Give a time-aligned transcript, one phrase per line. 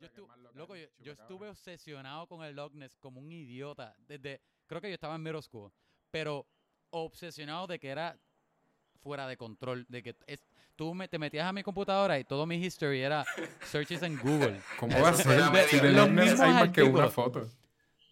[0.00, 4.40] Yo, estu- loco, yo, yo estuve obsesionado con el Loch Ness como un idiota desde,
[4.66, 5.70] creo que yo estaba en middle school,
[6.10, 6.46] pero
[6.90, 8.16] obsesionado de que era
[9.02, 10.40] fuera de control, de que es,
[10.76, 13.24] tú me, te metías a mi computadora y todo mi history era
[13.64, 14.60] searches en Google.
[14.78, 15.68] ¿Cómo va a ser?
[15.68, 17.48] Si de los Loch Ness mismos hay más que una foto.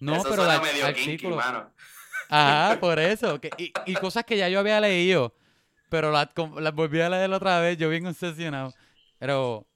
[0.00, 1.36] No, Eso pero suena la- medio kinky, artículos.
[1.38, 1.70] mano.
[2.28, 3.40] Ajá, por eso.
[3.40, 5.34] que- y, y cosas que ya yo había leído,
[5.88, 6.28] pero las,
[6.60, 8.74] las volví a leer otra vez, yo bien obsesionado.
[9.18, 9.66] Pero,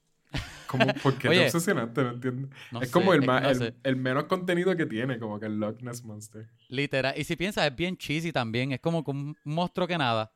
[0.70, 1.38] ¿Cómo, ¿Por qué Oye.
[1.40, 2.02] te obsesionaste?
[2.02, 2.48] No entiendo.
[2.70, 5.40] no es sé, como el, que más, no el, el menos contenido que tiene, como
[5.40, 6.48] que el Loch Ness Monster.
[6.68, 7.14] Literal.
[7.16, 8.72] Y si piensas, es bien cheesy también.
[8.72, 10.32] Es como un monstruo que nada.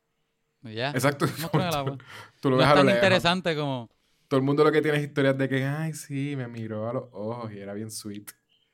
[0.62, 0.90] Ya.
[0.90, 1.26] Exacto.
[1.38, 1.98] Monstruo en el agua.
[2.40, 2.98] Tú lo No ves es tan lejos.
[2.98, 3.90] interesante como.
[4.28, 6.94] Todo el mundo lo que tiene es historias de que, ay, sí, me miró a
[6.94, 8.30] los ojos y era bien sweet.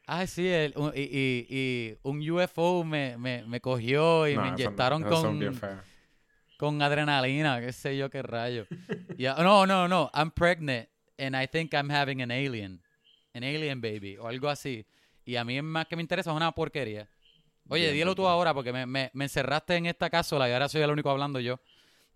[0.06, 4.42] Ah, sí, el- un- y, y- y un UFO me, me, me cogió y No,
[4.42, 5.60] me inyectaron con, bien
[6.56, 8.66] con adrenalina, qué sé yo qué rayo.
[9.18, 10.88] Ya, no, no, no, I'm pregnant
[11.20, 12.80] and I think I'm having an alien,
[13.34, 14.86] an alien baby o algo así.
[15.24, 17.08] Y a mí es más que me interesa es una porquería.
[17.68, 20.68] Oye, Bien, dilo tú ahora porque me, me, me encerraste en esta cápsula y ahora
[20.68, 21.60] soy el único hablando yo.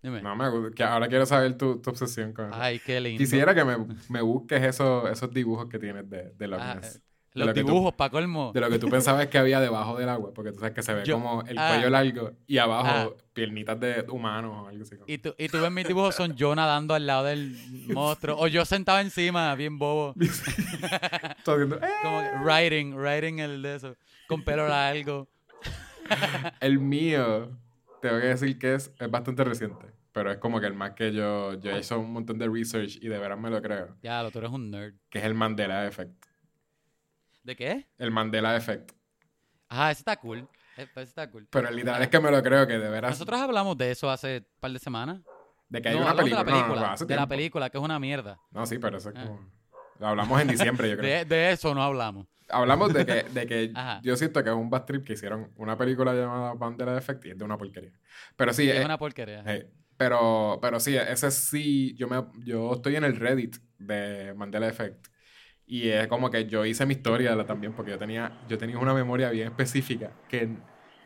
[0.01, 0.21] Dime.
[0.21, 0.75] No, me gusta.
[0.75, 2.55] que ahora quiero saber tu, tu obsesión con eso.
[2.61, 3.17] Ay, qué lindo.
[3.17, 3.77] Quisiera que me,
[4.09, 7.01] me busques esos, esos dibujos que tienes de, de Loch Ah, Ness.
[7.35, 8.51] Los dibujos, pa' colmo.
[8.53, 10.93] De lo que tú pensabas que había debajo del agua, porque tú sabes que se
[10.93, 11.69] ve Yo- como el ah.
[11.73, 13.23] cuello largo y abajo Ah.
[13.33, 14.95] piernitas de humanos o algo así.
[14.95, 17.55] como- Y tú, y tú ves mis dibujos son yo nadando al lado del
[17.93, 20.15] monstruo o yo sentado encima, bien bobo.
[21.45, 21.79] Haciendo, "Eh".
[22.03, 23.95] Como riding, riding el de eso,
[24.27, 25.27] con pelo largo.
[26.61, 27.49] El mío,
[28.01, 31.11] tengo que decir que es, es bastante reciente, pero es como que el más que
[31.11, 34.21] yo, yo he hecho un montón de research y de veras me lo creo, Ya,
[34.21, 34.93] lo tú eres un nerd.
[35.09, 36.13] que es el Mandela Effect.
[37.45, 37.85] ¿De qué?
[37.97, 38.91] El Mandela Effect.
[39.69, 40.39] Ajá, ese está cool.
[40.77, 41.47] Eh, Ese está cool.
[41.49, 43.11] Pero literal es que me lo creo que de veras...
[43.11, 45.21] Nosotros hablamos de eso hace un par de semanas.
[45.69, 46.43] de que hay No, una película.
[46.43, 46.81] de la película.
[46.81, 47.29] no, hace de la tiempo.
[47.29, 48.37] película, que es una mierda.
[48.51, 49.23] No, sí, pero eso es Ah.
[49.25, 49.49] como...
[49.99, 51.19] Lo hablamos en diciembre, yo creo.
[51.19, 52.27] De, de eso no hablamos.
[52.49, 53.73] Hablamos de que, de que
[54.03, 57.29] yo siento que es un bad trip que hicieron una película llamada Mandela Effect y
[57.31, 57.91] es de una porquería.
[58.35, 59.43] Pero sí, Es eh, una porquería.
[59.45, 64.67] eh, pero, pero sí, ese sí, yo, me, yo estoy en el Reddit de Mandela
[64.67, 65.07] Effect.
[65.67, 68.93] Y es como que yo hice mi historia también, porque yo tenía, yo tenía una
[68.93, 70.49] memoria bien específica que,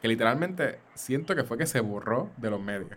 [0.01, 2.89] que literalmente siento que fue que se borró de los medios.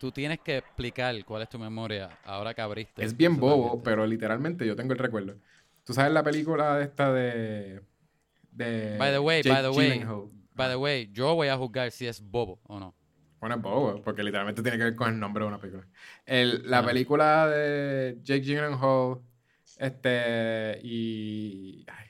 [0.00, 3.04] Tú tienes que explicar cuál es tu memoria ahora que abriste.
[3.04, 5.34] Es bien bobo, pero literalmente yo tengo el recuerdo.
[5.84, 7.82] ¿Tú sabes la película esta de...
[8.52, 10.30] de By the way, Jake by the way, Gyllenhaal?
[10.56, 12.94] by the way, yo voy a juzgar si es bobo o no.
[13.40, 15.86] Bueno, es bobo, porque literalmente tiene que ver con el nombre de una película.
[16.26, 19.20] El- la película de Jake Gyllenhaal,
[19.80, 21.84] este, y...
[21.88, 22.06] Ay,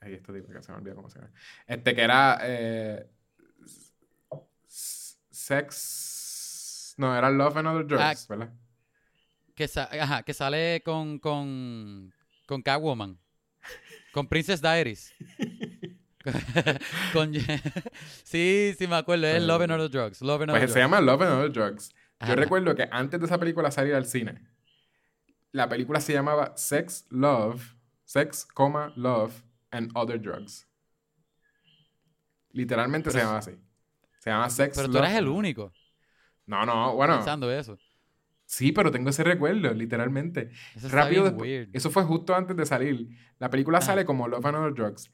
[0.00, 1.32] ay este tipo que se me olvidó cómo se llama.
[1.66, 2.38] Este, que era...
[2.42, 3.06] eh,
[5.30, 6.94] sex...
[6.98, 8.52] No, era Love and Other Drugs, Ah, ¿verdad?
[9.54, 12.12] Que, sa- ajá, que sale con, con,
[12.46, 13.18] con Catwoman.
[14.12, 15.14] Con Princess Diaries.
[17.12, 17.32] con,
[18.24, 19.26] sí, sí me acuerdo.
[19.26, 20.20] Es Love and Other Drugs.
[20.22, 21.90] Love and Pues Other se llama Love and Other Drugs.
[22.18, 22.34] Ajá.
[22.34, 24.40] Yo recuerdo que antes de esa película salir al cine,
[25.56, 27.62] la película se llamaba Sex, Love,
[28.04, 30.68] Sex, coma, Love and Other Drugs.
[32.52, 33.52] Literalmente se Pero- llama así.
[34.18, 35.72] Se llama Sex, Pero tú Love eres el único
[36.46, 37.16] No, no, bueno.
[37.16, 37.78] pensando eso.
[38.44, 40.50] Sí, pero tengo ese recuerdo, literalmente.
[40.74, 41.48] Eso Rápido bien después.
[41.50, 41.68] weird.
[41.72, 43.08] Eso fue justo antes de salir.
[43.38, 43.88] La película Ajá.
[43.88, 45.10] sale como Love and Other Drugs.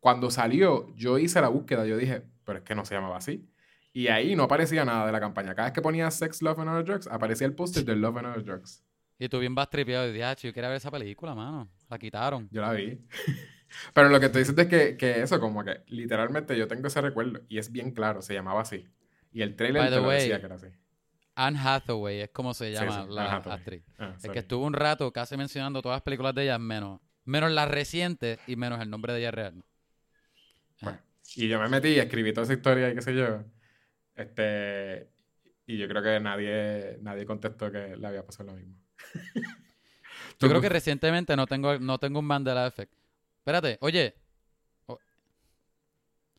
[0.00, 1.84] Cuando salió, yo hice la búsqueda.
[1.86, 3.48] Yo dije, pero es que no se llamaba así.
[3.92, 5.54] Y ahí no aparecía nada de la campaña.
[5.54, 8.26] Cada vez que ponía Sex, Love and Other Drugs, aparecía el póster de Love and
[8.28, 8.84] Other Drugs.
[9.18, 11.68] Y tú bien vas tripeado dices, "Ah, yo quería ver esa película, mano.
[11.88, 12.48] La quitaron.
[12.50, 12.98] Yo la vi.
[13.94, 17.00] pero lo que estoy diciendo es que, que eso, como que literalmente yo tengo ese
[17.00, 17.40] recuerdo.
[17.48, 18.88] Y es bien claro, se llamaba así.
[19.32, 20.66] Y el trailer te the lo way, decía que era así.
[21.36, 23.82] Anne Hathaway es como se llama sí, la actriz.
[23.98, 27.50] Ah, Es que estuvo un rato casi mencionando todas las películas de ella, menos, menos
[27.50, 29.64] las recientes y menos el nombre de ella real.
[30.80, 30.98] Bueno,
[31.36, 33.44] y yo me metí y escribí toda esa historia y qué sé yo.
[34.14, 35.08] Este,
[35.66, 38.76] y yo creo que nadie, nadie contestó que le había pasado lo mismo.
[40.40, 42.92] Yo creo que recientemente no tengo, no tengo un Mandela Effect.
[43.38, 44.14] Espérate, oye.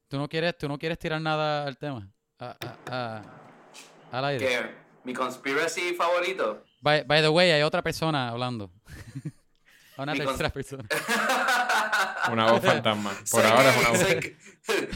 [0.08, 2.08] ¿Tú no quieres, tú no quieres tirar nada al tema?
[2.40, 3.24] A- a- a-
[4.18, 4.46] al aire.
[4.48, 4.70] Que
[5.04, 6.64] mi conspiracy favorito.
[6.82, 8.72] By, by the way, hay otra persona hablando.
[9.98, 10.86] una tercera persona.
[12.32, 13.12] Una voz fantasma.
[13.32, 14.00] Por Soy ahora es una voz.
[14.00, 14.38] soy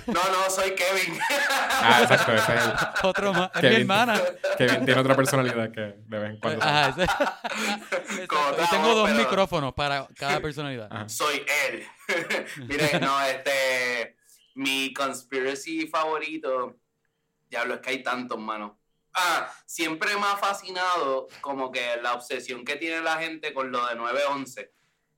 [0.07, 1.19] No, no, soy Kevin.
[1.29, 2.71] Ah, exacto, ese es el.
[3.07, 3.49] Otro más.
[3.49, 3.79] Es mi Kevin.
[3.81, 4.21] hermana.
[4.57, 6.61] Kevin tiene otra personalidad que de vez en cuando.
[6.61, 6.71] sale.
[6.71, 8.55] Ajá, ese- Como Exacto.
[8.59, 10.87] Y estamos, tengo dos pero- micrófonos para cada personalidad.
[10.91, 11.07] Ajá.
[11.09, 11.85] soy él.
[12.67, 14.17] Mire, no, este.
[14.55, 16.75] Mi conspiracy favorito.
[17.47, 18.79] Diablo, es que hay tantos, mano.
[19.13, 23.85] Ah, siempre me ha fascinado como que la obsesión que tiene la gente con lo
[23.87, 24.69] de 9-11.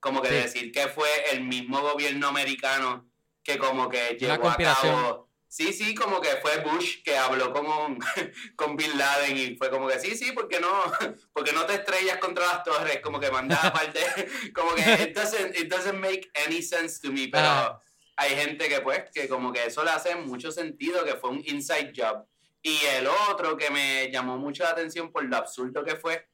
[0.01, 0.35] Como que Sí.
[0.35, 3.09] decir que fue el mismo gobierno americano
[3.43, 5.29] que como que llevó a cabo...
[5.47, 7.99] Sí, sí, como que fue Bush que habló con,
[8.55, 10.69] con Bin Laden y fue como que sí, sí, ¿por qué no,
[11.33, 13.01] porque no te estrellas contra las torres?
[13.01, 13.99] Como que manda aparte,
[14.55, 17.77] como que it doesn't, it doesn't make any sense to me, pero
[18.15, 21.43] hay gente que pues, que como que eso le hace mucho sentido, que fue un
[21.45, 22.25] inside job.
[22.63, 26.29] Y el otro que me llamó mucho la atención por lo absurdo que fue,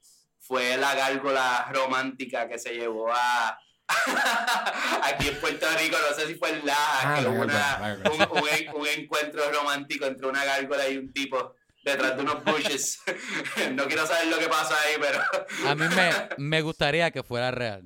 [0.48, 3.58] fue la gárgola romántica que se llevó a...
[5.04, 8.22] Aquí en Puerto Rico, no sé si fue en Laja, Ah, que hubo una- un,
[8.44, 13.00] un en- un encuentro romántico entre una gárgola y un tipo detrás de unos bushes.
[13.74, 15.22] no quiero saber lo que pasa ahí, pero...
[15.70, 17.84] A mí me, me gustaría que fuera real.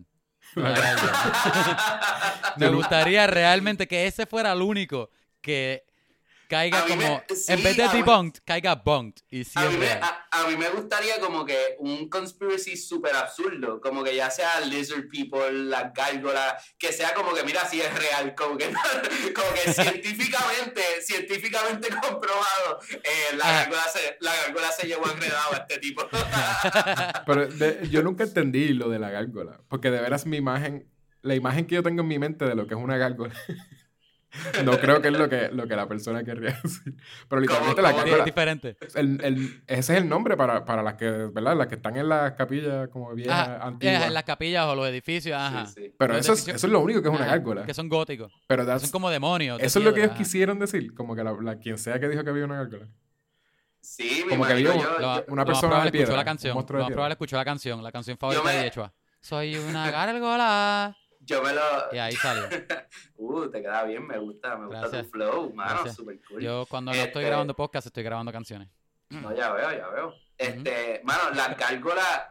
[2.58, 5.10] Me gustaría realmente que ese fuera el único
[5.42, 5.86] que
[6.52, 7.24] caiga A mí me- como.
[7.34, 9.24] sí, en vez de a mí- debunked, caiga bunked.
[9.32, 9.92] Y A mí, me, siempre.
[10.02, 14.60] a, a mí me gustaría como que un conspiracy súper absurdo, como que ya sea
[14.60, 18.66] lizard people, la gárgola, que sea como que mira si es real, como que,
[19.36, 25.58] como que científicamente, científicamente comprobado, eh, la, gárgola se, la gárgola se llevó enredado a
[25.58, 26.04] este tipo.
[27.26, 29.62] Pero de- yo nunca entendí lo de la gárgola.
[29.70, 30.88] Porque de veras mi imagen,
[31.22, 33.34] la imagen que yo tengo en mi mente de lo que es una gárgola,
[34.64, 36.96] no creo que es lo que, lo que la persona querría decir.
[37.28, 38.04] Pero literalmente la ¿Cómo?
[38.04, 38.78] Sí, es gárgola, diferente.
[38.96, 41.58] el- el- ese es el nombre para, para las que, ¿verdad?
[41.58, 44.02] Las que están en las capillas como viejas, Ajá, antiguas.
[44.04, 45.66] eh, en las capillas o los edificios, ajá.
[45.66, 45.96] Sí, sí.
[45.98, 47.66] Pero los eso es, eso es lo único que es una Ajá, gárgola.
[47.66, 48.32] Que son góticos.
[48.48, 49.58] Pero son como demonios.
[49.60, 50.18] de eso es lo que ellos ajá.
[50.20, 50.94] quisieron decir.
[50.94, 52.88] Como que la, la- quien sea que dijo que había una gárgola.
[53.84, 56.52] Sí, me Como que lo una persona de escuchó piedra, la un canción.
[56.54, 57.84] Lo más probable escuchó la canción.
[57.84, 58.94] La canción favorita me- de Yechua.
[59.20, 60.96] Soy una gárgola.
[61.22, 61.62] Yo me lo...
[61.94, 62.44] Y ahí salió.
[63.24, 65.96] Uh, te queda bien, me gusta, me gusta tu flow, mano, Gracias.
[65.96, 66.42] super cool.
[66.42, 68.68] Yo cuando no estoy Este- grabando podcast estoy grabando canciones.
[69.10, 70.14] No, ya veo, ya veo.
[70.38, 72.24] Este, mano, las gárgolas,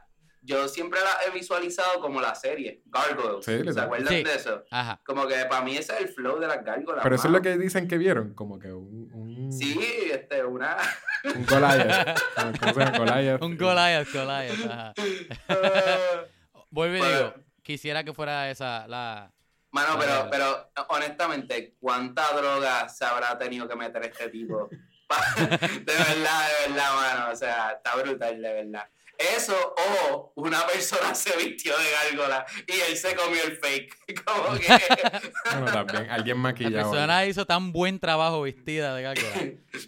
[0.42, 3.44] yo siempre las he visualizado como la serie, Gargoyles.
[3.44, 4.24] Sí, ¿Se acuerdan Sí.
[4.24, 4.64] de eso?
[4.70, 5.00] Ajá.
[5.06, 7.02] Como que para mí ese es el flow de las gárgolas.
[7.02, 8.34] Pero eso es lo que dicen que vieron.
[8.34, 9.10] Como que un...
[9.14, 9.78] un Sí,
[10.12, 10.76] este, una...
[11.24, 12.18] Un Goliath.
[12.60, 12.98] ¿Cómo se llama?
[12.98, 13.42] Goliath.
[13.42, 14.66] Un Goliath, Goliath.
[14.66, 14.94] Ajá.
[16.70, 17.16] Vuelvo y Bueno.
[17.18, 17.34] digo,
[17.70, 19.30] quisiera que fuera esa la...
[19.72, 24.68] Mano, pero, pero honestamente, ¿cuánta droga se habrá tenido que meter este tipo?
[25.10, 27.32] De verdad, de verdad, mano.
[27.32, 28.88] O sea, está brutal, de verdad.
[29.36, 33.96] Eso o una persona se vistió de gárgola y él se comió el fake.
[34.24, 34.66] Como que...
[35.52, 36.10] Bueno, también.
[36.10, 36.90] Alguien La maquillado.
[36.90, 39.28] persona hizo tan buen trabajo vestida de gárgola.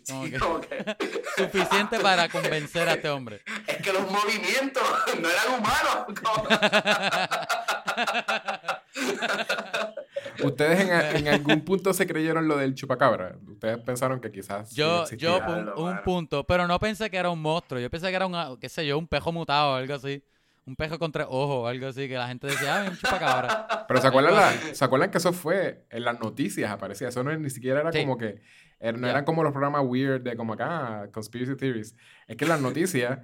[0.08, 0.96] Como Sí, que- como que...
[1.36, 3.42] Suficiente para convencer a este hombre.
[3.66, 4.82] Es que los movimientos
[5.20, 6.20] no eran humanos.
[6.22, 6.48] Como-
[10.44, 10.90] ¿Ustedes en,
[11.26, 13.36] en algún punto se creyeron lo del chupacabra?
[13.48, 15.28] ¿Ustedes pensaron que quizás sí Yo, existía?
[15.46, 17.80] yo un, un punto, pero no pensé que era un monstruo.
[17.80, 20.22] Yo pensé que era un, qué sé yo, un pejo mutado o algo así.
[20.64, 23.84] Un pejo con tres ojos o algo así, que la gente decía, ah, un chupacabra.
[23.88, 26.70] Pero ¿se acuerdan, la- ¿se acuerdan que eso fue en las noticias?
[26.70, 27.08] Aparecía.
[27.08, 28.00] Eso no, ni siquiera era Sí.
[28.02, 28.40] como que...
[28.78, 29.10] er- no Ya.
[29.10, 31.96] eran como los programas weird de como acá, conspiracy theories.
[32.28, 33.18] Es que en las noticias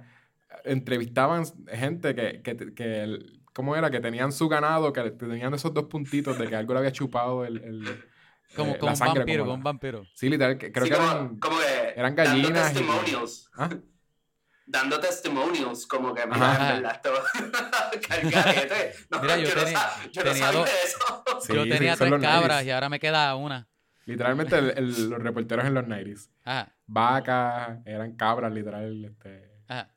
[0.65, 3.89] entrevistaban gente que, que, que el- ¿cómo era?
[3.89, 7.45] Que tenían su ganado, que tenían esos dos puntitos de que algo le había chupado
[7.45, 7.57] el...
[7.63, 8.05] el-
[8.55, 10.05] Como, eh, como la un sangre, vampiro, como como un vampiro.
[10.15, 11.37] Sí, literal, que creo Sí, que como, eran...
[11.39, 13.51] como que eran dando gallinas y- testimonials.
[13.55, 13.69] ¿Ah?
[14.65, 16.29] Dando testimonials, como que, Ajá.
[16.33, 17.01] mira, en verdad.
[19.11, 21.23] No, Mira, yo no tenía- sab- yo no tenía sabía dos- eso.
[21.41, 22.65] Sí, yo sí, tenía son tres cabras 90s.
[22.65, 23.67] y ahora me queda una.
[24.05, 26.29] Literalmente el- el- los reporteros en los 90s.
[26.43, 29.89] Ajá, Vacas, eran cabras, literal, este, ajá.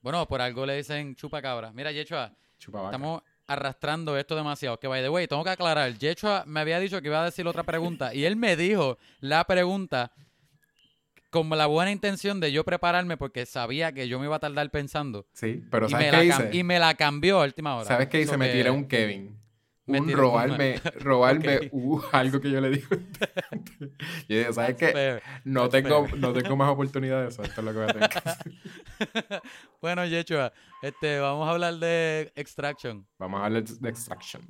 [0.00, 1.72] Bueno, por algo le dicen chupacabra.
[1.72, 2.32] Mira, Yechua,
[2.66, 4.78] estamos arrastrando esto demasiado.
[4.80, 5.96] Que by the way, tengo que aclarar.
[5.96, 9.44] Yechua me había dicho que iba a decir otra pregunta y él me dijo la
[9.44, 10.12] pregunta
[11.30, 14.70] con la buena intención de yo prepararme porque sabía que yo me iba a tardar
[14.70, 15.26] pensando.
[15.32, 16.50] Sí, pero y, ¿sabes me qué la hice?
[16.56, 17.86] y me la cambió a última hora.
[17.86, 18.32] ¿Sabes qué hice?
[18.32, 19.38] So Me que- tiré un Kevin.
[19.88, 21.68] Un robarme, robarme Ok.
[21.72, 22.88] uh, algo que yo le digo.
[24.28, 25.20] yo dije, ¿sabes qué?
[25.44, 26.18] No That's tengo, fair.
[26.18, 27.38] no tengo más oportunidades.
[27.38, 28.52] Esto es lo que voy a tener que hacer.
[29.80, 30.52] Bueno, Yechua,
[30.82, 33.06] este, vamos a hablar de Extraction.
[33.18, 34.42] Vamos a hablar de Extraction.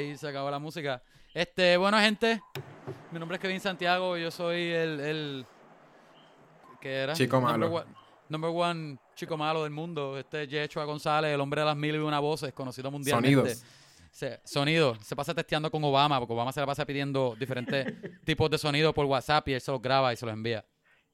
[0.00, 1.02] Ahí se acabó la música.
[1.34, 2.40] Este, bueno, gente,
[3.12, 5.46] mi nombre es Kevin Santiago, yo soy el, el
[6.80, 7.12] ¿qué era?
[7.14, 7.74] Chico Number malo.
[7.76, 7.86] one,
[8.28, 10.18] number one chico malo del mundo.
[10.18, 13.34] Este es Yechua González, el hombre de las mil y una voces, conocido mundialmente.
[13.54, 13.64] Sonidos.
[14.10, 14.96] Se- sonido.
[15.02, 17.86] Se pasa testeando con Obama, porque Obama se la pasa pidiendo diferentes
[18.24, 20.64] tipos de sonido por WhatsApp y él se los graba y se los envía.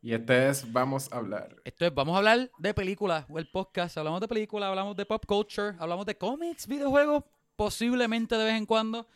[0.00, 1.56] Y este es Vamos a hablar.
[1.64, 3.98] Esto es Vamos a hablar de películas, o el podcast.
[3.98, 7.24] Hablamos de películas, hablamos de pop culture, hablamos de cómics, videojuegos,
[7.56, 9.06] posiblemente de vez en cuando.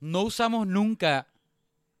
[0.00, 1.28] No usamos nunca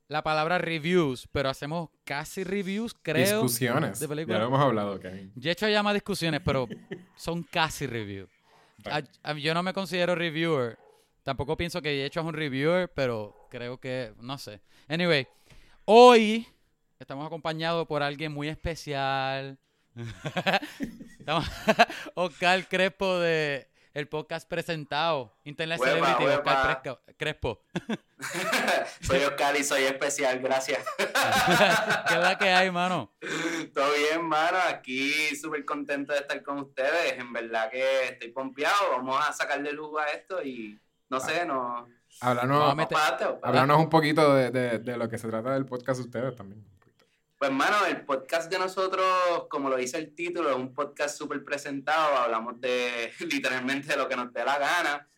[0.08, 3.42] la palabra reviews, pero hacemos casi reviews, creo.
[3.42, 4.00] Discusiones.
[4.00, 4.40] de ya películas.
[4.40, 5.32] lo hemos hablado, Kevin.
[5.36, 6.68] Yo he hecho llama discusiones, pero
[7.14, 8.28] son casi reviews.
[8.78, 9.06] Right.
[9.38, 10.78] Yo no me considero reviewer.
[11.22, 14.60] Tampoco pienso que he hecho es un reviewer, pero creo que, no sé.
[14.88, 15.28] Anyway,
[15.84, 16.46] hoy
[16.98, 19.56] estamos acompañados por alguien muy especial.
[21.18, 21.46] Estamos-
[22.14, 25.36] Oscar Crespo de el podcast presentado.
[25.44, 26.48] Internet Huepa, Celebrity.
[26.48, 26.82] Oscar
[27.16, 27.62] Crespo.
[29.00, 30.84] soy Oscar y soy especial, gracias.
[30.96, 33.12] ¿Qué es la que hay, mano?
[33.74, 34.58] Todo bien, mano.
[34.68, 37.18] Aquí súper contento de estar con ustedes.
[37.18, 38.90] En verdad que estoy pompeado.
[38.92, 41.86] Vamos a sacarle luz a esto y no sé, no.
[42.20, 42.76] Háblanos,
[43.42, 46.64] háblanos un poquito de, de- de lo que se trata del podcast de ustedes también.
[47.42, 49.04] Pues, mano, el podcast de nosotros,
[49.50, 52.18] como lo dice el título, es un podcast súper presentado.
[52.18, 55.08] Hablamos de literalmente de lo que nos dé la gana.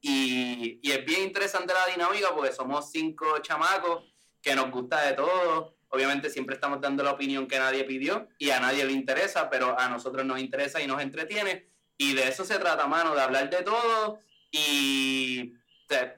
[0.00, 4.02] Y, y es bien interesante la dinámica porque somos cinco chamacos
[4.42, 5.76] que nos gusta de todo.
[5.90, 9.78] Obviamente siempre estamos dando la opinión que nadie pidió y a nadie le interesa, pero
[9.78, 11.68] a nosotros nos interesa y nos entretiene.
[11.96, 14.18] Y de eso se trata, mano, de hablar de todo
[14.50, 15.54] y,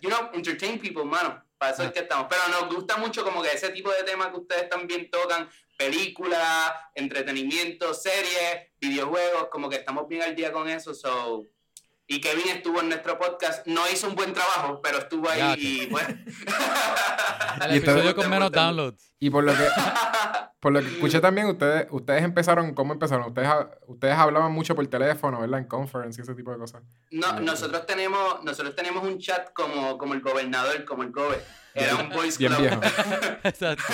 [0.00, 1.45] you know, entertain people, mano.
[1.58, 2.26] Para eso es que estamos.
[2.28, 6.72] Pero nos gusta mucho como que ese tipo de temas que ustedes también tocan, películas,
[6.94, 10.94] entretenimiento, series, videojuegos, como que estamos bien al día con eso.
[10.94, 11.46] So,
[12.06, 15.54] y Kevin estuvo en nuestro podcast, no hizo un buen trabajo, pero estuvo ahí Ya,
[15.58, 16.08] y bueno.
[17.64, 19.12] El Y episodio entonces- con menos downloads.
[19.18, 19.64] Y por lo que,
[20.60, 23.26] por lo que escuché también, ustedes, ustedes empezaron, ¿cómo empezaron?
[23.28, 25.60] Ustedes, ha- ustedes hablaban mucho por teléfono, ¿verdad?
[25.60, 26.82] En conference y ese tipo de cosas.
[27.10, 31.42] No, nosotros tenemos, nosotros tenemos un chat como, como el gobernador, como el gobe.
[31.74, 32.68] Era un voice Bien club.
[32.68, 32.80] viejo.
[33.42, 33.84] Exacto.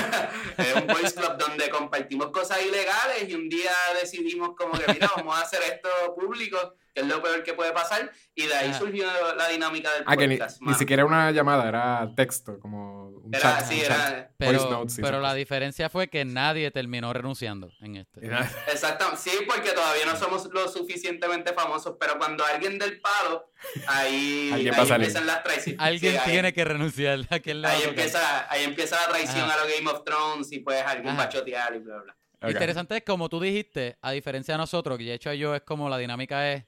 [0.59, 5.11] Era un voice club donde compartimos cosas ilegales y un día decidimos como que, mira,
[5.17, 8.11] vamos a hacer esto público, que es lo peor que puede pasar.
[8.35, 8.79] Y de ahí Ajá.
[8.79, 9.07] surgió
[9.37, 10.61] la dinámica del Ah, que ni, podcast.
[10.61, 10.79] ni mano.
[10.79, 13.67] siquiera era una llamada, era texto, como un Era, chat.
[13.67, 14.15] sí, un era, chat.
[14.39, 18.27] Voice Pero, notes pero la diferencia fue que nadie terminó renunciando en este.
[18.27, 23.51] Exacto, sí, porque todavía no somos lo suficientemente famosos, pero cuando alguien del palo,
[23.87, 25.81] ahí, Alguien ahí empiezan las traiciones.
[25.81, 27.21] Alguien Sí, ahí- tiene que renunciar.
[27.31, 29.55] ¿A quién le va a Ahí empieza, ahí empieza la traición Ajá.
[29.55, 32.17] a los Game of Thrones y pues alguien va a chotear y bla, bla.
[32.43, 32.51] Ok.
[32.51, 35.89] Interesante es como tú dijiste, a diferencia de nosotros, que de hecho yo es como
[35.89, 36.65] la dinámica es,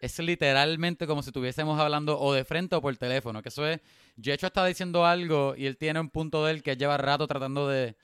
[0.00, 3.80] es literalmente como si estuviésemos hablando o de frente o por teléfono, que eso es,
[4.16, 7.68] Yecho está diciendo algo y él tiene un punto de él que lleva rato tratando
[7.68, 7.96] de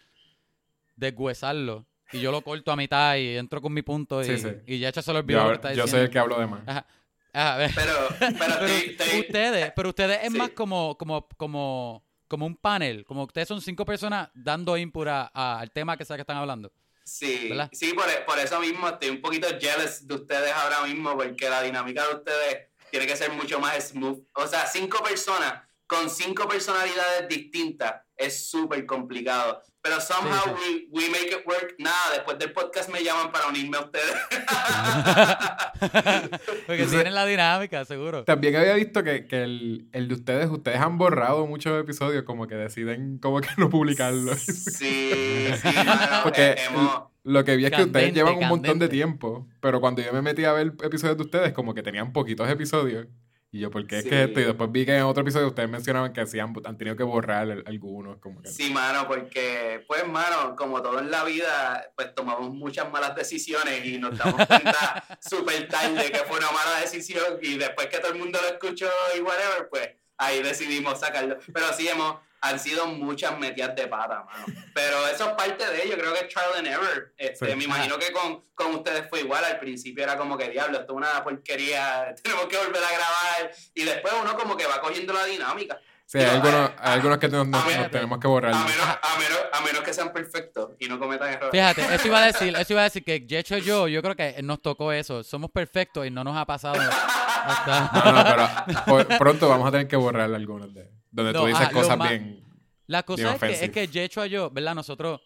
[0.97, 4.49] deshuesarlo y yo lo corto a mitad y entro con mi punto y, Sí, sí.
[4.67, 5.91] y Yecho se lo Yo, olvidó lo que está yo diciendo.
[5.91, 6.61] soy el que hablo de más.
[6.67, 6.87] Ajá.
[7.33, 7.71] Ajá, a ver.
[7.75, 10.39] Pero, pero, ustedes, pero ustedes es Sí.
[10.39, 15.31] más como, como, como, como un panel, como ustedes son cinco personas dando input a-
[15.35, 16.73] a- al tema que sea que están hablando.
[17.07, 17.71] Sí, ¿Verdad?
[17.73, 21.63] sí por, por eso mismo estoy un poquito jealous de ustedes ahora mismo, porque la
[21.63, 24.27] dinámica de ustedes tiene que ser mucho más smooth.
[24.35, 29.63] O sea, cinco personas con cinco personalidades distintas es súper complicado.
[29.87, 31.75] Pero somehow We, we make it work.
[31.79, 34.15] Nada, después del podcast me llaman para unirme a ustedes.
[35.79, 38.25] Porque Entonces- tienen la dinámica, seguro.
[38.25, 42.47] También había visto que, que el, el de ustedes, ustedes han borrado muchos episodios, como
[42.47, 44.39] que deciden como que no publicarlos.
[44.41, 45.13] sí,
[45.63, 48.89] sí, mano, Porque eh, hemos- Lo que vi es que ustedes llevan un montón de
[48.89, 52.49] tiempo, pero cuando yo me metí a ver episodios de ustedes, como que tenían poquitos
[52.49, 53.07] episodios.
[53.57, 54.11] Y yo, ¿por qué es Sí.
[54.11, 54.39] que esto?
[54.41, 57.03] Y después vi que en otro episodio ustedes mencionaban que sí han, han tenido que
[57.05, 58.19] borrar el- algunos.
[58.19, 62.91] Como que, Sí, mano, porque, pues, mano, como todo en la vida, pues tomamos muchas
[62.93, 67.87] malas decisiones y nos damos cuenta súper tarde que fue una mala decisión y después
[67.87, 71.39] que todo el mundo lo escuchó y whatever, pues ahí decidimos sacarlo.
[71.53, 74.45] Pero sí, hemos, han sido muchas metidas de pata, mano.
[74.75, 77.13] Pero eso es parte de ello, creo que es trial and error.
[77.17, 77.57] Este, Sí.
[77.57, 80.93] Me imagino que con, con ustedes fue igual, al principio era como que, diablo, esto
[80.93, 85.13] es una porquería, tenemos que volver a grabar y después uno como que va cogiendo
[85.13, 85.79] la dinámica.
[86.09, 88.55] Sí, hay Digo, algunos, eh, hay algunos que nos, tenemos que borrar.
[88.55, 91.51] A menos, a, menos, a menos que sean perfectos y no cometan errores.
[91.51, 94.15] Fíjate, eso iba a decir, eso iba a decir que Jecho y yo, yo creo
[94.15, 95.25] que nos tocó eso.
[95.25, 96.77] Somos perfectos y no nos ha pasado.
[97.45, 101.41] hasta- No, no, pero por- pronto vamos a tener que borrar algunos de donde No,
[101.41, 102.45] tú dices lo cosas más- bien.
[102.87, 104.75] La Bien cosa es que, es que yo, ¿verdad?
[104.75, 105.21] Nosotros,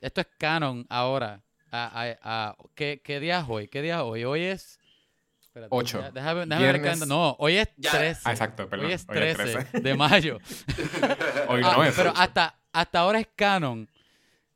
[0.00, 1.40] esto es canon ahora.
[1.70, 3.68] A, a- a- ¿qué, ¿Qué día es hoy?
[3.68, 4.24] ¿Qué día es hoy?
[4.24, 4.80] Hoy es...
[5.40, 6.00] espérate, Ocho.
[6.00, 7.06] ya- Déjame, déjame Viernes.
[7.06, 7.92] No, hoy es Ya.
[7.92, 8.22] 13.
[8.24, 8.86] Ah, exacto, perdón.
[8.86, 9.80] Hoy es Hoy es 13, 13.
[9.80, 10.38] de mayo.
[11.48, 11.94] Hoy Ah, no es.
[11.94, 13.88] pero hasta, hasta ahora es canon,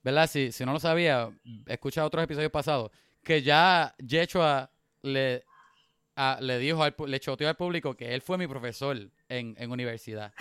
[0.02, 0.28] ¿verdad?
[0.28, 1.30] Si, si no lo sabía,
[1.66, 2.90] escucha otros episodios pasados,
[3.22, 4.68] que ya Yechua
[5.02, 5.44] le,
[6.16, 8.96] a- le dijo, al, pu- le choteó al público que él fue mi profesor
[9.28, 10.32] en, en universidad.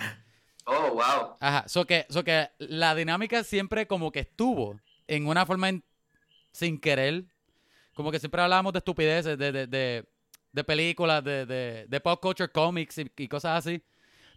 [0.66, 1.36] Oh, wow.
[1.40, 5.84] Ajá, so que, so que la dinámica siempre como que estuvo, en una forma in-
[6.52, 7.24] sin querer.
[7.94, 10.04] Como que siempre hablábamos de estupideces, de, de, de,
[10.52, 13.82] de películas, de, de, de pop culture comics y, y cosas así.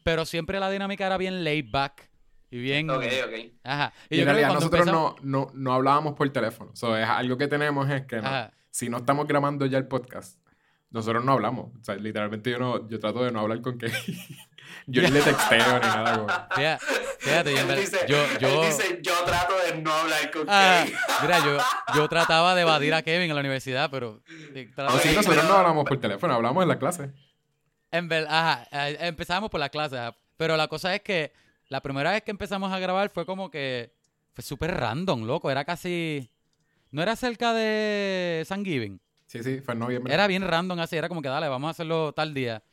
[0.03, 2.10] Pero siempre la dinámica era bien laid back
[2.51, 2.89] y bien...
[2.89, 3.34] Ok, ok.
[3.63, 3.94] Ajá.
[4.10, 6.72] Y, Y yo en creo realidad nosotros empezamos- no, no, no hablábamos por teléfono.
[6.75, 10.39] So, es algo que tenemos es que no- si no estamos grabando ya el podcast,
[10.89, 11.72] nosotros no hablamos.
[11.79, 13.88] O sea, literalmente yo no, yo trato de no hablar con que
[14.88, 16.17] yo ni le texteo ni nada.
[16.17, 16.86] como- Fíjate,
[17.20, 20.32] fíjate, yo, en Él verdad- dice, yo, él yo, dice, yo trato de no hablar
[20.32, 20.98] con Ah, Kevin.
[21.22, 21.58] mira, yo,
[21.96, 25.44] yo trataba de evadir a Kevin en la universidad, pero eh, sí, Ok, nosotros pero-
[25.44, 27.12] no hablamos por teléfono, hablamos en la clase.
[27.91, 30.15] en ver- ajá, eh, empezamos por la clase, ajá.
[30.38, 31.32] pero la cosa es que
[31.70, 33.94] la primera vez que empezamos a grabar fue como que
[34.34, 36.29] fue súper random, loco, era casi
[36.91, 40.13] no era cerca de San Giving, Sí, sí, fue en noviembre.
[40.13, 42.63] era bien random así, era como que dale, vamos a hacerlo tal día.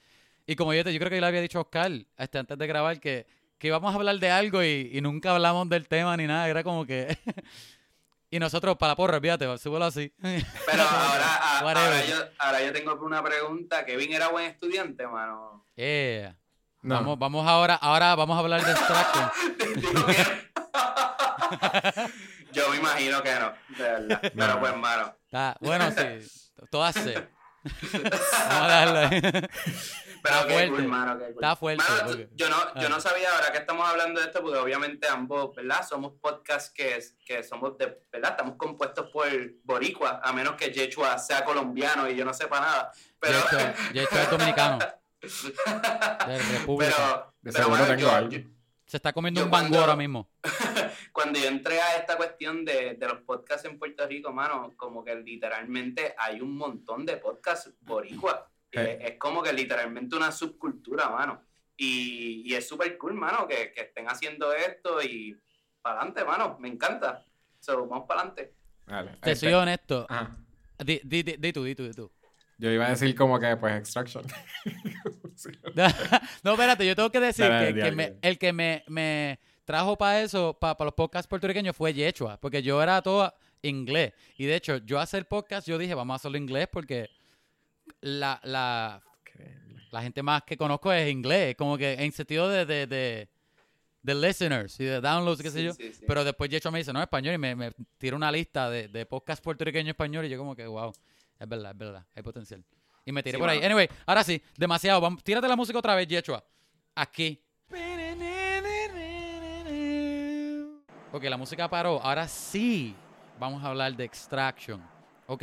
[0.47, 2.57] Y como yo, te, yo creo que yo le había dicho a Oscar este, antes
[2.59, 3.27] de grabar que,
[3.59, 6.63] que íbamos a hablar de algo y, y nunca hablamos del tema ni nada, era
[6.63, 7.17] como que
[8.31, 10.13] y nosotros para la porra, fíjate, súbelo así.
[10.21, 13.85] Pero ahora, a- ahora, yo, ahora yo tengo una pregunta.
[13.85, 15.65] Kevin era buen estudiante, mano.
[15.77, 16.37] Yeah.
[16.83, 16.97] No.
[16.97, 19.31] Vamos, vamos ahora, ahora vamos a hablar de Extraction.
[22.53, 24.21] Yo me imagino que no, de verdad.
[24.23, 24.61] Pero No.
[24.61, 25.15] pues, mano.
[25.25, 27.29] Está- bueno, sí, todas sé.
[28.49, 29.11] Vamos a.
[30.23, 30.71] Pero Está qué fuerte.
[30.71, 31.35] cool, mano, qué cool.
[31.35, 32.89] Está fuerte, yo, no, yo Ah.
[32.89, 35.87] no sabía ahora que estamos hablando de esto, porque obviamente ambos, ¿verdad?
[35.87, 38.31] Somos podcasts que, que somos de, ¿verdad?
[38.31, 39.27] Estamos compuestos por
[39.65, 42.93] boricua, a menos que Yechua sea colombiano y yo no sepa nada.
[43.21, 43.39] Pero,
[43.93, 44.79] Yecho es dominicano,
[46.27, 46.95] de República.
[46.97, 48.31] pero, De pero, tengo yo- algo.
[48.31, 48.41] yo-
[48.87, 50.29] Se está comiendo yo un bango ahora mismo.
[51.13, 55.03] cuando yo entré a esta cuestión de, de los podcasts en Puerto Rico, mano, como
[55.03, 58.49] que literalmente hay un montón de podcasts boricua.
[58.71, 58.99] Y Eh.
[59.01, 61.43] Es, es como que literalmente una subcultura, mano.
[61.77, 65.37] Y, y es súper cool, mano, que, que estén haciendo esto y
[65.81, 66.57] para adelante, mano.
[66.61, 67.25] Me encanta.
[67.61, 68.55] So, vamos para adelante.
[68.87, 70.07] Vale, Te este- soy honesto.
[70.85, 72.13] Di, di, di tú, di tú, di tú.
[72.59, 74.25] Yo iba a decir como que, pues, Extraction.
[76.43, 77.45] No, espérate, yo tengo que decir
[77.75, 82.39] que, me- el que me, me trajo para eso, para los podcasts puertorriqueños, fue Yechua,
[82.41, 84.13] porque yo era todo inglés.
[84.37, 87.09] Y de hecho, yo hacer podcast, yo dije, vamos a hacerlo inglés porque
[88.01, 89.03] la, la,
[89.91, 93.29] la gente más que conozco es inglés, como que en sentido de, de, de,
[94.03, 95.73] de listeners y de downloads, qué sé yo.
[95.73, 96.05] sí, sí.
[96.07, 99.07] Pero después Yechua me dice, no, español, y me, me tira una lista de, de
[99.07, 100.93] podcasts puertorriqueños español y yo como que, wow,
[101.39, 102.63] es verdad, es verdad, hay potencial.
[103.05, 103.63] Y me tiré Sí, por ahí.
[103.63, 105.01] Anyway, ahora sí, demasiado.
[105.01, 106.43] Vamos, tírate la música otra vez, Yechua.
[106.95, 107.41] Aquí.
[111.13, 112.01] Ok, la música paró.
[112.03, 112.95] Ahora sí
[113.39, 114.83] vamos a hablar de Extraction.
[115.27, 115.43] Ok,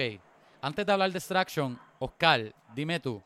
[0.62, 3.22] antes de hablar de Extraction, Oscar, dime tú.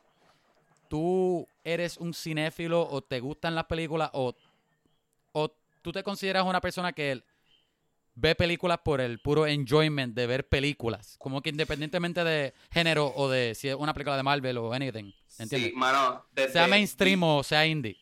[0.88, 4.32] ¿Tú eres un cinéfilo o te gustan las películas o,
[5.32, 7.20] o tú te consideras una persona que
[8.16, 11.16] ve películas por el puro enjoyment de ver películas?
[11.18, 15.12] Como que independientemente de género o de si es una película de Marvel o anything.
[15.38, 15.70] ¿Entiendes?
[15.70, 16.26] Sí, mano.
[16.32, 17.96] Desde, sea mainstream o sea indie.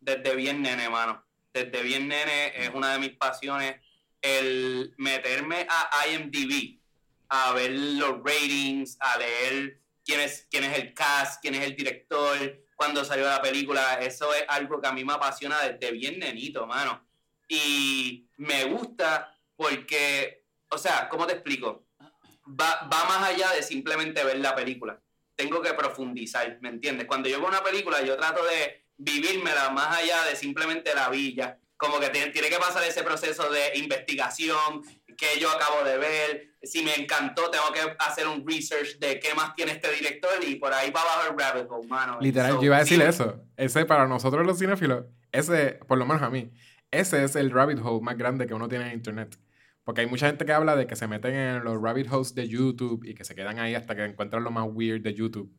[0.00, 1.22] desde bien nene, mano.
[1.52, 3.76] Desde bien nene es una de mis pasiones
[4.22, 6.78] el meterme a IMDb,
[7.28, 11.74] a ver los ratings, a leer quién es, quién es el cast, quién es el
[11.74, 13.94] director, cuándo salió la película.
[13.94, 17.06] Eso es algo que a mí me apasiona desde bien nenito, mano.
[17.48, 21.84] Y me gusta porque, o sea, ¿cómo te explico?
[22.48, 24.98] Va, va más allá de simplemente ver la película.
[25.36, 27.06] Tengo que profundizar, ¿me entiendes?
[27.06, 31.58] Cuando yo veo una película, yo trato de vivírmela más allá de simplemente la villa.
[31.76, 34.82] Como que tiene, tiene que pasar ese proceso de investigación
[35.18, 36.54] que yo acabo de ver.
[36.62, 40.54] Si me encantó, tengo que hacer un research de qué más tiene este director y
[40.54, 42.16] por ahí va abajo el rabbit hole, mano.
[42.18, 43.44] Literal, So, yo iba a decir sí, eso.
[43.58, 46.50] Ese, para nosotros los cinéfilos, ese, por lo menos a mí,
[46.90, 49.38] ese es el rabbit hole más grande que uno tiene en internet.
[49.90, 52.46] Porque hay mucha gente que habla de que se meten en los rabbit holes de
[52.46, 55.52] YouTube y que se quedan ahí hasta que encuentran lo más weird de YouTube.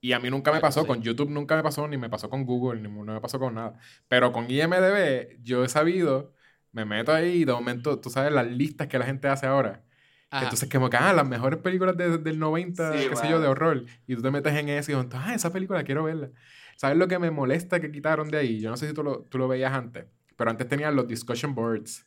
[0.00, 0.86] Y a mí nunca me pasó, sí.
[0.86, 3.52] con YouTube nunca me pasó, ni me pasó con Google, ni no me pasó con
[3.56, 3.78] nada.
[4.08, 6.32] Pero con IMDB, yo he sabido,
[6.72, 9.84] me meto ahí y de momento, tú sabes las listas que la gente hace ahora.
[10.30, 10.44] Ajá.
[10.44, 13.30] Entonces, como que, ah, las mejores películas de- del 90, Sí, qué sé mano.
[13.32, 13.84] yo, de horror.
[14.06, 16.30] Y tú te metes en eso y dices, ah, esa película quiero verla.
[16.78, 18.58] ¿Sabes lo que me molesta que quitaron de ahí?
[18.58, 21.54] Yo no sé si tú lo, tú lo veías antes, pero antes tenían los discussion
[21.54, 22.06] boards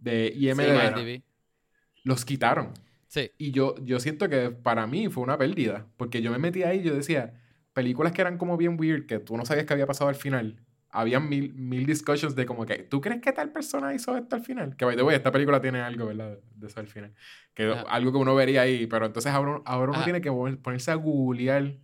[0.00, 1.22] de IMDb.
[2.04, 2.72] los quitaron.
[3.06, 3.30] Sí.
[3.38, 6.78] Y yo, yo siento que para mí fue una pérdida, porque yo me metí ahí
[6.78, 7.34] y yo decía,
[7.72, 10.60] películas que eran como bien weird, que tú no sabías que había pasado al final.
[10.92, 14.42] Habían mil, mil discussions de como que, ¿tú crees que tal persona hizo esto al
[14.42, 14.76] final?
[14.76, 16.38] Que, by the way, esta película tiene algo, ¿verdad?
[16.56, 17.14] De eso al final.
[17.54, 17.82] Que Ajá.
[17.82, 20.04] algo que uno vería ahí, pero entonces ahora, ahora uno Ajá.
[20.04, 21.76] tiene que poner- ponerse a googlear,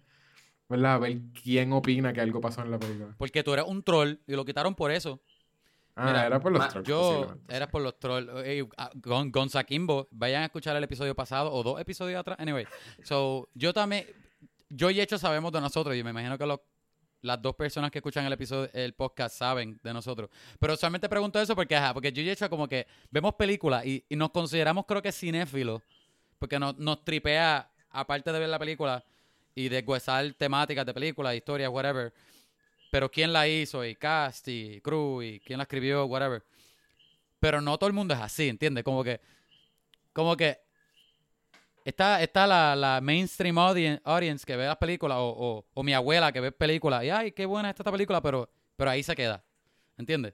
[0.69, 0.95] ¿verdad?
[0.95, 3.15] A ver quién opina que algo pasó en la película.
[3.17, 5.21] Porque tú eres un troll y lo quitaron por eso.
[5.99, 6.87] Ah, era por los trolls.
[6.87, 8.31] Yo, era por los trolls.
[8.77, 12.39] Ah, Gonza Kimbo, vayan a escuchar el episodio pasado o dos episodios atrás.
[12.39, 12.67] Anyway,
[13.03, 14.07] so, yo también,
[14.69, 16.47] yo y Hecho sabemos de nosotros y me imagino que
[17.23, 20.29] las dos personas que escuchan el episodio, el podcast saben de nosotros.
[20.61, 24.05] Pero solamente pregunto eso porque, ajá, porque yo y Hecho como que vemos películas y,
[24.11, 25.81] nos consideramos creo que cinéfilos
[26.39, 29.03] porque nos, nos tripea, aparte de ver la película
[29.55, 29.83] y de
[30.37, 32.13] temáticas de películas, historias, whatever
[32.97, 36.43] pero quién la hizo, y cast, y crew, y quién la escribió, whatever.
[37.39, 38.85] Pero no todo el mundo es así, ¿entiendes?
[38.85, 39.21] Como que,
[40.15, 40.63] como que
[41.85, 46.41] está, está la, la mainstream audience, que ve las películas, o, o, mi abuela que
[46.41, 49.45] ve películas, y ay, qué buena está esta película, pero, pero ahí se queda,
[49.99, 50.33] ¿entiendes?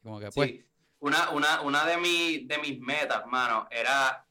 [0.00, 0.50] Como que pues.
[0.50, 0.64] Sí.
[1.00, 4.24] Una, una, una de, mi, de mis metas, mano, era,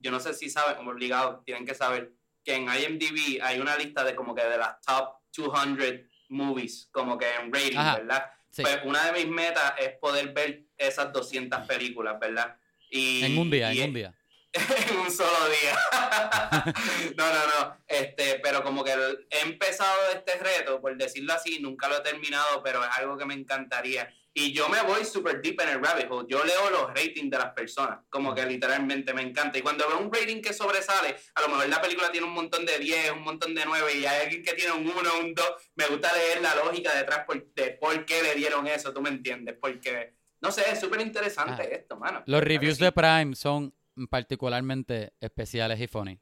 [0.00, 2.12] yo no sé si saben, como obligado, tienen que saber
[2.42, 7.18] que en IMDb hay una lista de como que de las top 200 movies, como
[7.18, 8.30] que en rating, ¿verdad?
[8.56, 12.56] Pues una de mis metas es poder ver esas 200 películas, ¿verdad?
[12.90, 14.14] Y, en un día, en un día.
[14.52, 15.78] en un solo día.
[17.16, 17.76] no, no, no.
[17.86, 18.92] Este, pero como que
[19.30, 23.26] he empezado este reto, por decirlo así, nunca lo he terminado, pero es algo que
[23.26, 24.12] me encantaría.
[24.32, 26.26] Y yo me voy super deep en el rabbit hole.
[26.28, 29.58] Yo leo los ratings de las personas, como que literalmente me encanta.
[29.58, 32.64] Y cuando veo un rating que sobresale, a lo mejor la película tiene un montón
[32.64, 35.46] de 10, un montón de 9, y hay alguien que tiene un 1, un 2,
[35.74, 39.56] me gusta leer la lógica detrás de por qué le dieron eso, ¿tú me entiendes?
[39.60, 41.76] Porque, no sé, es súper interesante ah.
[41.76, 42.22] esto, mano.
[42.26, 43.74] Los reviews de Prime son
[44.08, 46.18] particularmente especiales y funny.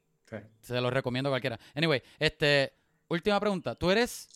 [0.60, 1.58] Se los recomiendo a cualquiera.
[1.74, 2.72] Anyway, este,
[3.08, 3.74] última pregunta.
[3.74, 4.28] ¿Tú eres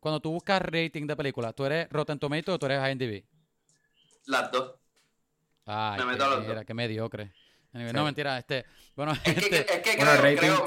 [0.00, 3.24] cuando tú buscas rating de películas, ¿tú eres Rotten Tomatoes o tú eres IMDb?
[4.26, 4.74] Las dos.
[5.66, 7.32] Ay, me meto qué, qué mediocre.
[7.72, 8.64] No, mentira, este.
[8.96, 10.66] Bueno, es que, este, es que bueno, rating, creo,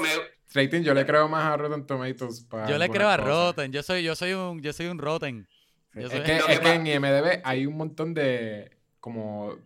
[0.54, 2.46] rating, yo le creo más a Rotten Tomatoes.
[2.68, 3.72] yo le creo a Rotten.
[3.72, 5.48] Yo soy, yo soy un, yo soy un Rotten.
[5.94, 9.56] Es, que, es que en IMDb hay un montón de como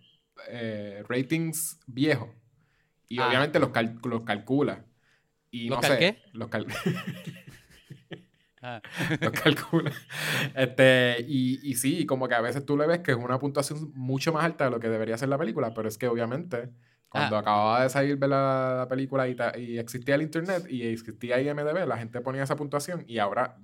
[0.48, 2.30] eh, ratings viejos.
[3.08, 3.28] Y ah.
[3.28, 3.70] obviamente los,
[4.04, 4.84] los calcula.
[5.50, 6.22] Y ¿Los no sé, qué?
[6.32, 6.66] Los cal
[9.20, 9.92] Lo calcula.
[10.54, 13.92] Este, y, y sí, como que a veces tú le ves que es una puntuación
[13.94, 16.70] mucho más alta de lo que debería ser la película, pero es que obviamente
[17.08, 17.40] cuando ah.
[17.40, 22.20] acababa de salir la, película y, y, existía el internet y existía IMDB, la gente
[22.20, 23.56] ponía esa puntuación y ahora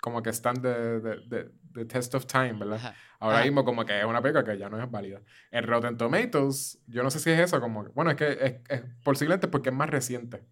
[0.00, 2.94] como que están de, de, de, test of time, ¿verdad?
[3.18, 5.22] Ahora mismo como que es una película que ya no es válida.
[5.50, 8.82] En Rotten Tomatoes, yo no sé si es eso, como, bueno, es que es, es
[9.02, 10.44] posiblemente porque es más reciente.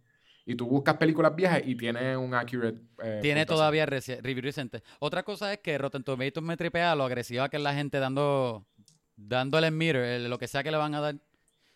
[0.45, 2.81] Y tú buscas películas viejas y tiene un accurate.
[3.03, 4.83] Eh, tiene todavía review recente.
[4.99, 8.67] Otra cosa es que Rotten Tomatoes me tripea lo agresiva que es la gente dando.
[9.15, 11.17] Dándole en mirror, lo que sea que le van a dar.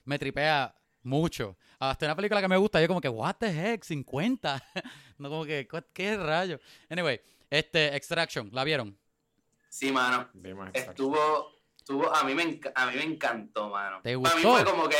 [0.04, 1.56] Me tripea mucho.
[1.78, 4.62] Hasta una película que me gusta, yo como que, what the heck, 50.
[5.18, 6.58] no como que, ¿qué rayo?
[6.90, 8.98] Anyway, este, Extraction, ¿la vieron?
[9.68, 10.28] Sí, mano.
[10.72, 14.00] Estuvo, estuvo, a mí me, a mí me encantó, mano.
[14.02, 14.32] ¿Te gustó?
[14.32, 14.96] A mí fue como que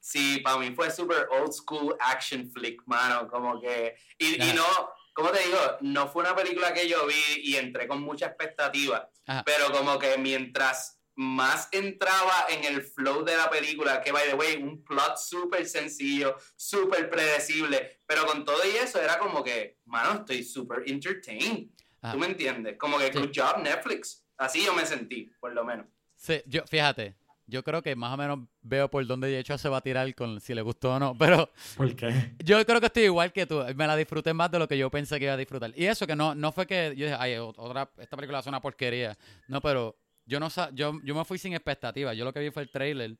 [0.00, 3.94] Sí, para mí fue super old school action flick, mano, como que...
[4.18, 4.64] Y, no,
[5.12, 9.08] como te digo, no fue una película que yo vi y entré con mucha expectativa,
[9.44, 14.34] pero como que mientras más entraba en el flow de la película, que by the
[14.34, 19.80] way, un plot súper sencillo, súper predecible, pero con todo y eso era como que,
[19.84, 21.68] mano, estoy súper entertained.
[22.10, 22.78] ¿Tú me entiendes?
[22.78, 24.24] Como que good job Netflix.
[24.38, 25.86] Así yo me sentí, por lo menos.
[26.16, 27.14] Sí, yo, fíjate,
[27.50, 30.14] yo creo que más o menos veo por dónde de hecho se va a tirar
[30.14, 32.34] con si le gustó o no, pero ¿Por qué?
[32.42, 34.90] Yo creo que estoy igual que tú, me la disfruté más de lo que yo
[34.90, 35.72] pensé que iba a disfrutar.
[35.76, 38.60] Y eso que no no fue que yo dije, "Ay, otra esta película es una
[38.60, 39.16] porquería."
[39.48, 42.16] No, pero yo no yo yo me fui sin expectativas.
[42.16, 43.16] Yo lo que vi fue el trailer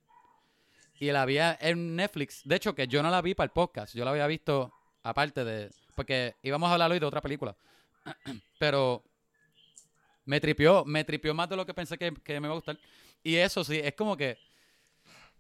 [1.01, 2.43] y la vi en Netflix.
[2.45, 5.45] De hecho, que yo no la vi para el podcast, yo la había visto aparte
[5.45, 7.57] de porque íbamos a hablar hoy de otra película.
[8.59, 9.03] pero
[10.25, 12.79] me tripió, me tripió más de lo que pensé que, que me iba a gustar.
[13.23, 14.39] Y eso sí, es como que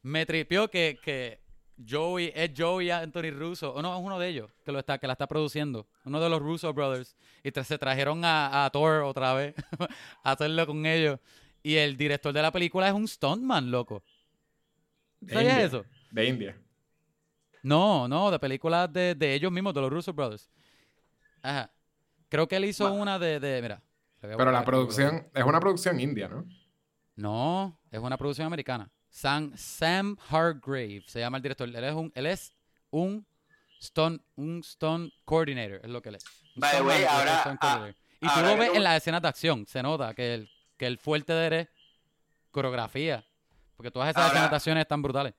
[0.03, 1.41] me tripió que, que
[1.89, 5.07] Joey, es Joey Anthony Russo, o no, es uno de ellos que lo está, que
[5.07, 9.35] la está produciendo, uno de los Russo Brothers, y se trajeron a, a Thor otra
[9.35, 9.55] vez
[10.23, 11.19] a hacerlo con ellos.
[11.63, 14.03] Y el director de la película es un stuntman, loco.
[15.27, 15.85] ¿Sabías eso?
[16.11, 16.57] De India.
[17.63, 20.51] No, no, de películas de, de, ellos mismos, de los Russo Brothers.
[21.43, 21.71] Ajá.
[22.31, 23.83] Creo que él hizo una de, de mira.
[24.21, 26.45] Pero la producción, es una producción india, ¿no?
[27.21, 28.91] No, es una producción americana.
[29.11, 31.69] Sam, Sam Hargrave se llama el director.
[31.69, 32.55] Él es un, él es
[32.89, 33.27] un
[33.79, 36.25] stunt, un stunt coordinator, es lo que él es.
[36.57, 39.83] By the way, ahora, ah, y tú lo ves en las escenas de acción, se
[39.83, 41.69] nota que el, que el fuerte de él es
[42.51, 43.23] coreografía,
[43.77, 45.35] porque todas esas escenas de acción están brutales.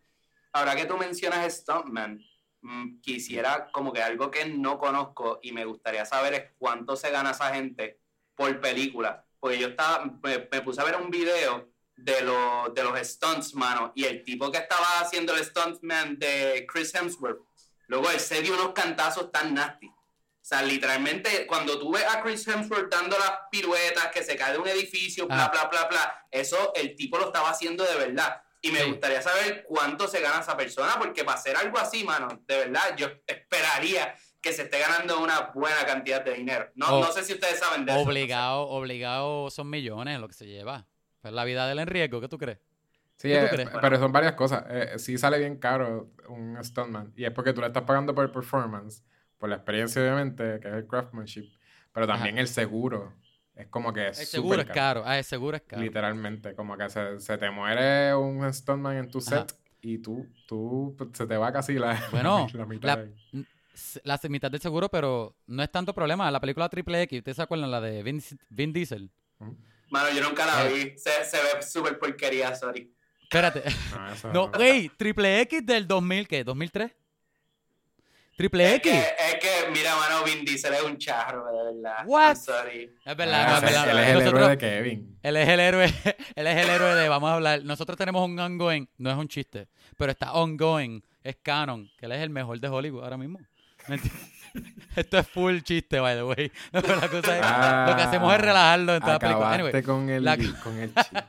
[0.53, 2.21] Ahora que tú mencionas Stuntman,
[2.61, 7.09] mm, quisiera como que algo que no conozco y me gustaría saber es cuánto se
[7.09, 7.99] gana esa gente
[8.35, 9.25] por película.
[9.39, 11.70] Porque yo estaba, me, me puse a ver un video
[12.03, 13.91] de los, de los stunts, mano.
[13.95, 17.41] Y el tipo que estaba haciendo el stuntman de Chris Hemsworth,
[17.87, 19.87] luego él se dio unos cantazos tan nasty.
[19.87, 24.53] O sea, literalmente, cuando tú ves a Chris Hemsworth dando las piruetas, que se cae
[24.53, 28.41] de un edificio, bla, bla, bla, bla, eso el tipo lo estaba haciendo de verdad.
[28.63, 32.43] Y me gustaría saber cuánto se gana esa persona, porque para hacer algo así, mano,
[32.47, 36.71] de verdad, yo esperaría que se esté ganando una buena cantidad de dinero.
[36.73, 38.01] No, no sé si ustedes saben de eso.
[38.01, 40.87] Obligado, obligado son millones lo que se lleva.
[41.21, 42.59] Pues la vida del en riesgo, ¿qué tú crees?
[43.17, 43.47] Sí, eh,
[43.79, 44.65] pero son varias cosas.
[44.69, 47.13] Eh, sí sale bien caro un stuntman.
[47.15, 49.03] Y es porque tú le estás pagando por el performance,
[49.37, 51.51] por la experiencia, obviamente, que es el craftsmanship.
[51.93, 53.13] Pero también el seguro.
[53.55, 55.03] Es como que es El seguro es caro.
[55.05, 55.83] Ah, el seguro es caro.
[55.83, 56.55] Literalmente.
[56.55, 61.27] Como que se, te muere un stuntman en tu set y tú, tú pues, se
[61.27, 63.05] te va casi la, bueno, la mitad.
[64.03, 66.29] La, mitad del seguro, pero no es tanto problema.
[66.31, 67.71] La película Triple X, ¿ustedes se acuerdan?
[67.71, 69.11] La de Vin, Diesel.
[69.91, 70.73] Mano, yo nunca la eh.
[70.73, 70.97] vi.
[70.97, 72.91] Se, se ve súper porquería, sorry.
[73.21, 73.63] Espérate.
[74.33, 76.45] No, güey, Triple X del 2000, ¿qué?
[76.45, 76.91] ¿2003?
[78.37, 78.91] Triple X.
[78.91, 82.03] es que, mira, mano, Vin Diesel es un charro, de verdad.
[82.05, 82.37] What?
[82.37, 82.89] sorry.
[83.05, 83.89] Es verdad, ah, es verdad.
[83.89, 85.19] Él es el héroe de Kevin.
[85.21, 85.85] Él es el héroe,
[86.35, 89.27] él es el héroe de, vamos a hablar, nosotros tenemos un ongoing, no es un
[89.27, 93.39] chiste, pero está ongoing, es canon, que él es el mejor de Hollywood ahora mismo.
[94.95, 96.51] Esto es full chiste, by the way.
[96.73, 99.53] No, pero la cosa es, ah, lo que hacemos es relajarlo en toda la película.
[99.53, 100.23] Anyway, con el,
[100.63, 101.23] con el chiste.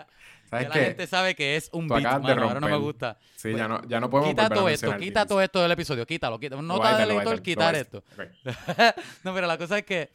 [0.53, 3.17] ¿Sabes la gente sabe que es un beat, mano, ahora no me gusta.
[3.37, 6.39] Sí, ya, no, ya no podemos Quita todo esto, quita todo esto del episodio, quítalo,
[6.39, 6.61] quítalo.
[6.61, 8.05] No está del quitar esto.
[9.25, 10.11] no, pero la cosa es que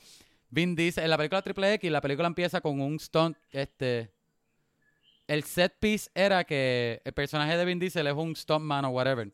[0.52, 4.12] Vin dice, en la película Triple X, la película empieza con un stunt, este...
[5.26, 9.30] El set piece era que el personaje de Vin Diesel es un stuntman o whatever.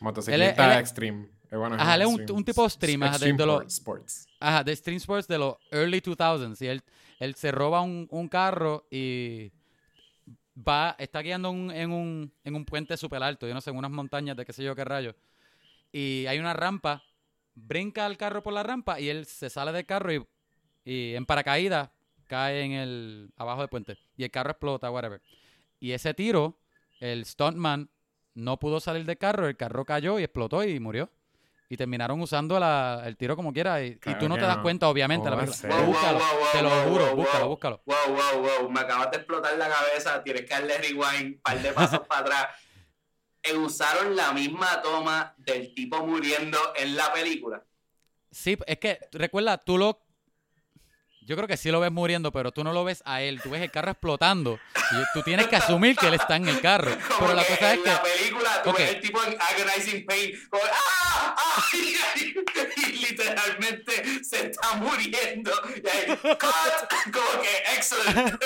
[0.00, 1.28] Motociclista extreme.
[1.52, 4.26] Ajá, él es un, un, tipo stream, ajá, de, los sports.
[4.40, 6.62] Ajá, de stream sports de los early 2000s.
[6.62, 6.82] Y él,
[7.18, 9.52] él se roba un, un carro y
[10.56, 13.90] va, está guiando en, un, en un puente súper alto, yo no sé, en unas
[13.90, 15.14] montañas de qué sé yo qué rayo.
[15.92, 17.02] Y hay una rampa,
[17.54, 20.26] brinca el carro por la rampa y él se sale del carro y,
[20.86, 21.90] y en paracaídas
[22.28, 23.98] cae en el abajo del puente.
[24.16, 25.20] Y el carro explota, whatever.
[25.80, 26.58] Y ese tiro,
[26.98, 27.90] el stuntman
[28.32, 31.10] no pudo salir del carro, el carro cayó y explotó y murió
[31.72, 33.82] y terminaron usando la, el tiro como quiera.
[33.82, 35.30] Y, tú no te das cuenta, obviamente.
[35.30, 36.20] la búscalo,
[36.52, 37.82] te lo juro, búscalo, búscalo.
[37.86, 38.70] Wow, wow, wow.
[38.70, 40.22] Me acabas de explotar la cabeza.
[40.22, 42.46] Tienes que darle rewind, un par de pasos para atrás.
[43.42, 47.64] Eh, usaron la misma toma del tipo muriendo en la película.
[48.30, 50.04] Sí, es que, recuerda, tú lo
[51.32, 53.40] yo creo que sí lo ves muriendo, pero tú no lo ves a él.
[53.40, 54.60] Tú ves el carro explotando.
[54.90, 56.90] Y tú tienes que asumir que él está en el carro.
[57.18, 57.88] pero la cosa es que.
[57.88, 60.32] En la película, tú ves el tipo en agonizing pain.
[60.52, 61.34] ¡Ah!
[61.38, 61.62] ¡Ah!
[62.76, 65.52] Y, literalmente se está muriendo.
[65.74, 67.12] Y ahí, ¡Cut!
[67.12, 68.42] Como que, ¡Excellent!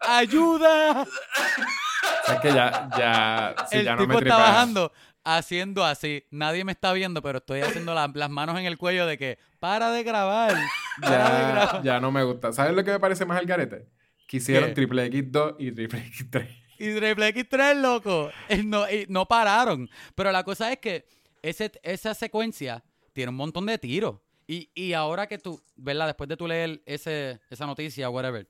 [0.00, 1.06] ¡Ayuda!
[2.26, 2.88] es que ya.
[2.98, 4.92] ya el ya no tipo está bajando
[5.36, 6.24] haciendo así.
[6.30, 9.90] Nadie me está viendo, pero estoy haciendo las manos en el cuello de que para
[9.90, 10.54] de grabar.
[11.02, 12.52] ya, ya no me gusta.
[12.52, 13.86] ¿Sabes lo que me parece más al garete?
[14.26, 16.48] Que hicieron Triple X2 y Triple X3.
[16.78, 18.30] Y Triple X3, loco.
[18.64, 19.90] No, y no pararon.
[20.14, 21.06] Pero la cosa es que
[21.42, 24.16] ese, esa secuencia tiene un montón de tiros.
[24.46, 26.06] Y, y ahora que tú, ¿verdad?
[26.06, 28.48] Después de tú leer ese, esa noticia, whatever,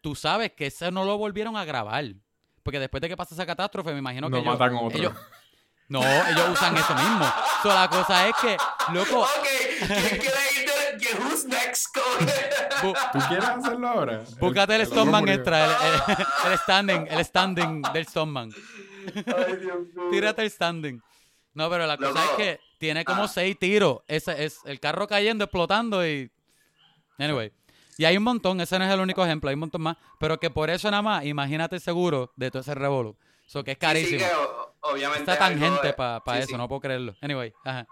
[0.00, 2.04] tú sabes que eso no lo volvieron a grabar.
[2.62, 5.14] Porque después de que pasa esa catástrofe, me imagino que no matan otro.
[5.88, 7.26] No, ellos usan eso mismo.
[7.62, 8.56] So, la cosa es que,
[8.92, 9.20] loco.
[9.20, 9.46] Ok,
[9.78, 9.88] ¿quién
[10.20, 11.94] quiere ir de Who's Next?
[12.80, 14.24] ¿Tú quieres hacerlo ahora?
[14.40, 15.64] Búscate el, Stoneman extra,
[16.46, 18.50] el, standing, el standing del Stoneman.
[19.14, 20.08] Ay, Dios mío.
[20.10, 21.02] Tírate el standing.
[21.52, 23.28] No, pero la cosa es que tiene como ah.
[23.28, 23.98] seis tiros.
[24.08, 26.30] Ese es el carro cayendo, explotando y.
[27.18, 27.52] Anyway.
[27.96, 29.96] Y hay un montón, ese no es el único ejemplo, hay un montón más.
[30.18, 33.16] Pero que por eso nada más, imagínate el seguro de todo ese revolú.
[33.46, 34.18] Eso que es carísimo.
[34.18, 34.26] Sí,
[34.84, 35.30] obviamente.
[35.30, 37.14] Está tangente para eso, no puedo creerlo.
[37.20, 37.86] Anyway, ajá.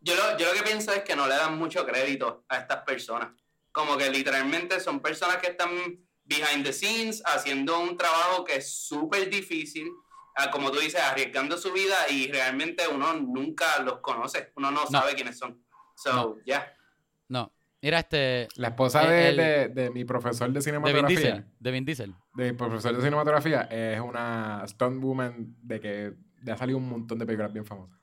[0.00, 2.82] Yo lo, yo lo que pienso es que no le dan mucho crédito a estas
[2.84, 3.30] personas.
[3.70, 5.70] Como que literalmente son personas que están
[6.24, 9.90] behind the scenes haciendo un trabajo que es súper difícil,
[10.36, 14.86] ah, como tú dices, arriesgando su vida y realmente uno nunca los conoce, uno no,
[14.86, 15.62] sabe quiénes son.
[15.96, 16.74] So, ya.
[17.28, 18.48] No, Mira, este.
[18.56, 21.46] La esposa de, de, mi profesor de cinematografía.
[21.58, 22.14] De Vin Diesel.
[22.34, 26.88] De mi profesor de cinematografía es una stunt woman de que le ha salido un
[26.88, 27.98] montón de películas bien famosas.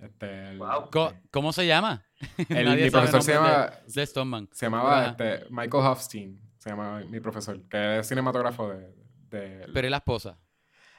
[0.00, 0.90] Este, wow.
[1.30, 2.04] ¿Cómo, se llama?
[2.48, 3.70] El, mi profesor se llama.
[3.86, 4.48] De, Stoneman.
[4.52, 6.40] Se llamaba este, Michael Hofstein.
[6.58, 8.94] Se llama mi profesor, que es cinematógrafo de.
[9.30, 10.38] de Pero ¿y la esposa?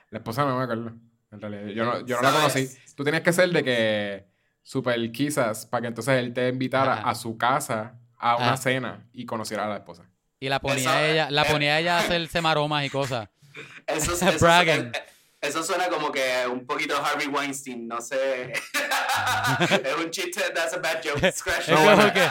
[0.10, 0.94] La esposa no me acuerdo.
[1.32, 1.68] En realidad.
[1.68, 2.68] Yo no, yo no la conocí.
[2.96, 4.29] Tú tenías que ser de que
[4.64, 9.26] super quizás para que entonces él te invitara a su casa a una cena y
[9.26, 10.04] conociera a la esposa.
[10.40, 13.30] Y la ponía Eso, ella, la eh, ponía ella a hacerse maromas y cosas.
[13.88, 14.92] Eso, eso, Bragging.
[14.94, 15.04] eso-
[15.42, 18.52] eso suena como que un poquito Harvey Weinstein, no sé.
[18.52, 21.32] es un chiste, that's a bad joke.
[21.32, 22.12] Scratch No, bueno.
[22.14, 22.28] que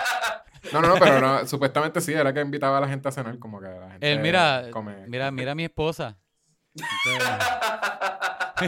[0.72, 3.38] No, no, no, pero no, supuestamente sí, era que invitaba a la gente a cenar,
[3.38, 5.06] como que la gente él, mira, come.
[5.06, 6.18] mira, mira a mi esposa.
[6.74, 7.38] Entonces,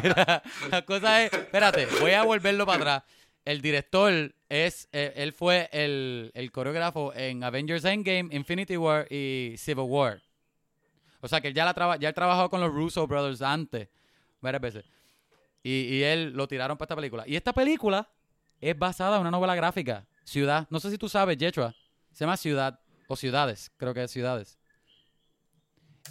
[0.03, 3.03] mira, la cosa es, espérate, voy a volverlo para atrás.
[3.45, 9.55] El director es, eh, él fue el, el coreógrafo en Avengers Endgame, Infinity War y
[9.57, 10.23] Civil War.
[11.21, 13.89] O sea que él ya, la traba, ya él trabajó con los Russo Brothers antes,
[14.41, 14.85] varias veces.
[15.63, 17.25] Y, y él lo tiraron para esta película.
[17.27, 18.09] Y esta película
[18.61, 20.67] es basada en una novela gráfica, Ciudad.
[20.71, 21.75] No sé si tú sabes, Yechua.
[22.13, 24.59] Se llama Ciudad, o Ciudades, creo que es Ciudades.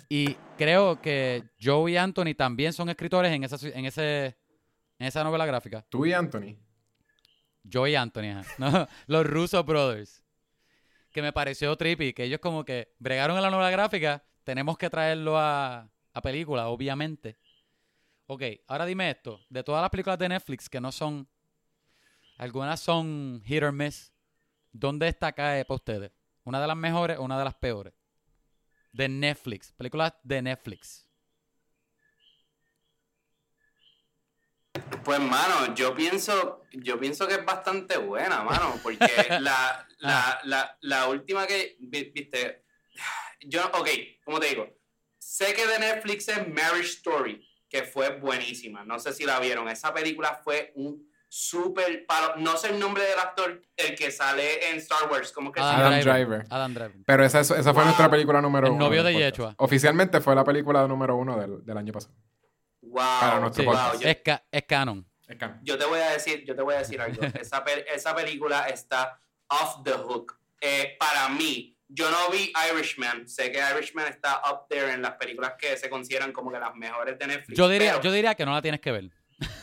[0.09, 4.37] Y creo que Joe y Anthony también son escritores en esa, en ese,
[4.97, 5.85] en esa novela gráfica.
[5.89, 6.57] Tú y Anthony.
[7.71, 8.41] Joe y Anthony,
[9.07, 10.23] los Russo Brothers.
[11.11, 14.89] Que me pareció trippy, que ellos como que bregaron en la novela gráfica, tenemos que
[14.89, 17.37] traerlo a, a película, obviamente.
[18.27, 21.27] Ok, ahora dime esto, de todas las películas de Netflix que no son,
[22.37, 24.13] algunas son hit or miss,
[24.71, 26.11] ¿dónde está cae para ustedes?
[26.43, 27.93] ¿Una de las mejores o una de las peores?
[28.91, 31.08] De Netflix, películas de Netflix.
[35.03, 38.97] Pues, mano, yo pienso, yo pienso que es bastante buena, mano, porque
[39.39, 42.63] la, la, la, la última que, vi- viste,
[43.41, 43.87] yo, ok,
[44.25, 44.67] como te digo,
[45.17, 49.67] sé que de Netflix es Marriage Story, que fue buenísima, no sé si la vieron,
[49.69, 54.69] esa película fue un súper palo, no sé el nombre del actor, el que sale
[54.71, 55.75] en Star Wars, como que Adam?
[55.79, 56.13] Adam Driver.
[56.13, 56.45] Driver.
[56.49, 56.95] Adam Driver.
[57.05, 57.83] Pero esa, esa fue Wow.
[57.83, 58.85] nuestra película número El uno.
[58.85, 59.13] novio de.
[59.13, 59.53] Yechua.
[59.57, 62.15] Oficialmente fue la película número uno del, del año pasado.
[62.93, 65.05] Para wow, nuestro Sí, wow, yo- es, ca- es canon.
[65.27, 65.59] Es canon.
[65.63, 67.21] yo te voy a decir, yo te voy a decir algo.
[67.39, 70.39] Esa, pe- esa película está off the hook.
[70.61, 73.27] Eh, para mí, yo no vi Irishman.
[73.27, 76.75] Sé que Irishman está up there en las películas que se consideran como que las
[76.75, 77.57] mejores de Netflix.
[77.57, 79.09] Yo diría, pero, yo diría que no la tienes que ver.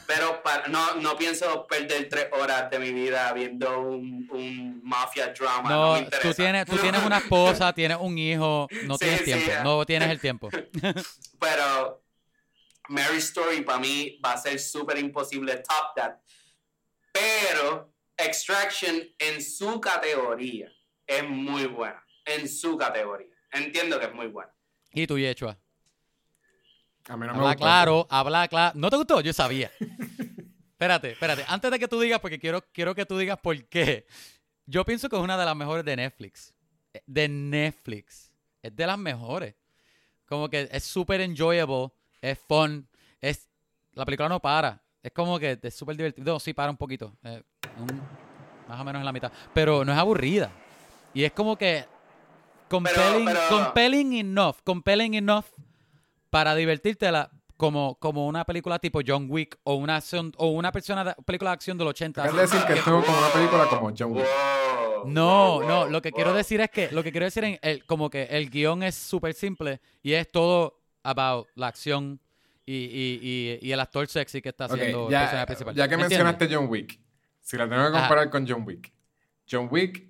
[0.07, 5.35] pero para- no, no pienso perder tres horas de mi vida viendo un, un mafia
[5.39, 5.69] drama.
[5.69, 6.29] No, No, me interesa.
[6.29, 9.85] tú tienes, tú tienes una esposa, tienes un hijo, no Sí, tienes sí, tiempo, no
[9.85, 10.49] tienes el tiempo.
[11.41, 12.03] Pero
[12.88, 16.16] Mary Story para mí va a ser súper imposible top that.
[17.12, 20.70] Pero Extraction en su categoría
[21.07, 22.03] es muy buena.
[22.25, 23.29] En su categoría.
[23.53, 24.53] Entiendo que es muy buena.
[24.92, 25.59] Y tú, Yechua.
[27.09, 28.72] A mí no me Habla claro, habla claro.
[28.79, 29.20] ¿No te gustó?
[29.20, 29.70] Yo sabía.
[30.70, 31.44] espérate, espérate.
[31.46, 34.07] Antes de que tú digas, porque quiero, quiero que tú digas por qué.
[34.64, 36.53] Yo pienso que es una de las mejores de Netflix.
[36.92, 38.33] Eh, De Netflix.
[38.62, 39.55] Es de las mejores.
[40.25, 41.90] Como que es súper enjoyable,
[42.21, 42.89] es fun,
[43.21, 43.49] es...
[43.95, 44.83] La película no para.
[45.03, 46.33] Es como que es súper divertido.
[46.35, 47.17] No, sí, para un poquito.
[47.25, 47.43] eh,
[47.79, 48.03] un-
[48.69, 49.31] más o menos en la mitad.
[49.55, 50.51] Pero no es aburrida.
[51.15, 51.85] Y es como que...
[52.69, 54.57] Compelling, pero- compelling enough.
[54.65, 55.45] Compelling enough
[56.31, 61.05] para divertírtela como, como una película tipo John Wick o una acción, o una persona
[61.05, 62.23] de- película de acción del 80.
[62.25, 64.27] Acabas de decir que esto es como una película como John Wick.
[65.07, 68.11] No, no, lo que quiero decir es que lo que quiero decir es el, como
[68.11, 72.21] que el guion es súper simple y es todo about la acción
[72.64, 73.21] y, y,
[73.62, 75.75] y, y el actor sexy que está Ok, haciendo el ya, personaje principal.
[75.75, 77.01] ya que ¿Me mencionaste John Wick,
[77.40, 78.92] si la tengo que comparar con John Wick,
[79.51, 80.09] John Wick,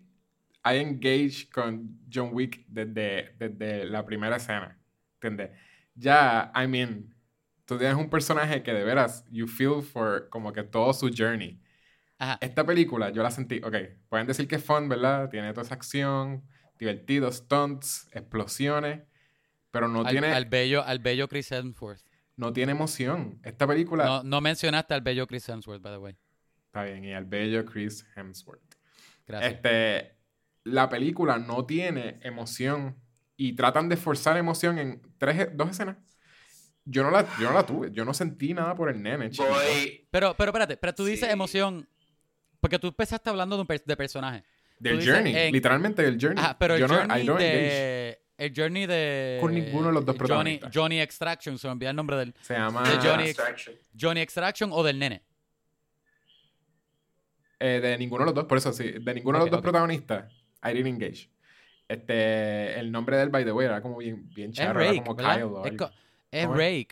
[0.65, 4.79] I engage con John Wick desde, desde la primera escena.
[5.21, 5.51] ¿Entiendes?
[5.95, 7.15] Ya, I mean,
[7.65, 11.61] tú tienes un personaje que de veras, you feel for como que todo su journey.
[12.19, 12.39] Ajá.
[12.41, 13.75] Esta película, yo la sentí, ok,
[14.09, 15.29] pueden decir que es fun, ¿verdad?
[15.31, 16.45] Tiene toda esa acción,
[16.79, 19.03] divertido, stunts, explosiones,
[19.77, 22.03] pero no al, tiene, al bello, al bello Chris Hemsworth.
[22.37, 23.39] no tiene emoción.
[23.45, 26.17] Esta película, No, no mencionaste al bello Chris Hemsworth, by the way.
[26.67, 28.63] está bien, y al bello Chris Hemsworth.
[29.27, 29.53] Gracias.
[29.55, 30.17] Este,
[30.65, 32.97] la película no tiene emoción
[33.37, 35.97] y tratan de forzar emoción en tres, dos escenas.
[36.85, 39.31] Yo no, la, yo no la tuve, yo no sentí nada por el nene.
[39.37, 40.07] Voy.
[40.11, 41.33] Pero, pero espérate, pero tú dices Sí.
[41.33, 41.89] emoción
[42.61, 44.45] porque tú empezaste hablando de, un per- de personaje.
[44.79, 46.43] Del dices journey, en- literalmente del journey.
[46.43, 47.67] Ajá, pero el yo no, journey I don't engage.
[48.39, 49.39] El journey de...
[49.41, 50.71] Con ninguno de los dos Johnny, protagonistas.
[50.75, 52.35] Johnny Extraction, se me olvida el nombre del...
[52.43, 53.75] Se llama de Johnny- Distraction.
[53.99, 55.23] Johnny Extraction o del nene.
[57.59, 60.31] eh, de ninguno de los dos, por eso sí, de ninguno de los dos protagonistas,
[60.63, 61.31] I didn't engage.
[61.89, 65.03] Este, el nombre del by the way era como bien, bien Es charro, era Rake,
[65.05, 65.37] como ¿verdad?
[65.65, 65.87] Kyle
[66.33, 66.49] Es, es.
[66.51, 66.89] Rake.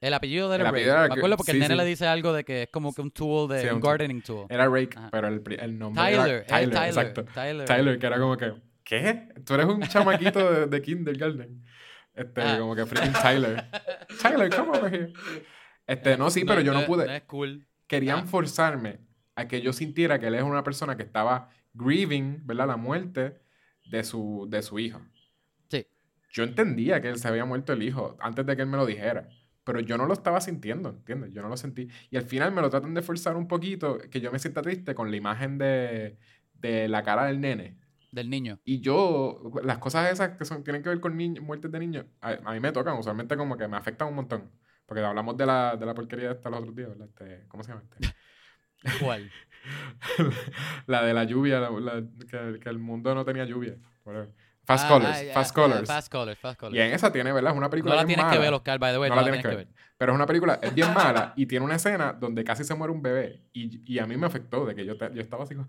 [0.00, 0.68] El apellido de él Rake.
[0.70, 1.78] apellido era Me acuerdo porque sí, el nene sí.
[1.78, 3.62] le dice algo de que es como que un tool de...
[3.62, 4.46] Sí, un gardening tool.
[4.48, 5.08] Era Rake, Ajá.
[5.10, 7.24] pero el, nombre Tyler, era Tyler, Tyler, exacto.
[7.34, 7.66] Tyler.
[7.66, 8.52] Tyler, que era como que,
[8.90, 9.28] ¿qué?
[9.44, 11.62] Tú eres un chamaquito de, de kindergarten.
[12.14, 12.56] Este, Ah.
[12.58, 13.64] como que freaking Tyler.
[14.20, 15.12] Tyler, come over here.
[15.86, 17.06] Este, no, sí, pero yo no pude.
[17.06, 17.66] No es cool.
[17.86, 18.26] Querían Ah.
[18.26, 18.98] forzarme
[19.36, 22.66] a que yo sintiera que él es una persona que estaba grieving, ¿verdad?
[22.66, 23.40] La muerte
[23.86, 25.00] de su, de su hijo.
[25.70, 25.86] Sí.
[26.32, 28.86] yo entendía que él se había muerto el hijo antes de que él me lo
[28.86, 29.28] dijera.
[29.64, 31.32] Pero yo no lo estaba sintiendo, ¿entiendes?
[31.32, 31.88] Yo no lo sentí.
[32.10, 34.94] Y al final me lo tratan de forzar un poquito, que yo me sienta triste
[34.94, 36.18] con la imagen de,
[36.54, 37.78] de la cara del nene.
[38.10, 38.58] Del niño.
[38.64, 42.06] Y yo, las cosas esas que son, tienen que ver con niños, muertes de niños,
[42.20, 44.50] a, a, mí me tocan, usualmente como que me afectan un montón.
[44.86, 47.08] Porque hablamos de la, de la porquería esta los otros días, ¿verdad?
[47.08, 48.14] Este, ¿Cómo se llama este?
[49.00, 49.30] ¿Cuál?
[50.86, 53.76] la de la lluvia, la, la, que, que, el mundo no tenía lluvia.
[54.70, 56.38] Fast, ah, colors, ah, fast Colors, fast Colors.
[56.38, 56.76] Fast Colors.
[56.76, 57.50] Y en esa tiene, ¿verdad?
[57.50, 57.94] Es una película.
[57.96, 58.36] No la tienes mala.
[58.36, 59.10] que ver, Oscar, by the way.
[59.10, 59.68] No, no la tienes, que, ver.
[59.98, 62.92] Pero es una película, es bien mala y tiene una escena donde casi se muere
[62.92, 63.42] un bebé.
[63.52, 65.66] Y, y a mí me afectó, de que yo, te, yo estaba así como.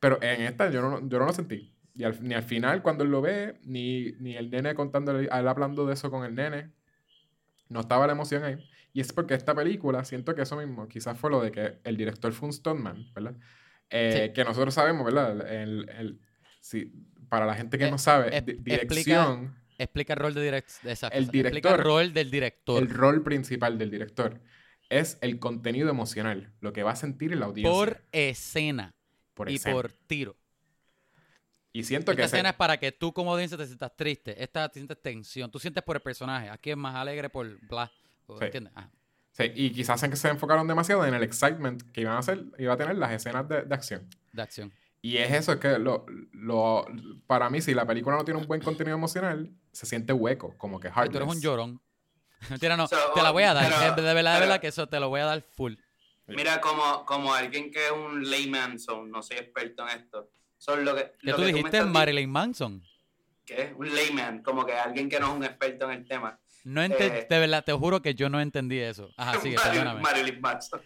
[0.00, 1.72] Pero en esta yo no, yo no lo sentí.
[1.94, 5.48] Y al, ni al final, cuando él lo ve, ni, ni el nene contándole, él
[5.48, 6.72] hablando de eso con el nene,
[7.68, 8.56] no estaba la emoción ahí.
[8.92, 11.96] Y es porque esta película, siento que eso mismo, quizás fue lo de que el
[11.96, 13.36] director fue un stuntman, ¿verdad?
[13.88, 14.32] Eh, sí.
[14.32, 15.48] Que nosotros sabemos, ¿verdad?
[15.48, 16.20] El, el,
[16.60, 16.92] sí,
[17.28, 20.42] para la gente que Eh, no sabe, es- di- explica- dirección, Explica el rol de
[20.42, 22.82] direct exacto, El Explica director- el rol del director.
[22.82, 24.40] el rol principal del director,
[24.88, 27.70] es el contenido emocional, lo que va a sentir la audiencia.
[27.72, 28.94] por escena
[29.34, 29.74] por y escena.
[29.74, 30.34] por tiro.
[31.74, 34.42] Y siento Esta que ese- escena es para que tú como audiencia te sientas triste.
[34.42, 35.50] Esta te sientes tensión.
[35.50, 36.48] Tú sientes por el personaje.
[36.48, 37.92] Aquí es más alegre por bla.
[38.26, 38.32] Sí.
[38.40, 38.72] ¿Entiendes?
[38.74, 38.88] Ah.
[39.32, 42.44] sí, y quizás en que se enfocaron demasiado en el excitement que iban a hacer,
[42.58, 44.08] iba a tener las escenas de, de acción.
[44.32, 44.72] de acción.
[45.06, 46.84] Y es eso, es que lo, lo,
[47.28, 50.80] para mí, si la película no tiene un buen contenido emocional, se siente hueco, como
[50.80, 51.80] que Ay, Tú eres un llorón.
[52.50, 52.88] Mentira, no.
[52.88, 53.70] So, te la voy a dar.
[53.94, 55.74] pero- de verdad, de verdad, que eso te lo voy a dar full.
[56.26, 60.28] Mira, como, como alguien que es un layman, son, no soy experto en esto.
[60.58, 62.82] Son lo que, Que lo tú que dijiste Marilyn Manson.
[63.44, 63.72] ¿Qué es?
[63.76, 66.40] Un layman, como que alguien que no es un experto en el tema.
[66.64, 67.26] No Eh.
[67.30, 69.08] de verdad, te juro que yo no entendí eso.
[69.16, 70.00] Ajá, sigue, Marilyn, perdóname.
[70.02, 70.82] Marilyn Manson.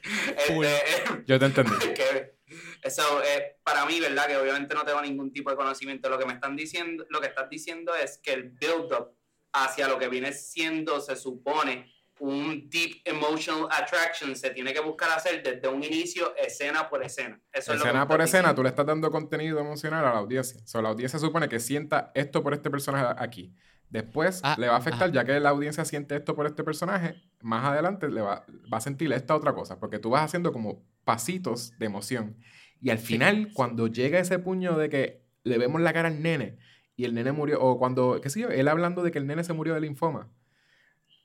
[0.47, 0.67] Full.
[0.67, 1.73] Este, Yo te entendí.
[1.95, 2.35] que
[2.83, 4.27] eso es para mí, ¿verdad?
[4.27, 6.09] Que obviamente no tengo ningún tipo de conocimiento.
[6.09, 9.17] Lo que me están diciendo, lo que estás diciendo es que el build-up
[9.53, 15.11] hacia lo que viene siendo, se supone, un deep emotional attraction se tiene que buscar
[15.11, 17.41] hacer desde un inicio, escena por escena.
[17.51, 18.63] Eso es lo que escena por escena, tú diciendo.
[18.65, 20.61] le estás dando contenido emocional a la audiencia.
[20.63, 23.55] O sea, la audiencia supone que sienta esto por este personaje aquí.
[23.89, 25.13] Después Ah, le va a afectar, ajá.
[25.13, 28.81] ya que la audiencia siente esto por este personaje, más adelante le va, va a
[28.81, 32.37] sentir esta otra cosa, porque tú vas haciendo como pasitos de emoción.
[32.81, 36.59] Y al final, cuando llega ese puño de que le vemos la cara al nene
[36.95, 39.43] y el nene murió, o cuando, qué sé yo, él hablando de que el nene
[39.43, 40.31] se murió de linfoma,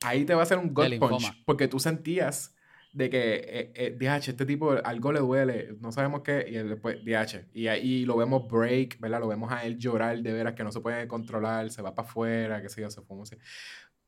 [0.02, 2.52] ahí te va a hacer un gut punch, porque tú sentías
[2.92, 6.96] de que, eh, eh, DH, este tipo algo le duele, no sabemos qué, y después,
[7.04, 9.20] DH, y ahí lo vemos break, ¿verdad?
[9.20, 12.08] Lo vemos a él llorar de veras que no se puede controlar, se va para
[12.08, 13.36] afuera, qué sé yo, se fuma así.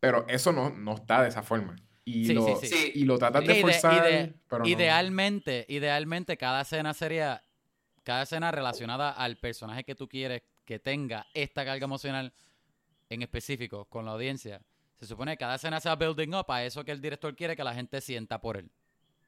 [0.00, 1.76] Pero eso no, no está de esa forma.
[2.08, 2.66] Y, Sí, lo, sí, sí.
[2.68, 2.92] Sí.
[2.94, 4.68] y lo tratas de forzar, de- pero no.
[4.68, 7.42] Idealmente, idealmente cada escena sería
[8.02, 12.32] cada escena relacionada al personaje que tú quieres que tenga esta carga emocional
[13.10, 14.60] en específico con la audiencia.
[14.98, 17.54] Se supone que cada escena se va building up a eso que el director quiere
[17.54, 18.70] que la gente sienta por él.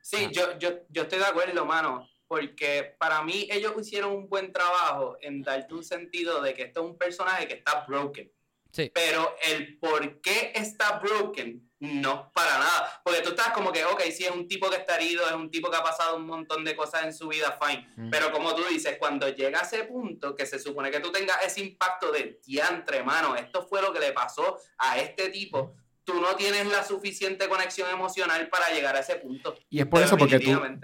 [0.01, 0.31] Sí, Ajá.
[0.33, 5.19] yo, yo, yo estoy de acuerdo, mano, porque para mí ellos hicieron un buen trabajo
[5.21, 8.31] en darte un sentido de que este es un personaje que está broken.
[8.73, 8.91] Sí.
[8.95, 13.01] Pero el por qué está broken, no, para nada.
[13.03, 15.51] Porque tú estás como que, ok, sí, es un tipo que está herido, es un
[15.51, 17.89] tipo que ha pasado un montón de cosas en su vida, fine.
[17.97, 18.11] Mm.
[18.11, 21.39] Pero como tú dices, cuando llega a ese punto que se supone que tú tengas
[21.45, 25.75] ese impacto de diantre, mano, esto fue lo que le pasó a este tipo,
[26.05, 29.55] tú no tienes la suficiente conexión emocional para llegar a ese punto.
[29.69, 30.41] Y es por eso, porque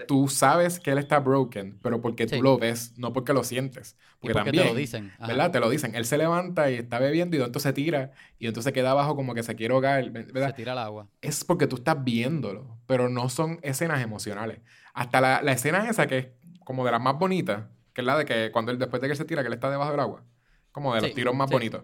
[0.07, 2.37] tú, sabes que él está broken, pero porque Sí.
[2.37, 3.97] tú lo ves, no porque lo sientes.
[4.33, 5.13] Porque también, te lo dicen.
[5.19, 5.27] Ajá.
[5.29, 5.51] ¿verdad?
[5.51, 5.95] Te lo dicen.
[5.95, 9.35] Él se levanta y está bebiendo y entonces se tira y entonces queda abajo como
[9.35, 10.49] que se quiere ahogar, ¿verdad?
[10.49, 11.09] Se tira al agua.
[11.23, 14.61] es porque tú estás viéndolo, pero no son escenas emocionales.
[14.95, 16.27] Hasta la, la escena esa que es
[16.65, 19.13] como de las más bonitas, que es la de que cuando él, después de que
[19.13, 20.25] él se tira, que él está debajo del agua,
[20.73, 21.55] como de los Sí, tiros más sí.
[21.55, 21.83] bonitos.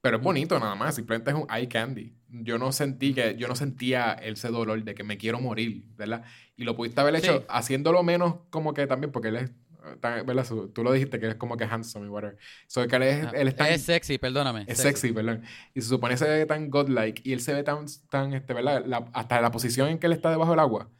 [0.00, 2.12] Pero es bonito nada más, simplemente es un eye candy.
[2.28, 6.24] Yo no sentí que, yo no sentía ese dolor de que me quiero morir, ¿verdad?
[6.56, 7.44] Y lo pudiste haber hecho Sí.
[7.48, 9.52] haciéndolo menos como que también, porque él es,
[10.00, 10.44] tan- ¿verdad?
[10.44, 12.36] Su- Tú lo dijiste que es como que handsome y whatever.
[12.66, 13.36] So, que él es, Ajá.
[13.36, 14.64] él es tan- Es sexy, perdóname.
[14.68, 15.42] es sexy, perdón.
[15.74, 18.84] Y se supone se ve tan godlike y él se ve tan, tan este, ¿verdad?
[18.86, 20.90] La- hasta la posición en que él está debajo del agua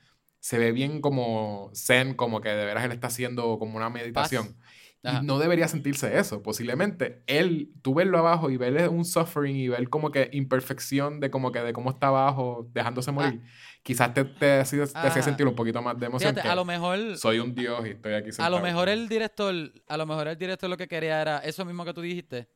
[0.41, 4.57] se ve bien como zen, como que de veras él está haciendo como una meditación.
[5.05, 5.20] Ajá.
[5.22, 6.42] Y no debería sentirse eso.
[6.42, 11.28] Posiblemente él, tú verlo abajo y verle un suffering y ver como que imperfección de
[11.30, 13.42] como que de cómo está abajo, dejándose morir,
[13.82, 15.11] quizás te, te, hacía- Ah.
[15.22, 16.30] sentir un poquito más de emoción.
[16.30, 18.57] Fíjate, que a lo mejor soy un dios y estoy aquí a sentado.
[18.57, 19.55] lo mejor el director,
[19.88, 22.48] a lo mejor el director lo que quería era eso mismo que tú dijiste.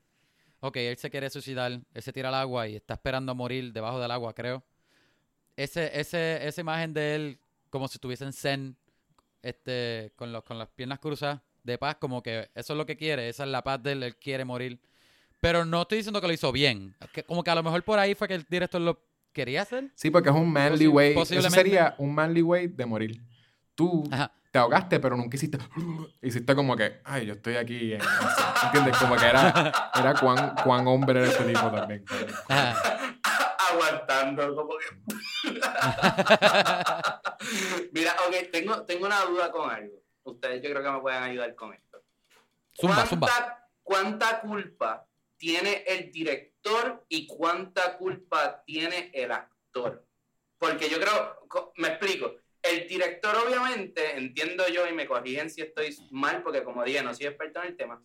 [0.61, 3.73] Ok, él se quiere suicidar, él se tira al agua y está esperando a morir
[3.73, 4.65] debajo del agua, creo.
[5.57, 7.39] Ese, ese, esa imagen de él
[7.71, 8.77] como si estuviese en zen,
[9.43, 12.97] este, con, los, con las piernas cruzadas, de paz, como que eso es lo que
[12.97, 14.81] quiere, esa es la paz de él, él quiere morir.
[15.41, 16.95] Pero no estoy diciendo que lo hizo bien.
[17.13, 18.99] Que- como que a lo mejor por ahí fue que el director lo
[19.33, 19.91] quería hacer.
[19.95, 21.15] Sí, porque es un manly Posi- way.
[21.19, 23.21] Eso sería un manly way de morir.
[23.75, 24.33] Tú Ajá.
[24.51, 25.59] te ahogaste, pero nunca hiciste.
[26.23, 27.93] Hiciste como que, ay, yo estoy aquí.
[27.93, 28.01] En...
[28.65, 28.97] ¿Entiendes?
[28.97, 32.03] Como que era, era cuán, cuán hombre era este tipo también.
[32.49, 33.13] Ajá.
[33.71, 34.87] Aguantando, como que.
[37.93, 39.93] Mira, ok, tengo, tengo una duda con algo.
[40.27, 42.03] Ustedes yo creo que me pueden ayudar con esto.
[42.79, 43.29] Zumba, zumba.
[43.29, 45.07] ¿Cuánta, cuánta culpa
[45.37, 50.05] tiene el director y cuánta culpa tiene el actor?
[50.59, 55.97] Porque yo creo, me explico, el director obviamente, entiendo yo y me corrigen si estoy
[56.11, 58.03] mal, porque como dije, no soy experto en el tema,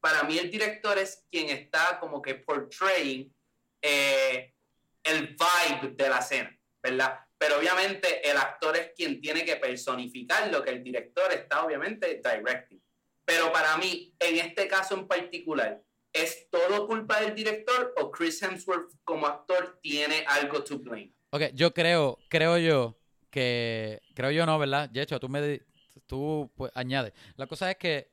[0.00, 3.34] para mí el director es quien está como que portraying
[3.80, 4.54] eh,
[5.02, 7.20] el vibe de la escena, ¿verdad?
[7.38, 12.20] Pero obviamente el actor es quien tiene que personificar lo que el director está obviamente
[12.22, 12.82] directing.
[13.24, 15.82] Pero para mí, en este caso en particular,
[16.12, 21.12] ¿es todo culpa del director o Chris Hemsworth como actor tiene algo to blame?
[21.30, 22.98] Ok, yo creo, creo yo
[23.30, 24.88] que, creo yo no, ¿verdad?
[24.88, 25.60] De hecho, tú me,
[26.06, 27.12] tú pues, añades.
[27.36, 28.10] La cosa es que,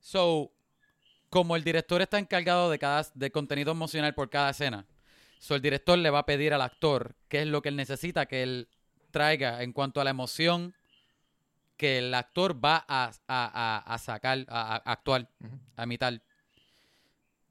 [0.00, 0.50] so,
[1.28, 4.86] como el director está encargado de cada, de contenido emocional por cada escena,
[5.42, 8.26] so el director le va a pedir al actor qué es lo que él necesita
[8.26, 8.68] que él
[9.10, 10.72] traiga en cuanto a la emoción
[11.76, 15.28] que el actor va a, a- a- a sacar, a, actuar,
[15.76, 16.22] a imitar.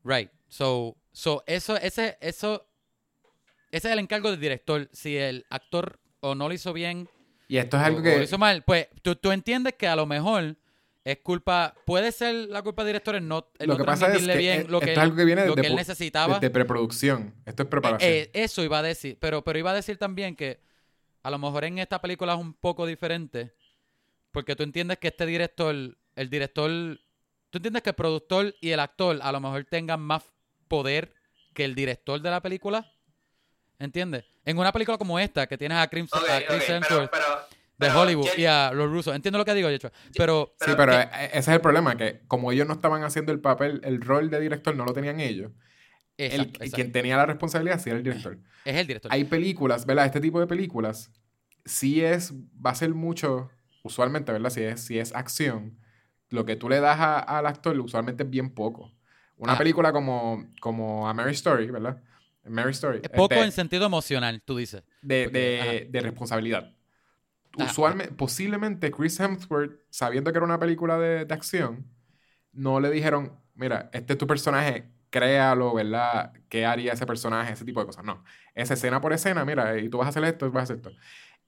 [0.05, 0.31] Right.
[0.47, 2.65] So, so eso, ese, eso,
[3.71, 4.87] ese es el encargo del director.
[4.93, 7.09] Si el actor o no lo hizo bien
[7.49, 8.17] Y esto es algo o que.
[8.19, 10.55] lo hizo mal, pues tú, tú entiendes que a lo mejor
[11.03, 14.13] es culpa, puede ser la culpa del director en no, en Lo no que pasa
[14.13, 16.39] es que bien lo que, él, algo que viene lo desde que él pu- necesitaba.
[16.39, 17.33] Preproducción.
[17.45, 18.11] Esto es preparación.
[18.11, 20.59] Eh, eso iba a decir, pero, pero iba a decir también que
[21.23, 23.53] a lo mejor en esta película es un poco diferente,
[24.31, 25.75] porque tú entiendes que este director,
[26.15, 26.69] el director,
[27.49, 30.23] tú entiendes que el productor y el actor a lo mejor tengan más
[30.67, 31.13] poder
[31.53, 32.91] que el director de la película,
[33.79, 34.23] ¿entiendes?
[34.45, 37.11] En una película como esta, que tienes a, Crimson, Ok, a ok, Chris pero, Hemsworth
[37.11, 37.25] pero,
[37.81, 40.93] de pero, Hollywood y a los rusos, entiendo lo que digo, Yecho, pero sí, pero
[40.93, 43.99] que- e- ese es el problema, que como ellos no estaban haciendo el papel, el
[44.01, 45.51] rol de director no lo tenían ellos.
[46.17, 46.75] el, exacto, exacto.
[46.75, 48.37] quien tenía la responsabilidad sí era el director.
[48.63, 49.11] es el director.
[49.11, 50.05] Hay películas, ¿verdad?
[50.05, 51.11] Este tipo de películas
[51.65, 53.49] sí es, va a ser mucho,
[53.83, 54.51] usualmente, ¿verdad?
[54.51, 55.77] Si es, si es acción,
[56.29, 58.91] lo que tú le das a- al actor usualmente es bien poco.
[59.37, 59.57] Una Ah.
[59.57, 61.99] película como, como A Mary Story, ¿verdad?
[62.45, 62.99] Mary Story.
[63.03, 64.83] Es poco este, en sentido emocional, tú dices.
[65.01, 65.71] de, porque- de- ajá.
[65.89, 66.71] de responsabilidad.
[67.57, 71.85] Usualmente, posiblemente Chris Hemsworth, sabiendo que era una película de, de acción,
[72.53, 76.33] no le dijeron, mira, este es tu personaje, créalo, ¿verdad?
[76.49, 77.53] ¿Qué haría ese personaje?
[77.53, 78.05] Ese tipo de cosas.
[78.05, 78.23] No.
[78.55, 80.91] Es escena por escena, mira, y tú vas a hacer esto, vas a hacer esto.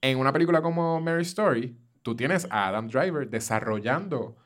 [0.00, 4.36] En una película como Mary Story, tú tienes a Adam Driver desarrollando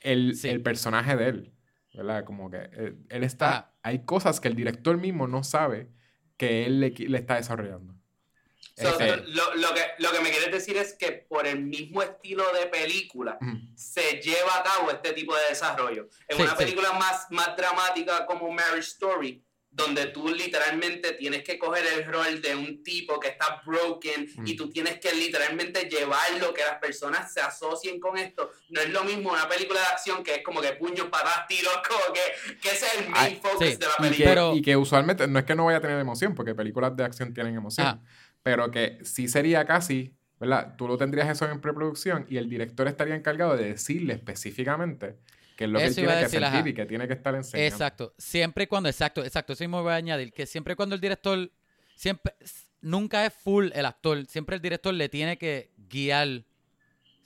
[0.00, 0.48] el, Sí.
[0.48, 1.54] el personaje de él,
[1.94, 2.24] ¿verdad?
[2.24, 3.74] Como que él, él está...
[3.82, 5.90] Hay cosas que el director mismo no sabe
[6.36, 7.95] que él le, le está desarrollando.
[8.76, 12.02] So, Este- lo, lo que, lo que me quieres decir es que por el mismo
[12.02, 13.56] estilo de película Ujú.
[13.74, 16.08] se lleva a cabo este tipo de desarrollo.
[16.28, 16.58] En Sí, una sí.
[16.58, 22.40] película más, más dramática como Marriage Story, donde tú literalmente tienes que coger el rol
[22.40, 24.46] de un tipo que está broken Mm.
[24.46, 28.50] y tú tienes que literalmente llevarlo, que las personas se asocien con esto.
[28.70, 31.74] No es lo mismo una película de acción que es como que puños, patas, tiros,
[31.86, 33.76] como que, que ese es el main Ay, focus sí.
[33.76, 34.30] de la Y que, película.
[34.30, 37.04] Pero- y que usualmente no es que no vaya a tener emoción, porque películas de
[37.04, 38.00] acción tienen emoción, Ah.
[38.46, 40.76] Pero que sí sería casi, ¿verdad?
[40.78, 45.16] Tú lo tendrías eso en preproducción y el director estaría encargado de decirle específicamente
[45.56, 46.68] qué es lo que él tiene que sentir ajá.
[46.68, 47.74] y que tiene que estar enseñando.
[47.74, 48.14] Exacto.
[48.18, 49.54] Siempre y cuando, exacto, exacto.
[49.54, 50.32] Eso mismo voy a añadir.
[50.32, 51.50] Que siempre y cuando el director,
[51.96, 52.34] siempre,
[52.80, 54.24] nunca es full el actor.
[54.26, 56.44] Siempre el director le tiene que guiar,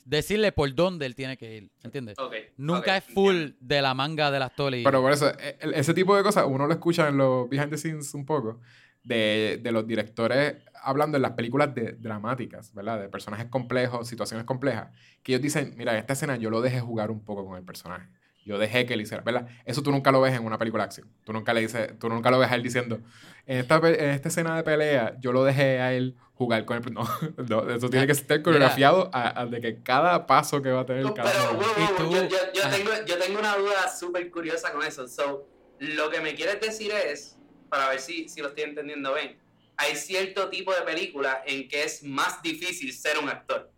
[0.07, 1.71] decirle por dónde él tiene que ir.
[1.83, 2.19] ¿Entiendes?
[2.19, 4.75] Ok, Nunca es full de la manga del actor.
[4.75, 7.47] Y, Pero por eso, e- el- ese tipo de cosas uno lo escucha en los
[7.51, 8.59] behind the scenes un poco,
[9.03, 13.01] de, de los directores hablando en las películas de, dramáticas, ¿verdad?
[13.01, 14.89] De personajes complejos, situaciones complejas,
[15.23, 17.65] que ellos dicen, mira, en esta escena yo lo dejé jugar un poco con el
[17.65, 18.09] personaje.
[18.47, 19.47] Yo dejé que él hiciera, ¿verdad?
[19.67, 21.09] Eso tú nunca lo ves en una película de acción.
[21.25, 23.01] Tú nunca le dices, tú nunca lo ves a él diciendo,
[23.47, 26.95] en esta, en esta escena de pelea, yo lo dejé a él jugar con el...
[26.95, 27.05] No,
[27.49, 30.87] no, eso tiene que estar coreografiado a, a de que cada paso que va a
[30.87, 32.77] tener No, cada pero, tú- yo, yo- yo Ajá.
[32.77, 35.07] tengo, yo tengo una duda súper curiosa con eso.
[35.07, 35.47] So,
[35.79, 37.37] lo que me quieres decir es,
[37.71, 39.37] para ver si, si lo estoy entendiendo bien,
[39.77, 43.71] hay cierto tipo de película en que es más difícil ser un actor.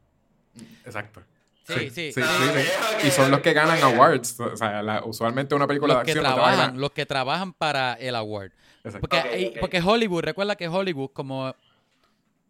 [0.57, 1.23] Sí, Exacto.
[1.67, 2.13] sí, sí, sí.
[2.13, 2.69] sí, sí.
[2.97, 4.41] Ok, Y son los que ganan awards.
[4.41, 7.53] O sea, la- usualmente una película los de que acción a trabajan, los que trabajan
[7.53, 8.51] para el award.
[8.85, 9.09] Exacto.
[9.09, 11.55] Porque, porque Hollywood, recuerda que Hollywood, como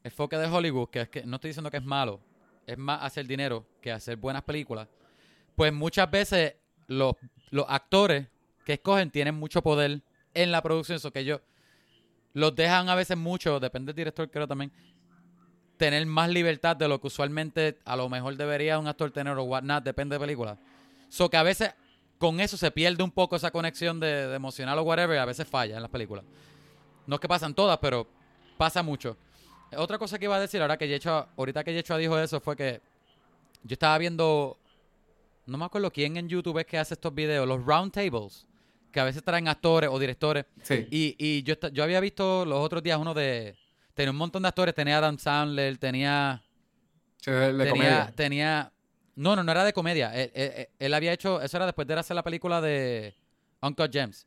[0.03, 2.20] el foque de Hollywood, que es que no estoy diciendo que es malo,
[2.66, 4.88] es más hacer dinero que hacer buenas películas,
[5.57, 6.55] pues muchas veces
[6.86, 7.14] los,
[7.51, 8.26] los actores
[8.64, 10.01] que escogen tienen mucho poder
[10.35, 11.41] en la producción, eso que ellos
[12.35, 14.72] los dejan a veces mucho, depende del director creo también,
[15.76, 19.43] tener más libertad de lo que usualmente a lo mejor debería un actor tener o
[19.45, 20.57] whatnot, depende de película.
[21.09, 21.74] So que a veces
[22.18, 25.47] con eso se pierde un poco esa conexión de, emocional o whatever, y a veces
[25.47, 26.24] falla en las películas.
[27.07, 28.07] No es que pasan todas, pero
[28.57, 29.16] pasa mucho.
[29.76, 31.01] Otra cosa que iba a decir ahora que
[31.37, 32.80] ahorita que Yecho dijo eso fue que
[33.64, 34.57] yo estaba viendo,
[35.47, 38.47] no me acuerdo quién en YouTube es que hace estos videos, los round tables,
[38.93, 40.45] que a veces traen actores o directores.
[40.62, 40.86] Sí.
[40.90, 43.57] Y, y yo, yo había visto los otros días uno de,
[43.95, 46.43] tenía un montón de actores, tenía Adam Sandler, tenía,
[47.24, 48.12] de, tenía, comedia.
[48.14, 48.72] tenía,
[49.16, 50.14] no, no, no era de comedia.
[50.14, 53.14] Él, él- él había hecho, eso era después de hacer la película de
[53.61, 54.26] Uncle James.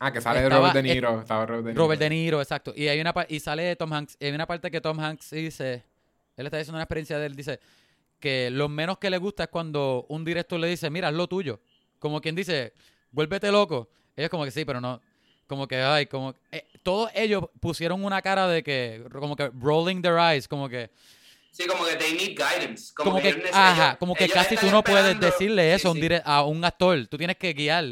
[0.00, 1.20] Ah, que sale estaba- Robert De Niro.
[1.20, 1.82] Estaba Robert De Niro.
[1.82, 2.72] Robert De Niro, exacto.
[2.76, 4.16] Y hay una y sale Tom Hanks.
[4.20, 5.82] Y hay una parte que Tom Hanks dice,
[6.36, 7.58] él está diciendo una experiencia de él, dice
[8.20, 11.26] que lo menos que le gusta es cuando un director le dice, mira, es lo
[11.26, 11.60] tuyo.
[11.98, 12.74] Como quien dice,
[13.10, 13.88] vuélvete loco.
[14.16, 15.00] Ellos como que sí, pero no.
[15.46, 16.34] Como que, ay, como...
[16.52, 20.90] eh, todos ellos pusieron una cara de que, como que rolling their eyes, como que...
[21.50, 22.92] Sí, como que they need guidance.
[22.94, 26.00] Como, Como que, ellos- ajá, como que casi tú no puedes decirle eso a, un
[26.00, 26.14] Sí, sí.
[26.24, 27.06] a un actor.
[27.06, 27.84] Tú tienes que guiar.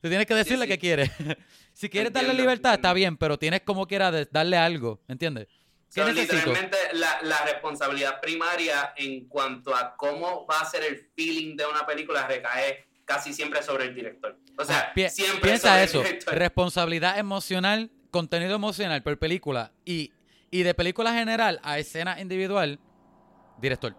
[0.00, 0.68] Tú tienes que decirle sí.
[0.70, 1.10] qué quieres.
[1.72, 2.94] si quieres darle Entiendo, libertad, está entiendo.
[2.94, 5.48] bien, pero tienes como quiera darle algo, ¿entiendes?
[5.92, 6.34] ¿Qué So, necesito?
[6.36, 11.64] literalmente la, la responsabilidad primaria en cuanto a cómo va a ser el feeling de
[11.66, 14.38] una película recae casi siempre sobre el director.
[14.58, 15.98] O sea, Ah, pi- siempre piensa sobre eso.
[16.00, 16.34] el director.
[16.34, 20.12] Responsabilidad emocional, contenido emocional por película y,
[20.50, 22.78] y de película general a escena individual,
[23.58, 23.96] director.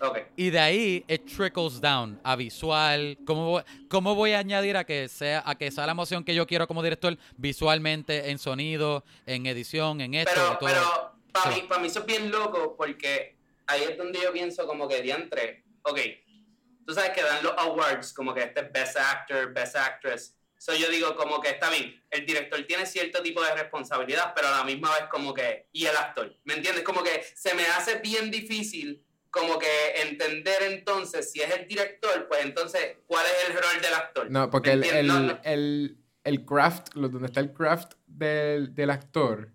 [0.00, 0.18] Ok.
[0.36, 3.18] Y de ahí it trickles down a visual.
[3.26, 6.34] ¿Cómo voy, cómo voy a añadir a que sea a que sea la emoción que
[6.34, 10.68] yo quiero como director visualmente, en sonido, en edición, en esto, Pero, y todo?
[10.68, 11.60] pero para Sí.
[11.62, 13.36] mí, para mí eso es bien loco porque
[13.66, 15.98] ahí es donde yo pienso como que diantre, ok,
[16.88, 20.34] tú sabes que dan los awards como que este es Best Actor, Best Actress.
[20.56, 24.48] So yo digo como que está bien, el director tiene cierto tipo de responsabilidad, pero
[24.48, 26.84] a la misma vez como que, y el actor, ¿me entiendes?
[26.84, 29.68] Como que se me hace bien difícil como que
[30.00, 34.30] entender entonces si es el director, pues entonces, ¿cuál es el rol del actor?
[34.30, 35.40] No, porque ¿Me el, el, No, no.
[35.44, 39.52] el, el craft, donde está el craft del, del actor,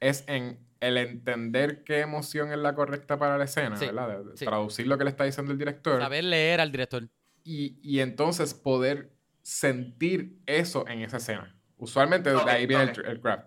[0.00, 4.24] es en el entender qué emoción es la correcta para la escena, Sí, ¿verdad?
[4.24, 4.44] De- sí.
[4.44, 6.00] Traducir lo que le está diciendo el director.
[6.00, 7.08] Saber leer al director.
[7.44, 9.10] Y, y entonces poder
[9.42, 11.54] sentir eso en esa escena.
[11.76, 12.98] Usualmente Ok, de ahí viene ok.
[12.98, 13.46] el, el craft.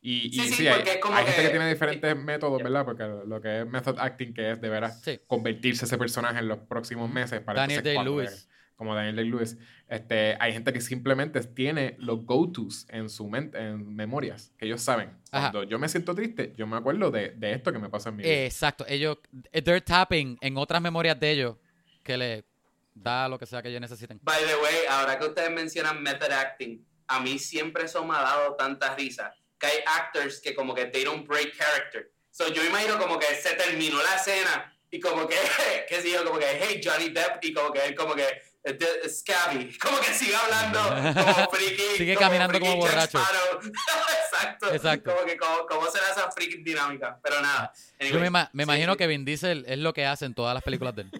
[0.00, 2.84] Y, y Sí, sí, sí, hay, como hay gente que que- tiene diferentes métodos, ¿verdad?
[2.84, 5.20] Porque lo, que es method acting, que es de veras Sí.
[5.26, 7.40] convertirse ese personaje en los próximos meses.
[7.40, 8.48] Para Daniel Day-Lewis.
[8.78, 9.58] Como Daniel Day-Lewis.
[9.88, 14.80] Este, hay gente que simplemente tiene los go-tos en su mente, en memorias, que ellos
[14.80, 15.10] saben.
[15.32, 15.50] Ajá.
[15.50, 18.16] Cuando yo me siento triste, yo me acuerdo de, de esto que me pasa en
[18.16, 18.32] mi vida.
[18.32, 18.86] Exacto.
[18.88, 19.18] Ellos,
[19.52, 21.56] they're tapping en otras memorias de ellos
[22.04, 22.44] que le
[22.94, 24.20] da lo que sea que ellos necesiten.
[24.22, 28.22] By the way, ahora que ustedes mencionan method acting, a mí siempre eso me ha
[28.22, 29.34] dado tanta risa.
[29.58, 32.12] Que hay actors que como que they don't break character.
[32.30, 35.36] So yo imagino como que se terminó la escena y como que,
[35.88, 38.42] qué sé yo, como que, hey, Johnny Depp, y como que él como que, eh,
[38.64, 40.80] de- Scabby, como que sigue hablando
[41.24, 41.82] como friki.
[41.96, 43.18] Sigue caminando friki como borracho.
[44.32, 44.72] Exacto.
[44.74, 45.14] Exacto.
[45.14, 47.18] Como que, como, cómo será esa freaky dinámica.
[47.22, 47.72] Pero nada.
[48.00, 48.98] Yo me, me sí, imagino sí.
[48.98, 51.10] que Vin Diesel es lo que hace en todas las películas de él.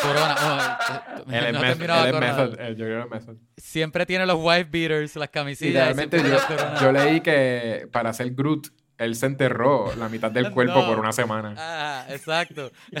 [0.00, 0.36] Corona.
[0.40, 2.20] oh, eh, no él es Corona.
[2.20, 3.36] method, yo creo que es method.
[3.56, 5.72] Siempre tiene los wife beaters, las camisillas.
[5.74, 6.22] y realmente
[6.80, 8.68] yo, leí que para hacer Groot,
[8.98, 10.86] él se enterró la mitad del cuerpo No.
[10.86, 11.54] por una semana.
[11.56, 12.70] Ah, exacto.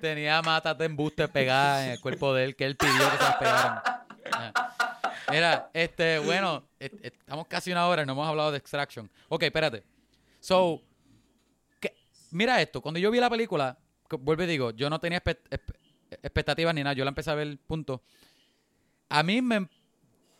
[0.00, 3.22] Tenía matas de embuste pegadas en el cuerpo de él que él pidió que se
[3.22, 3.82] las pegaran.
[4.32, 4.52] Ah.
[5.30, 9.10] Mira, este, bueno, est- est- estamos casi una hora y no hemos hablado de Extraction.
[9.28, 9.84] Ok, espérate.
[10.40, 10.82] So,
[12.32, 12.80] mira esto.
[12.80, 13.78] Cuando yo vi la película,
[14.10, 15.22] vuelvo y digo, yo no tenía
[16.22, 16.94] expectativas ni nada.
[16.94, 18.02] Yo la empecé a ver, punto.
[19.08, 19.68] A mí me,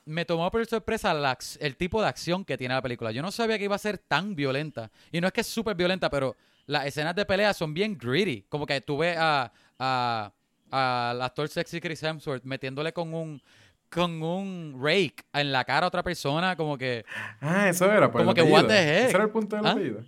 [0.05, 3.13] me tomó por sorpresa la el tipo de acción que tiene la película.
[3.13, 4.91] Yo no sabía que iba a ser tan violenta.
[5.11, 6.37] Y no es que es súper violenta, pero
[6.67, 8.43] las escenas de pelea son bien gritty.
[8.49, 10.33] Como que tú ves a, a,
[10.71, 13.43] al actor sexy Chris Hemsworth metiéndole con un
[13.91, 17.05] con un rake en la cara a otra persona, como que
[17.43, 18.11] Ah, eso era.
[18.11, 18.73] Por Como que, what the
[19.03, 19.09] heck?
[19.09, 19.71] Ese era el punto del ¿Ah?
[19.73, 20.03] apellido.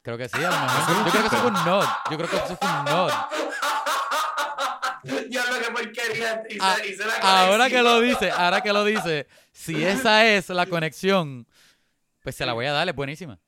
[0.00, 1.04] creo que sí, a lo mejor.
[1.04, 1.84] Yo creo que eso fue un nod.
[2.10, 3.10] Yo creo que eso fue un nod.
[5.84, 7.16] Porquería Ah, hice la
[7.46, 11.46] Ahora que lo dice, ahora que lo dice, si esa es la conexión,
[12.22, 13.38] pues se la voy a dar, es buenísima.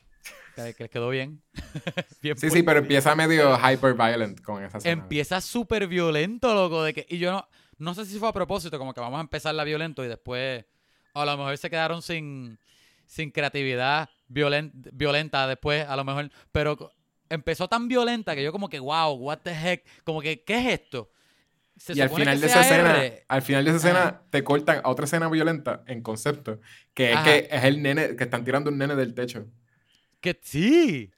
[0.54, 1.42] Que que les quedó bien.
[2.22, 5.02] Bien Sí, sí, pero empieza medio hyper violent con esa escena.
[5.02, 6.82] Empieza súper violento, loco.
[6.82, 9.22] De que, y yo no, no sé si fue a propósito, como que vamos a
[9.22, 10.64] empezar la violento y después
[11.14, 12.58] a lo mejor se quedaron sin,
[13.06, 16.30] sin creatividad violen- violenta después, a lo mejor.
[16.52, 16.92] Pero
[17.30, 20.80] empezó tan violenta que yo como que, wow, what the heck, como que, ¿qué es
[20.80, 21.10] esto?
[21.76, 23.24] Se Y al final que de esa escena, R.
[23.28, 24.22] al final de esa escena Ajá.
[24.30, 26.60] te cortan a otra escena violenta en concepto,
[26.94, 27.24] que es Ajá.
[27.24, 29.46] que es el nene, que están tirando un nene del techo.
[30.20, 31.10] Que sí.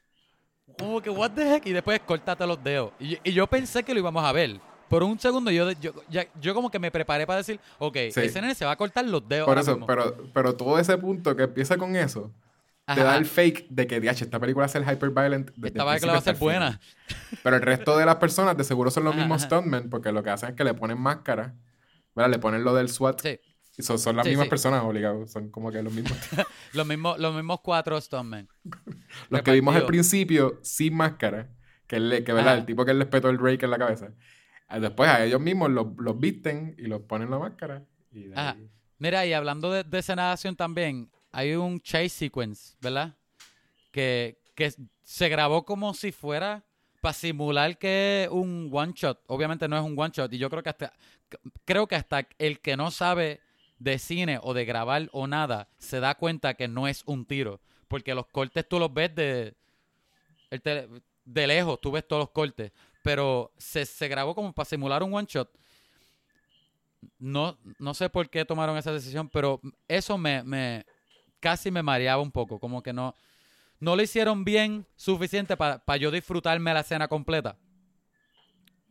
[0.79, 1.65] Como que, what the heck?
[1.67, 2.91] Y después córtate los dedos.
[2.99, 4.59] Y, y yo pensé que lo íbamos a ver.
[4.89, 8.21] Por un segundo yo, yo, ya- yo como que me preparé para decir, ok, Sí.
[8.21, 9.45] ese nene se va a cortar los dedos.
[9.47, 9.87] Por eso, mismo.
[9.87, 12.31] pero, pero todo ese punto que empieza con eso,
[12.85, 15.47] te da el fake de que, DH, esta película va a ser hyper-violent.
[15.51, 16.79] desde el Estaba que la va a ser buena.
[17.43, 20.21] Pero el resto de las personas de seguro son los Ajá, mismos stuntmen, porque lo
[20.23, 21.55] que hacen es que le ponen máscara,
[22.15, 22.31] ¿verdad?
[22.31, 23.21] Le ponen lo del SWAT.
[23.21, 23.39] Sí.
[23.77, 24.49] Y son, son las Sí, mismas sí.
[24.49, 25.31] personas, obligados.
[25.31, 26.17] Son como que los mismos.
[26.73, 28.47] Los mismos, los mismos cuatro Stuntmen.
[29.29, 31.49] los que vimos al principio sin máscara,
[31.87, 32.53] que, le, que ¿verdad?
[32.53, 32.59] Ajá.
[32.59, 34.13] el tipo que les petó el rake en la cabeza.
[34.67, 37.83] Ah, Después a ellos mismos los, los visten y los ponen la máscara.
[38.11, 38.27] Y
[38.97, 43.13] Mira, y hablando de, de escena de acción también, hay un chase sequence, ¿verdad?
[43.91, 44.73] Que, que
[45.03, 46.63] se grabó como si fuera
[47.01, 49.21] para simular que es un one shot.
[49.27, 50.31] Obviamente no es un one shot.
[50.31, 50.93] Y yo creo que hasta
[51.65, 53.41] creo que hasta el que no sabe
[53.79, 57.59] de cine o de grabar o nada se da cuenta que no es un tiro.
[57.89, 59.53] Porque los cortes tú los ves de,
[61.25, 62.71] de lejos, tú ves todos los cortes.
[63.03, 65.49] Pero se, se grabó como para simular un one shot.
[67.19, 70.85] No, no sé por qué tomaron esa decisión, pero eso me, me
[71.39, 72.59] casi me mareaba un poco.
[72.59, 73.15] Como que no,
[73.79, 77.57] no lo hicieron bien suficiente para yo disfrutarme la escena completa.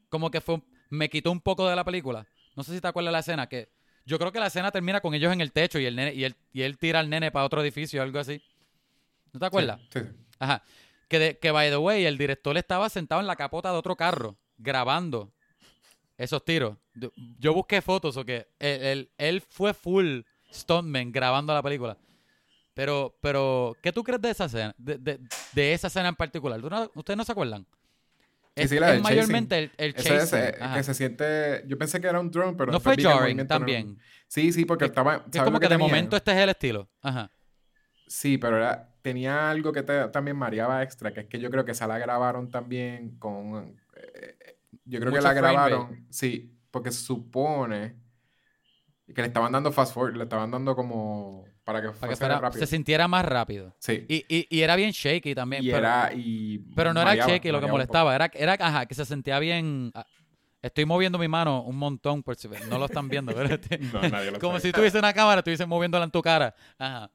[0.08, 2.26] Como que fue me quitó un poco de la película.
[2.56, 3.68] No sé si te acuerdas de la escena, que
[4.06, 6.24] yo creo que la escena termina con ellos en el techo y el nene, y
[6.24, 8.40] él, y él tira al nene para otro edificio o algo así.
[9.32, 9.80] ¿No te acuerdas?
[9.92, 10.00] Sí.
[10.38, 10.62] Ajá.
[11.08, 13.96] Que, de- que, by the way, el director estaba sentado en la capota de otro
[13.96, 15.32] carro, grabando
[16.16, 16.76] esos tiros.
[17.38, 20.20] Yo- busqué fotos, o que él, él- él fue full
[20.52, 21.96] stuntman grabando la película.
[22.74, 24.74] Pero, pero, ¿qué tú crees de esa escena?
[24.76, 25.20] De, de-
[25.52, 26.60] de esa escena en particular.
[26.60, 27.64] ¿Tú no- ¿Ustedes no se acuerdan?
[28.56, 30.38] Sí, Es, sí, la es mayormente el, el Ese chasing.
[30.38, 30.74] eh, Ajá.
[30.76, 31.64] que se siente.
[31.66, 33.98] Yo pensé que era un drone, pero no fue jarring no- también.
[34.28, 35.16] Sí, sí, porque Que- estaba.
[35.16, 36.88] Es ¿sabes como que de momento este es el estilo.
[37.02, 37.30] Ajá.
[38.06, 41.64] Sí, pero era- tenía algo que te- también mareaba extra, que es que yo creo
[41.64, 43.76] que esa la grabaron también con...
[43.96, 45.40] eh, eh, yo creo Mucho que la rate.
[45.40, 47.96] grabaron, sí, porque se supone
[49.06, 52.38] que le estaban dando fast forward, le estaban dando como para que Para que fuera-
[52.40, 52.60] rápido.
[52.60, 53.74] se sintiera más rápido.
[53.78, 55.62] Sí, Y, y, y era bien shaky también.
[55.64, 56.10] y pero- era...
[56.14, 59.38] Y Pero no era mareaba, cheque lo que molestaba, era, era ajá, que se sentía
[59.38, 59.90] bien.
[59.94, 60.04] ah,
[60.62, 63.34] Estoy moviendo mi mano un montón, por si no lo están viendo.
[63.34, 63.78] pero este-.
[63.78, 64.60] No, nadie lo como sabe.
[64.60, 66.54] si tuviese una cámara, estuviese moviéndola en tu cara.
[66.78, 67.10] Ajá.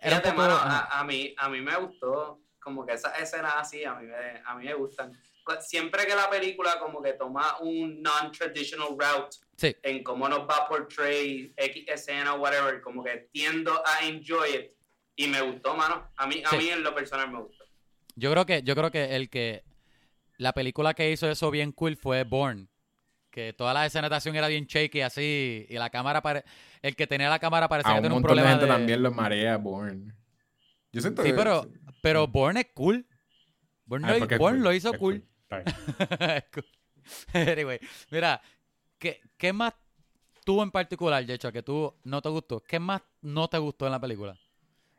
[0.00, 0.88] Era un Fíjate, poco- mano, ajá.
[0.90, 4.42] a, a mí, a mí me gustó, como que esas escenas así, a mí me,
[4.44, 5.12] a mí me gustan.
[5.44, 10.40] Cu- Siempre que la película como que toma un non-traditional route Sí, en cómo nos
[10.48, 14.70] va a portray X escena o whatever, como que tiendo a enjoy it.
[15.14, 16.10] Y me gustó, mano.
[16.16, 16.56] A mí, a Sí.
[16.56, 17.64] mí en lo personal me gustó.
[18.16, 19.62] yo creo que, yo creo que el que
[20.38, 22.68] la película que hizo eso bien cool fue Born.
[23.30, 25.66] Que toda la escena de acción era bien shaky así.
[25.68, 26.44] Y la cámara pare-
[26.82, 28.70] el que tenía la cámara parecía A que un tenía un de problema gente de.
[28.72, 30.14] también lo marea Born.
[30.92, 31.66] Yo siento Sí, que- pero,
[32.02, 33.06] pero Born es cool.
[33.86, 35.24] Born, Ah, lo, Bourne cool, lo hizo es cool.
[35.48, 35.64] Cool.
[37.34, 37.78] anyway,
[38.10, 38.40] mira,
[39.02, 39.74] ¿qué, qué más
[40.44, 42.60] tú en particular, Yecho, que tú no te gustó?
[42.60, 44.36] ¿Qué más no te gustó en la película?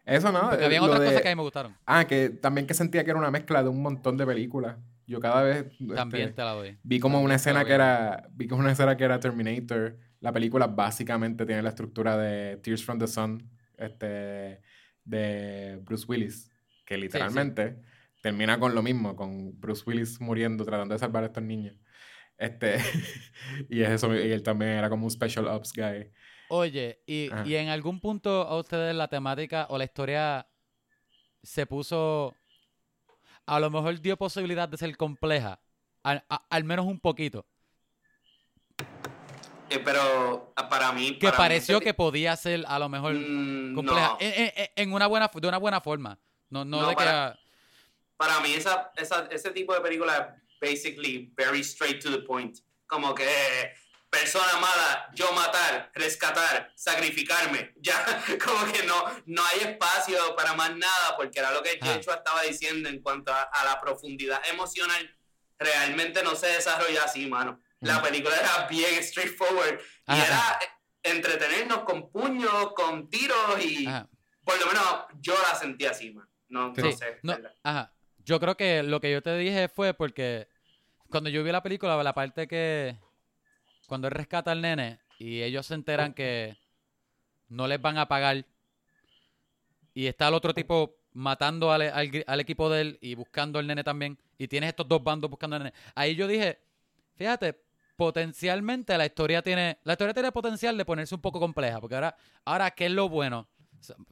[0.05, 0.41] Eso no.
[0.49, 1.75] Porque eh, habían lo otras de- cosas que a mí me gustaron.
[1.85, 4.77] Ah, que también que sentía que era una mezcla de un montón de películas.
[5.07, 6.77] Yo cada vez También este, te la doy.
[6.83, 9.97] vi como También una escena que era vi como una escena que era Terminator.
[10.19, 14.61] La película básicamente tiene la estructura de Tears from the Sun este
[15.03, 16.49] de Bruce Willis,
[16.85, 17.81] que literalmente
[18.21, 21.75] termina con lo mismo, con Bruce Willis muriendo tratando de salvar a estos niños.
[22.37, 22.77] Este
[23.69, 26.09] y es eso y él también era como un special ops guy.
[26.49, 30.47] Oye, y, y en algún punto a ustedes la temática o la historia
[31.41, 32.35] se puso,
[33.45, 35.59] a lo mejor dio posibilidad de ser compleja,
[36.03, 37.45] al, a- al menos un poquito,
[39.69, 41.17] Eh, pero ah, para mí...
[41.17, 44.17] que para mí pareció que podía ser a lo mejor Mm, compleja, no.
[44.19, 46.19] en, en- en una buena, de una buena forma,
[46.49, 47.03] no, no, No, de que...
[47.03, 47.39] para- ah,
[48.17, 52.57] para mí esa, esa, ese tipo de película es basically very straight to the point.
[52.87, 53.25] Como que
[54.09, 57.73] persona mala, yo matar, rescatar, sacrificarme.
[57.81, 57.95] Ya,
[58.43, 61.93] como que no, no hay espacio para más nada, porque era lo que Ajá.
[61.93, 65.03] Jecho estaba diciendo en cuanto a, a la profundidad emocional.
[65.59, 67.59] Realmente no se desarrolla así, mano.
[67.81, 68.05] La Ujú.
[68.07, 70.59] película era bien straightforward y Ajá, era
[71.03, 74.07] entretenernos con puños, con tiros y ajá.
[74.45, 74.85] por lo menos
[75.19, 76.29] yo la sentí así, man.
[76.47, 77.19] No, no Sí, sé.
[77.23, 77.93] no, ajá.
[78.19, 80.47] Yo creo que lo que yo te dije fue porque
[81.13, 82.97] cuando yo vi la película, la parte que
[83.87, 86.57] cuando él rescata al nene y ellos se enteran que
[87.49, 88.43] no les van a pagar
[89.93, 94.17] y está el otro tipo matando al, equipo de él y buscando al nene también
[94.39, 95.75] y tienes estos dos bandos buscando al nene.
[95.93, 96.59] Ahí yo dije,
[97.13, 97.61] fíjate,
[97.95, 102.17] potencialmente la historia tiene la historia tiene potencial de ponerse un poco compleja, porque ahora
[102.43, 103.47] ahora qué es lo bueno,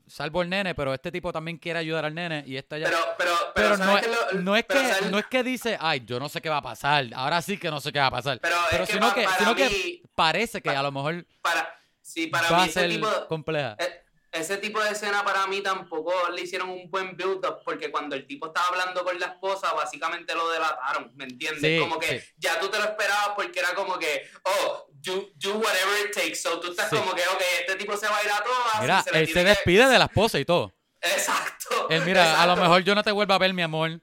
[0.07, 2.99] salvo el nene, pero este tipo también quiere ayudar al nene y esta ya Pero,
[3.17, 5.11] pero, pero, pero no ¿sabes es, qué lo- no es pero que ¿sabes?
[5.11, 7.69] no es que dice, ay, yo no sé qué va a pasar, ahora sí que
[7.71, 8.39] no sé qué va a pasar.
[8.41, 12.27] Pero es que sino pa- que que mí- parece que a lo mejor para, sí,
[12.27, 13.75] para va mí a ser tipo, compleja.
[13.79, 13.97] eh,
[14.33, 18.25] ese tipo de escena para mí tampoco le hicieron un buen build-up porque cuando el
[18.25, 21.61] tipo estaba hablando con la esposa básicamente lo delataron, ¿me entiendes?
[21.61, 22.27] Sí, como que sí.
[22.37, 26.35] ya tú te lo esperabas porque era como que, oh, do, do whatever it takes.
[26.35, 26.95] So tú estás Sí.
[26.95, 28.81] como que, ok, este tipo se va a ir a todas.
[28.81, 30.73] Mira, se él se que- despide de la esposa y todo.
[31.01, 31.89] Exacto.
[31.89, 33.99] Él, mira, a lo mejor yo no te vuelvo a ver, mi amor.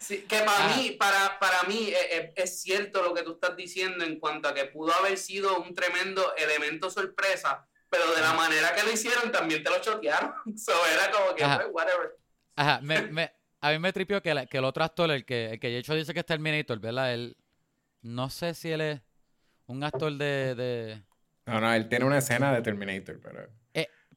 [0.00, 0.76] Sí, que para Ah.
[0.76, 4.48] mí, para, para mí eh, eh, es cierto lo que tú estás diciendo en cuanto
[4.48, 8.90] a que pudo haber sido un tremendo elemento sorpresa, pero de la manera que lo
[8.92, 10.32] hicieron también te lo chotearon.
[10.56, 11.56] So era como que, Ajá.
[11.60, 12.16] pues, whatever.
[12.56, 15.50] Ajá, me, me- a mí me tripió que, la- que el otro actor, el que,
[15.52, 17.12] el que de hecho dice que es Terminator, ¿verdad?
[17.14, 17.36] Él,
[18.02, 19.00] no sé si él es
[19.72, 20.54] un actor de...
[20.54, 21.02] de
[21.46, 23.48] No, no, él tiene una escena de Terminator, pero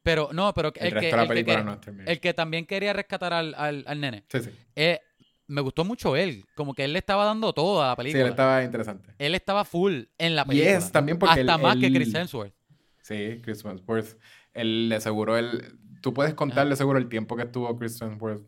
[0.03, 2.11] pero, no, pero el el, resto que, de la el, película que- no es Terminator.
[2.13, 4.23] el que también quería rescatar al, al, al nene.
[4.29, 4.51] Sí, sí.
[4.75, 4.99] eh,
[5.47, 8.23] me gustó mucho él, como que él le estaba dando todo a la Sí, película.
[8.23, 9.15] él estaba interesante.
[9.17, 10.71] Él estaba full en la Y película.
[10.77, 12.53] es también porque Hasta él- más que Chris Hemsworth.
[13.01, 14.19] Sí, Chris Hemsworth.
[14.53, 15.75] Él le aseguró el...
[16.01, 18.43] Tú puedes contar de seguro el tiempo que estuvo Chris Hemsworth,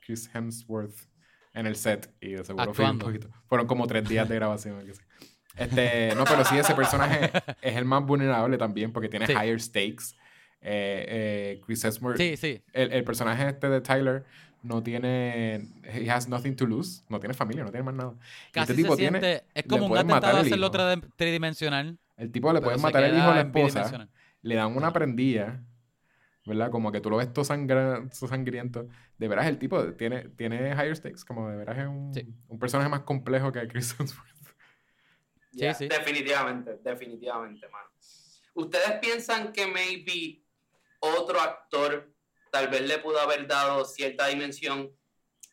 [0.00, 0.94] Chris Hemsworth
[1.54, 3.30] en el set y de seguro fue un poquito.
[3.46, 4.78] Fueron como tres días de grabación.
[5.58, 7.30] Este, no, pero sí, ese personaje
[7.62, 9.32] es el más vulnerable también porque tiene Sí.
[9.32, 10.14] higher stakes.
[10.60, 12.62] Eh, eh, Chris Hemsworth, Sí, sí.
[12.72, 14.24] el, el personaje este de Tyler
[14.62, 15.68] no tiene...
[15.84, 17.02] He has nothing to lose.
[17.08, 18.14] No tiene familia, no tiene más nada.
[18.48, 19.20] Y Casi este tipo se siente...
[19.20, 19.42] tiene...
[19.54, 20.70] es como un atentado hacerlo
[21.16, 21.98] tridimensional.
[22.16, 24.08] El tipo le pueden matar el hijo a la esposa
[24.42, 25.60] le dan una prendilla,
[26.46, 26.70] ¿verdad?
[26.70, 28.86] Como que tú lo ves todo, sangra- todo sangriento.
[29.18, 32.24] De veras, el tipo tiene, tiene higher stakes, como de veras es un, Sí.
[32.48, 34.28] un personaje más complejo que Chris Hemsworth.
[35.58, 35.88] Sí, Ya, sí.
[35.88, 37.88] Definitivamente, definitivamente, mano.
[38.54, 40.42] ¿Ustedes piensan que maybe
[41.00, 42.12] otro actor
[42.50, 44.90] tal vez le pudo haber dado cierta dimensión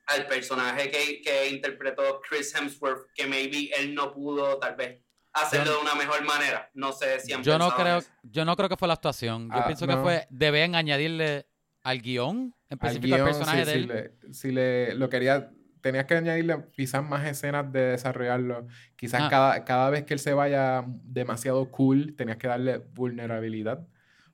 [0.08, 5.02] al personaje que, que interpretó Chris Hemsworth, que maybe él no pudo tal vez
[5.34, 6.70] hacerlo Yo- de una mejor manera?
[6.74, 8.10] No sé si han Yo no creo, eso.
[8.24, 9.50] yo no creo que fue la actuación.
[9.50, 10.04] Yo Ah, pienso que no.
[10.04, 11.48] fue, deben añadirle
[11.84, 13.88] al guion, en Al específico al guion, personaje sí, de si él.
[13.88, 15.52] le- si le lo quería,
[15.86, 18.66] tenías que añadirle quizás más escenas de desarrollarlo.
[18.96, 19.30] Quizás Ah.
[19.30, 23.86] cada, cada vez que él se vaya demasiado cool, tenías que darle vulnerabilidad.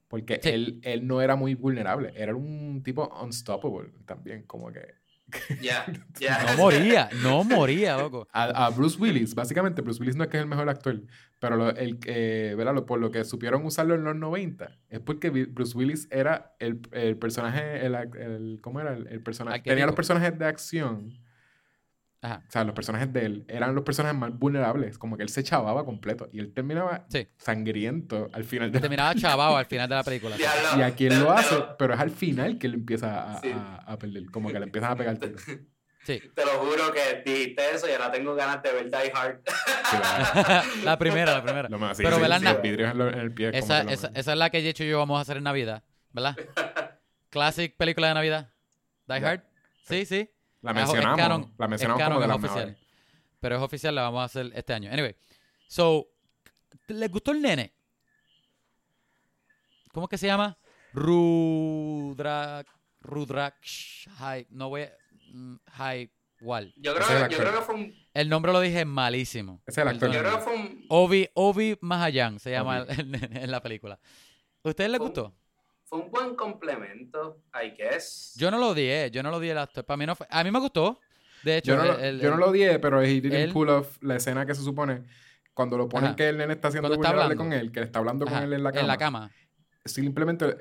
[0.07, 0.47] Porque Sí.
[0.49, 2.13] él, él no era muy vulnerable.
[2.15, 4.95] Era un tipo unstoppable también, como que...
[5.61, 5.85] Ya,
[6.19, 6.39] ya.
[6.55, 8.27] No moría, no moría, loco.
[8.31, 11.01] a, a Bruce Willis, básicamente, Bruce Willis no es que es el mejor actor,
[11.39, 12.73] pero lo- el, eh, ¿verdad?
[12.75, 16.81] Lo- por lo que supieron usarlo en los 90, es porque Bruce Willis era el,
[16.91, 18.93] el personaje, el, el- ¿cómo era?
[18.93, 21.17] El, el personaje, tenía los personajes de acción,
[22.23, 22.43] Ajá.
[22.47, 25.43] o sea, los personajes de él eran los personajes más vulnerables, como que él se
[25.43, 27.27] chavaba completo y él terminaba Sí.
[27.37, 30.37] sangriento al final de Te miraba chavado al final de la película.
[30.37, 33.51] Diablo, Y aquí él lo hace, pero es al final que él empieza a, Sí.
[33.51, 35.41] a- a perder, como que le empiezan a pegar tiros.
[35.41, 35.59] Sí,
[36.03, 36.19] Sí.
[36.33, 39.41] Te lo juro que dijiste eso y ahora tengo ganas de ver Die Hard.
[40.83, 41.69] la primera, la primera.
[41.69, 43.51] Lo más- sí, Pero, sí, ¿verdad, sí, los vidrios en, el pie.
[43.51, 45.83] como Esa, esa, esa es la que Yecho y yo vamos a hacer en Navidad,
[46.11, 46.35] ¿verdad?
[47.29, 48.49] Classic película de Navidad.
[49.07, 49.29] Die Ya.
[49.29, 49.41] Hard.
[49.87, 50.29] Sí, sí.
[50.61, 51.17] La es mencionamos.
[51.17, 52.67] canon, la es mencionamos canon, como de es las oficial.
[52.69, 52.87] mejores.
[53.39, 54.91] Pero es oficial, la vamos a hacer este año.
[54.91, 55.15] Anyway.
[55.67, 56.07] So,
[56.87, 57.73] ¿les gustó el nene?
[59.93, 60.57] ¿Cómo que se llama?
[60.93, 62.67] Rudrak.
[63.01, 64.07] Rudraksh.
[64.49, 64.91] No voy a.
[65.33, 65.55] mm.
[66.41, 66.73] Wal.
[66.75, 67.59] Yo creo, es yo creo actor.
[67.59, 67.95] que fue un.
[68.15, 69.61] El nombre lo dije malísimo.
[69.67, 70.11] Ese es el actor.
[70.11, 70.85] Yo creo que fue un.
[70.89, 73.99] Obi, Obi Mahayan se llama nene en la película.
[74.63, 75.35] ¿Ustedes les gustó?
[75.91, 78.33] Fue un buen complemento, I guess.
[78.37, 79.83] Yo no lo odié, yo no lo odié el actor.
[79.83, 80.25] Para mí no fue.
[80.29, 80.97] A mí me gustó.
[81.43, 83.51] De hecho, Yo no, lo- el- el- yo no lo odié, pero he didn't él-
[83.51, 85.03] pull off la escena que se supone
[85.53, 86.15] cuando lo ponen Ajá.
[86.15, 87.43] que el nene está siendo está vulnerable hablando.
[87.43, 88.81] con él, que le está hablando Ajá, con él en la cama.
[88.81, 89.31] En la cama.
[89.83, 90.55] Simplemente eh,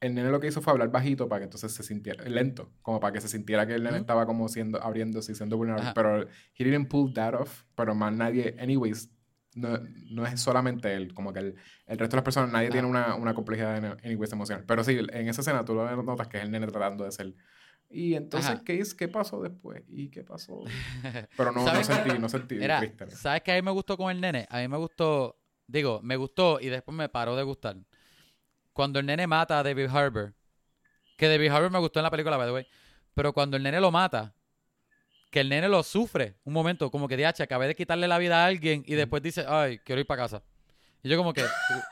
[0.00, 2.98] el nene lo que hizo fue hablar bajito para que entonces se sintiera lento, como
[2.98, 5.84] para que se sintiera que el nene estaba como siendo abriéndose y siendo vulnerable.
[5.84, 5.94] Ajá.
[5.94, 6.22] Pero
[6.58, 9.10] he didn't pull that off, pero más nadie, anyways,
[9.54, 9.78] no,
[10.10, 11.54] no es solamente él, como que el,
[11.86, 14.64] el resto de las personas, nadie tiene una, una complejidad en- anyways emocional.
[14.66, 17.34] Pero sí, en esa escena tú lo notas que es el nene tratando de ser.
[17.90, 18.64] Y entonces, Ajá.
[18.64, 19.82] ¿qué, es, ¿qué pasó después?
[19.88, 20.62] ¿Y qué pasó?
[21.36, 23.10] Pero no, no sentí, no sentí Era, triste.
[23.10, 24.46] ¿sabes qué a mí me gustó con el nene?
[24.48, 27.76] A mí me gustó, digo, me gustó y después me paró de gustar.
[28.72, 30.32] Cuando el nene mata a David Harbour,
[31.18, 32.66] que David Harbour me gustó en la película, by the way,
[33.12, 34.34] pero cuando el nene lo mata,
[35.32, 38.44] que el nene lo sufre un momento, como que DH, acabé de quitarle la vida
[38.44, 40.42] a alguien y después dice, ay, quiero ir para casa.
[41.02, 41.42] Y yo como que,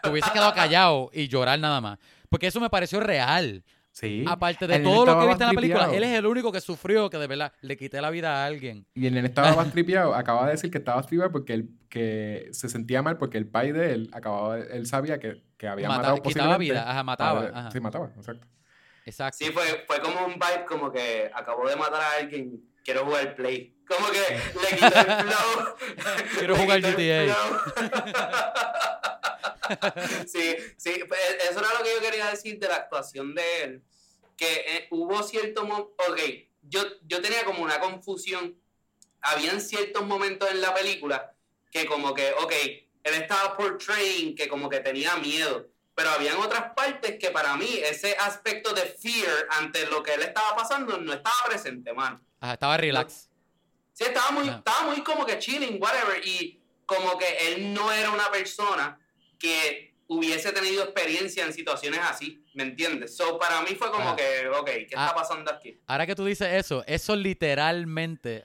[0.02, 1.98] te hubiese quedado callado y llorar nada más.
[2.28, 3.64] Porque eso me pareció real.
[3.92, 4.24] Sí.
[4.28, 5.94] Aparte de El todo lo que viste en la película, tripeado.
[5.94, 8.86] él es el único que sufrió que de verdad le quité la vida a alguien.
[8.94, 10.14] Y el nene estaba más tripeado.
[10.14, 13.72] Acababa de decir que estaba tripeado porque él, que se sentía mal porque el pai
[13.72, 17.50] de él acababa de- él sabía que, que había Mata- matado quitaba vida, ajá, mataba,
[17.52, 17.70] ajá.
[17.72, 18.46] Sí, mataba, exacto.
[19.06, 19.38] Exacto.
[19.44, 23.34] Sí, fue, fue como un vibe como que acabo de matar a alguien, quiero jugar
[23.34, 23.76] Play.
[23.86, 25.74] Como que le quité el flow.
[26.38, 27.36] Quiero jugar GTA.
[30.28, 31.20] sí, sí, pues,
[31.50, 33.82] eso era lo que yo quería decir de la actuación de él.
[34.36, 36.20] Que eh, hubo cierto ok,
[36.62, 38.56] yo, yo tenía como una confusión.
[39.22, 41.34] Habían ciertos momentos en la película
[41.72, 42.52] que como que, ok,
[43.02, 47.80] él estaba portraying que como que tenía miedo, pero habían otras partes que para mí
[47.82, 52.20] ese aspecto de fear ante lo que él estaba pasando no estaba presente, mano.
[52.40, 53.28] Ajá, estaba relax.
[53.92, 54.56] Sí, estaba muy, Ah.
[54.58, 58.98] estaba muy como que chilling, whatever, y como que él no era una persona
[59.38, 63.16] que hubiese tenido experiencia en situaciones así, ¿me entiendes?
[63.16, 64.16] So, para mí fue como Ah.
[64.16, 65.04] que, ok, ¿qué Ah.
[65.06, 65.78] está pasando aquí?
[65.86, 68.44] Ahora que tú dices eso, eso literalmente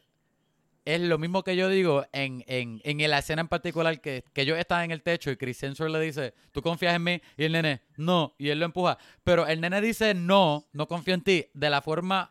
[0.84, 4.42] es lo mismo que yo digo en, en, en la escena en particular que, que
[4.42, 7.22] ellos están en el techo y Chris Hemsworth le dice, ¿tú confías en mí?
[7.38, 9.00] Y el nene, no, y él lo empuja.
[9.24, 12.30] Pero el nene dice, no, no confío en ti, de la forma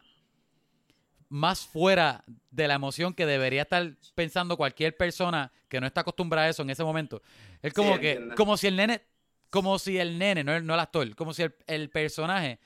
[1.34, 2.22] más fuera
[2.52, 6.62] de la emoción que debería estar pensando cualquier persona que no está acostumbrada a eso
[6.62, 7.22] en ese momento.
[7.60, 8.34] Es como Sí, que, entiendo.
[8.36, 9.02] como si el nene,
[9.50, 12.60] como si el nene, no el, no el actor, como si el, el personaje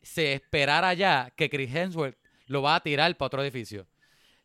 [0.00, 3.84] se esperara ya que Chris Hemsworth lo va a tirar para otro edificio.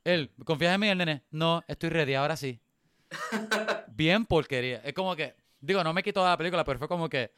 [0.03, 0.87] Él, ¿confías en mí?
[0.89, 2.59] El nene, no, estoy ready, ahora sí.
[3.89, 4.81] Bien porquería.
[4.83, 7.31] Es como que, digo, no me quito de la película, pero fue como que,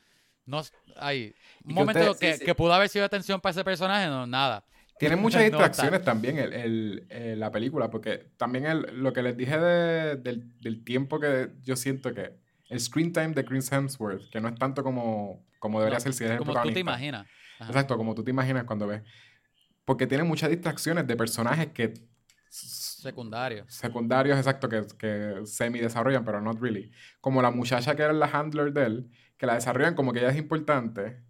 [0.45, 0.63] no,
[0.95, 1.35] hay
[1.65, 4.63] un que momento que, sí, que pudo haber sido atención para ese personaje, no, nada.
[4.97, 9.35] Tiene muchas distracciones también el, el- eh, la película, porque también el- lo que les
[9.37, 12.33] dije de- del, del tiempo que yo siento que
[12.69, 16.13] el screen time de Chris Hemsworth, que no es tanto como, como debería No, ser
[16.13, 16.79] si eres el Como tú te protagonista.
[16.79, 17.27] imaginas.
[17.59, 17.69] Ajá.
[17.71, 19.01] Exacto, como tú te imaginas cuando ves.
[19.85, 21.93] Porque tiene muchas distracciones de personajes que
[22.49, 23.65] Secundario.
[23.67, 26.89] secundarios, exacto, que, que semi desarrollan, pero not really.
[27.21, 30.29] Como la muchacha que era la handler de él, que la desarrollan como que ella
[30.29, 31.21] es importante.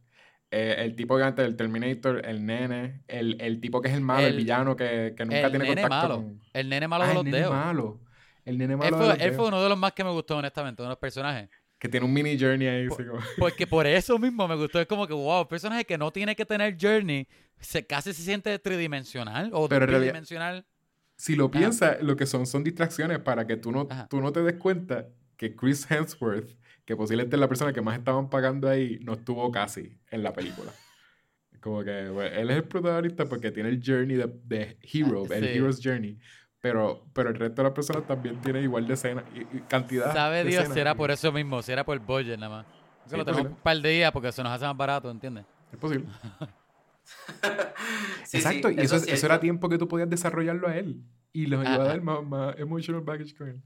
[0.51, 4.21] Eh, el tipo obviamente del Terminator, el nene, el, el tipo que es el malo,
[4.25, 6.15] el, El- villano que, que nunca el tiene nene contacto malo.
[6.15, 6.41] con...
[6.53, 7.51] El nene malo Ah, de el los nene dedos.
[7.53, 8.01] malo.
[8.45, 9.47] El nene Él malo de fue, los él fue dedos.
[9.49, 11.49] uno de los más que me gustó, honestamente, uno de los personajes.
[11.77, 12.87] Que tiene un mini journey ahí.
[12.87, 14.79] Por- como- Porque por eso mismo me gustó.
[14.79, 17.27] Es como que, wow, un personaje que no tiene que tener journey,
[17.59, 20.65] se, casi se siente tridimensional o Pero bidimensional.
[21.17, 24.07] Si lo piensas, lo que son son distracciones para que tú no, Ajá.
[24.09, 26.49] tú no te des cuenta que Chris Hemsworth,
[26.85, 30.31] que posiblemente es la persona que más estaban pagando ahí, no estuvo casi en la
[30.33, 30.71] película.
[31.59, 35.35] Como que bueno, él es el protagonista porque tiene el journey de, de Hero, Ah,
[35.35, 35.43] el.
[35.45, 36.17] Hero's Journey.
[36.61, 40.13] Pero, pero el resto de las personas también tiene igual de escena y, y cantidad.
[40.13, 42.65] Sabe de Dios si era por eso mismo, si era por el budget nada más.
[43.05, 45.45] Eso Sí, lo tenemos un par de días porque se nos hace más barato, ¿entiendes?
[45.71, 46.07] Es posible.
[48.23, 51.03] Sí, Exacto, sí, y eso, es eso era tiempo que tú podías desarrollarlo a él.
[51.31, 51.83] Y los iba a Ajá.
[51.85, 53.61] dar más, más emotional baggage con él.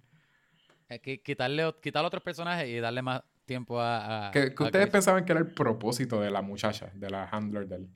[0.97, 4.29] Que quitarle, ot- quitar otros personajes y darle más tiempo a.
[4.29, 4.91] a- Que, que a ustedes Chris.
[4.93, 7.87] pensaban que era el propósito de la muchacha, de la handler de él.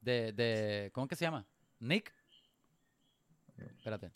[0.00, 0.90] de, de.
[0.92, 1.46] ¿Cómo que se llama?
[1.78, 2.12] ¿Nick?
[3.76, 4.10] Espérate.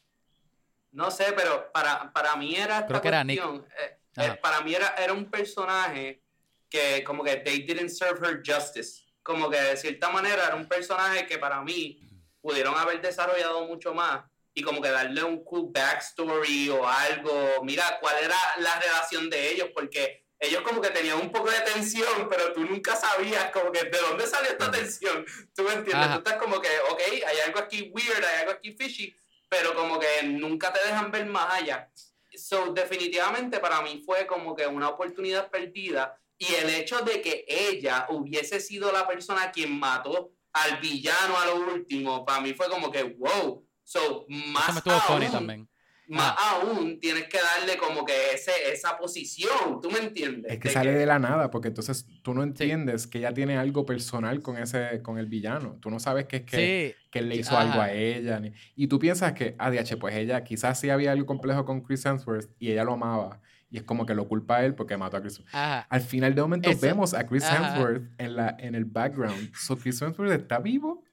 [0.93, 3.41] No sé, pero para, para mí era esta Creo que era Nick.
[3.41, 6.23] eh, eh, para mí era, era un personaje
[6.69, 9.03] que como que they didn't serve her justice.
[9.23, 12.01] Como que de cierta manera era un personaje que para mí
[12.41, 14.25] pudieron haber desarrollado mucho más
[14.55, 17.63] y como que darle un cool backstory o algo.
[17.65, 21.61] Mira, cuál era la relación de ellos, porque ellos como que tenían un poco de
[21.61, 25.25] tensión, pero tú nunca sabías como que de dónde salió esta tensión.
[25.55, 26.07] ¿Tú me entiendes?
[26.07, 26.15] Ajá.
[26.15, 29.15] Tú estás como que, ok, hay algo aquí weird, hay algo aquí fishy,
[29.49, 31.91] pero como que nunca te dejan ver más allá.
[32.37, 37.45] So, definitivamente para mí fue como que una oportunidad perdida y el hecho de que
[37.49, 42.69] ella hubiese sido la persona quien mató al villano a lo último, para mí fue
[42.69, 43.67] como que, wow.
[43.85, 45.69] So, más Eso me estuvo funny aún, también.
[46.09, 46.61] más Ah.
[46.63, 50.53] aún tienes que darle como que ese, esa posición, ¿tú me entiendes?
[50.53, 52.49] Es que De sale de la nada, porque entonces tú no Sí.
[52.49, 55.79] entiendes que ella tiene algo personal con ese, con el villano.
[55.81, 56.57] Tú no sabes que es que,
[56.97, 58.41] Sí, que él le hizo algo a ella.
[58.41, 61.81] ni- Y tú piensas que, ah, DH, pues ella quizás sí había algo complejo con
[61.83, 63.41] Chris Hemsworth y ella lo amaba.
[63.71, 65.81] Y es como que lo culpa a él porque mató a Chris ajá.
[65.91, 67.57] Al final de momento Eso- vemos a Chris ajá.
[67.75, 69.53] Hemsworth en, la, en el background.
[69.57, 71.04] So Chris Hemsworth está vivo.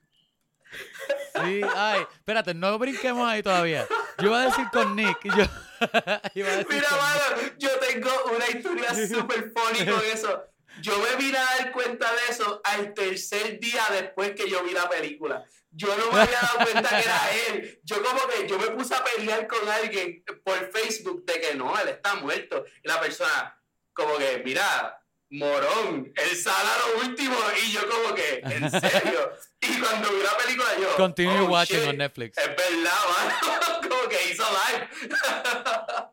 [1.43, 3.87] Sí, ay, espérate, no brinquemos ahí todavía.
[4.17, 5.17] Yo iba a decir con Nick.
[5.23, 5.31] Yo,
[6.35, 7.39] iba a decir Mira, con Nick.
[7.39, 10.45] mano, yo tengo una historia súper funny con eso.
[10.81, 14.71] Yo me vine a dar cuenta de eso al tercer día después que yo vi
[14.71, 15.43] la película.
[15.69, 17.79] Yo no me había dado cuenta que era él.
[17.83, 21.77] Yo como que yo me puse a pelear con alguien por Facebook de que no,
[21.79, 22.65] él está muerto.
[22.83, 23.57] Y la persona
[23.93, 25.00] como que, mira,
[25.31, 29.31] morón, él sale a lo último y yo como que, ¿en serio?
[29.61, 30.95] y cuando vi la película yo...
[30.97, 32.37] Continue oh, watching shit, on Netflix.
[32.37, 33.81] Es verdad, mano.
[33.89, 34.89] como que hizo live.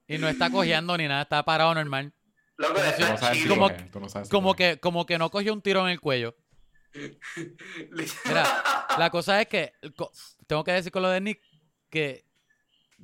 [0.06, 2.12] Y no está cojeando ni nada, está parado normal.
[2.56, 3.54] Loco, Como no sabes si chido.
[3.54, 5.92] como- coge, tú no sabes si Como que, como que no cogió un tiro en
[5.92, 6.36] el cuello.
[8.24, 8.62] Mira,
[8.98, 9.72] la cosa es que
[10.46, 11.40] tengo que decir con lo de Nick
[11.90, 12.24] que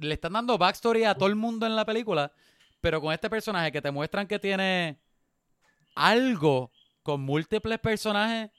[0.01, 2.33] le están dando backstory a todo el mundo en la película,
[2.81, 4.99] pero con este personaje que te muestran que tiene
[5.95, 6.73] algo
[7.03, 8.51] con múltiples personajes,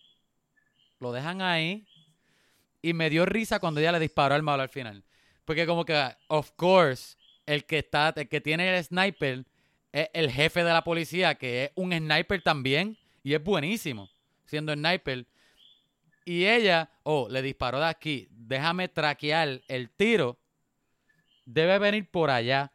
[1.00, 1.88] lo dejan ahí
[2.82, 5.04] y me dio risa cuando ella le disparó al malo al final.
[5.44, 9.46] Porque como que, of course, el que está, el que tiene el sniper
[9.92, 14.10] es el jefe de la policía, que es un sniper también, y es buenísimo,
[14.46, 15.26] siendo sniper.
[16.26, 20.38] Y ella, oh, le disparó de aquí, déjame traquear el tiro,
[21.46, 22.72] debe venir por allá.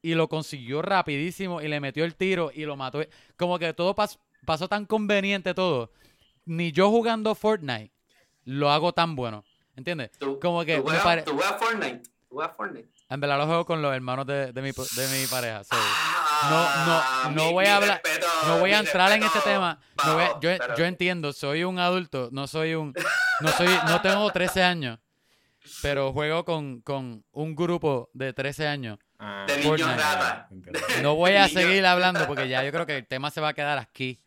[0.00, 3.00] Y lo consiguió rapidísimo y le metió el tiro y lo mató.
[3.36, 5.92] Como que todo pas- pasó tan conveniente todo.
[6.44, 7.92] Ni yo jugando Fortnite
[8.44, 9.44] lo hago tan bueno.
[9.76, 10.10] ¿Entiendes?
[10.18, 12.02] Tú, Como que tú juegas, pare- tú juegas Fortnite.
[12.28, 12.88] Tú juegas Fortnite.
[13.10, 15.64] En verdad lo juego con los hermanos de, de mi, de mi pareja.
[15.64, 19.40] so, Ah, no, no mi- voy a hablar- respeto, no voy a entrar en este
[19.40, 19.80] tema.
[20.06, 22.94] No voy a- bajo, yo, pero- yo entiendo, soy un adulto, no soy un,
[23.40, 24.98] no soy, no tengo 13 años,
[25.82, 28.98] pero juego con, con un grupo de 13 años.
[29.18, 29.96] Ah, de Fortnite.
[29.96, 30.48] rata.
[31.02, 31.60] No voy a Niño.
[31.60, 34.22] seguir hablando porque ya yo creo que el tema se va a quedar aquí,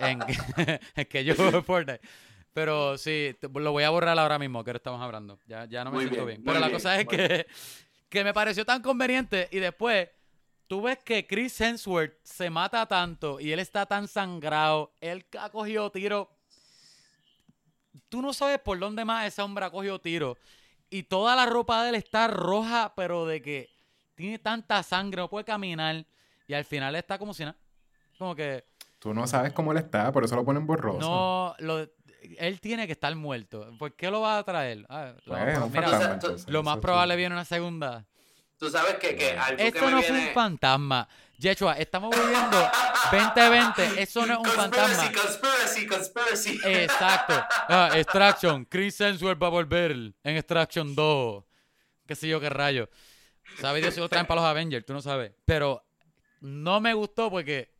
[0.00, 0.20] en,
[0.96, 2.00] en que yo juego Fortnite.
[2.52, 5.38] Pero sí, lo voy a borrar ahora mismo que ahora estamos hablando.
[5.46, 7.46] Ya, ya no me Muy siento bien, Pero la bien, cosa es que,
[8.08, 10.08] que me pareció tan conveniente y después
[10.66, 15.50] tú ves que Chris Hemsworth se mata tanto y él está tan sangrado, él ha
[15.50, 16.30] cogido tiro.
[18.08, 20.36] Tú no sabes por dónde más ese hombre ha cogido tiro.
[20.90, 23.77] Y toda la ropa de él está roja, pero de que
[24.18, 26.04] tiene tanta sangre, no puede caminar.
[26.46, 27.56] Y al final está como si nada.
[28.18, 28.64] Como que
[28.98, 30.98] Tú no sabes cómo él está, por eso lo ponen borroso.
[30.98, 31.88] no, lo,
[32.38, 33.70] él tiene que estar muerto.
[33.78, 34.84] ¿Por qué lo va a traer?
[34.88, 37.18] Ah, lo- Pues, es un mira, fantasma, tú- entonces, lo más probable sí.
[37.18, 38.04] viene una segunda.
[38.58, 40.18] Tú sabes que, que algo que Esto me no viene...
[40.18, 41.08] fue un fantasma.
[41.38, 42.56] Yechua, estamos viviendo
[43.12, 44.02] 2020.
[44.02, 45.22] Eso no es un conspiracy, fantasma.
[45.22, 47.34] Conspiracy, conspiracy, Exacto.
[47.68, 48.64] Ah, Extraction.
[48.64, 51.44] Chris Hemsworth va a volver en Extraction 2.
[52.06, 52.88] Qué sé yo, qué rayo.
[53.60, 54.84] ¿Sabes Dios si lo traen para los Avengers?
[54.86, 55.32] Tú no sabes.
[55.44, 55.82] Pero
[56.40, 57.76] no me gustó porque...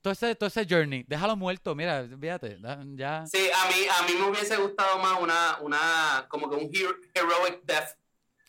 [0.00, 2.58] Todo ese, todo ese journey, déjalo muerto, mira, fíjate,
[2.94, 3.24] ya...
[3.26, 6.98] Sí, a mí, a mí me hubiese gustado más una, una como que un hero-
[7.14, 7.88] heroic death.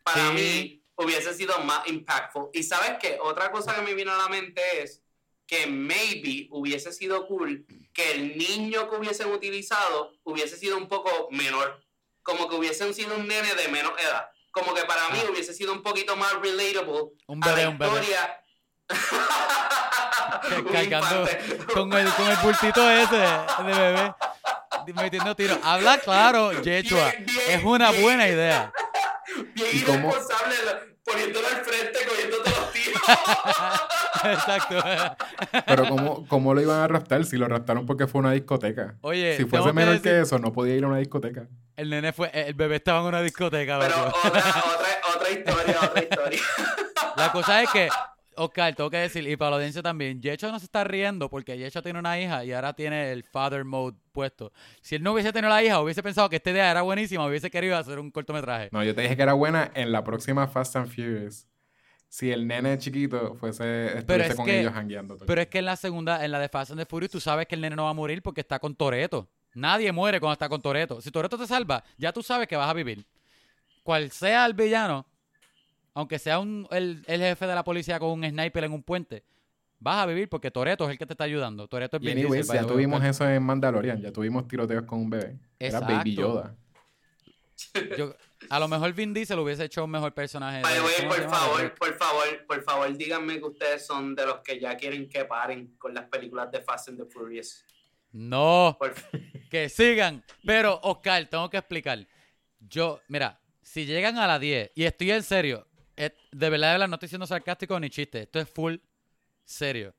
[0.03, 0.33] Para Sí.
[0.35, 2.49] mí hubiese sido más impactful.
[2.51, 5.01] Y sabes qué, otra cosa que me vino a la mente es
[5.47, 11.29] que maybe hubiese sido cool que el niño que hubiesen utilizado hubiese sido un poco
[11.31, 11.81] menor.
[12.21, 14.27] Como que hubiesen sido un nene de menor edad.
[14.55, 15.29] Como que para mí Ah.
[15.31, 17.91] hubiese sido un poquito más relatable Un a bebé, la un bebé.
[18.01, 18.41] historia.
[20.57, 21.27] Un Cargando
[21.73, 24.13] con el, con el bultito ese de bebé,
[24.95, 25.57] metiendo tiros.
[25.63, 27.09] Habla claro, Yechua.
[27.11, 28.01] Bien, bien, Es una bien.
[28.03, 28.71] buena idea.
[29.53, 33.01] Bien irresponsable, poniéndolo al frente, cogiendo todos los tiros.
[34.23, 34.83] Exacto.
[35.67, 38.95] Pero ¿cómo, ¿cómo lo iban a raptar si lo raptaron porque fue una discoteca?
[39.01, 41.47] Oye, si fuese que menor decir- que eso, no podía ir a una discoteca.
[41.77, 43.77] El nene fue, el bebé estaba en una discoteca.
[43.79, 46.39] Pero otra, otra, otra historia, otra historia.
[47.17, 47.89] La cosa es que,
[48.37, 51.57] Oscar, tengo que decir, y para la audiencia también, Yecho no se está riendo porque
[51.57, 54.51] Yecho tiene una hija y ahora tiene el father mode puesto.
[54.81, 57.49] Si él no hubiese tenido la hija, hubiese pensado que esta idea era buenísima, hubiese
[57.51, 58.69] querido hacer un cortometraje.
[58.71, 61.47] No, yo te dije que era buena en la próxima Fast and Furious.
[62.07, 65.65] Si el nene chiquito fuese, estuviese es con que- ellos el Pero es que en
[65.65, 67.83] la segunda, en la de Fast and the Furious, tú sabes que el nene no
[67.85, 69.27] va a morir porque está con Toreto.
[69.53, 71.01] Nadie muere cuando está con Toreto.
[71.01, 73.05] Si Toreto te salva, ya tú sabes que vas a vivir.
[73.83, 75.05] Cual sea el villano,
[75.95, 79.23] aunque sea un, el, el jefe de la policía con un sniper en un puente,
[79.79, 81.67] vas a vivir porque Toreto es el que te está ayudando.
[81.67, 83.99] Toreto es Y Vin anyways, Diesel, by ya tuvimos eso en Mandalorian.
[84.01, 85.39] Ya tuvimos tiroteos con un bebé.
[85.57, 86.15] Era Baby.
[86.15, 86.55] Yoda.
[87.97, 88.15] Yo-
[88.49, 90.61] a lo mejor Vin Diesel hubiese hecho un mejor personaje.
[90.61, 93.85] By the de- way, ¿cómo se por favor, por favor, por favor, díganme que ustedes
[93.87, 97.05] son de los que ya quieren que paren con las películas de Fast and the
[97.05, 97.63] Furious.
[98.11, 98.93] No, Por-
[99.49, 100.23] que sigan.
[100.45, 102.05] Pero, Oscar, tengo que explicar.
[102.59, 105.65] Yo, mira, si llegan a las 10, y estoy en serio,
[105.95, 108.75] de verdad, de verdad, no estoy siendo sarcástico ni chiste, esto es full
[109.43, 109.93] serio.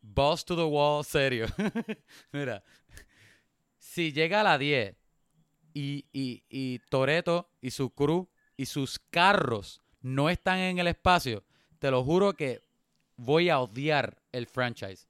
[0.00, 1.46] Boss to the wall, serio.
[2.32, 2.62] mira,
[3.78, 4.94] si llega a las 10
[5.72, 11.44] y, y, y Toreto y su crew y sus carros no están en el espacio,
[11.78, 12.62] te lo juro que
[13.16, 15.06] voy a odiar el franchise.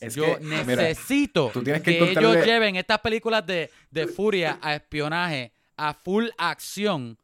[0.00, 4.74] Es Yo que, mira, necesito que que, ellos lleven estas películas de, de furia a
[4.74, 7.18] espionaje, a full acción,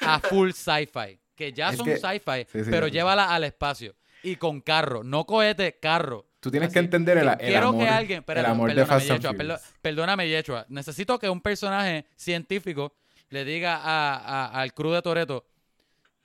[0.00, 1.18] a full sci-fi.
[1.34, 2.92] Que ya Es son que- sci-fi, sí, sí, pero sí.
[2.92, 3.94] llévala al espacio.
[4.22, 6.26] Y con carro, no cohete, carro.
[6.40, 8.24] Tú tienes que entender el, el Quiero amor, que alguien.
[8.26, 9.34] el amor de perdóname, Fast Yechua,
[9.82, 10.66] perdóname.
[10.68, 12.94] Necesito que un personaje científico
[13.30, 15.44] le diga a, a- al crew de Toreto: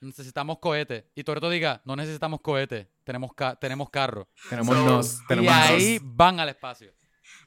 [0.00, 1.06] necesitamos cohete.
[1.14, 4.28] Y Toreto diga: no necesitamos cohete, tenemos, ca- tenemos carro.
[4.48, 6.16] Tenemos So, nos, Y tenemos ahí nos.
[6.16, 6.92] van al espacio.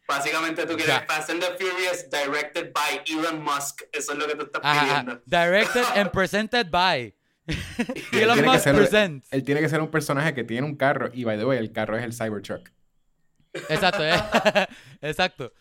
[0.07, 1.01] Básicamente tú quieres.
[1.07, 3.83] Fast and the Furious directed by Elon Musk.
[3.91, 4.81] Eso es lo que tú estás ajá.
[5.05, 5.21] pidiendo.
[5.25, 7.13] Directed and presented by.
[7.47, 9.27] Él Elon tiene que Musk ser- presents.
[9.31, 11.71] Él tiene que ser un personaje que tiene un carro y, by the way, el
[11.71, 12.69] carro es el Cybertruck.
[13.69, 14.15] Exacto, eh.
[15.01, 15.53] exacto.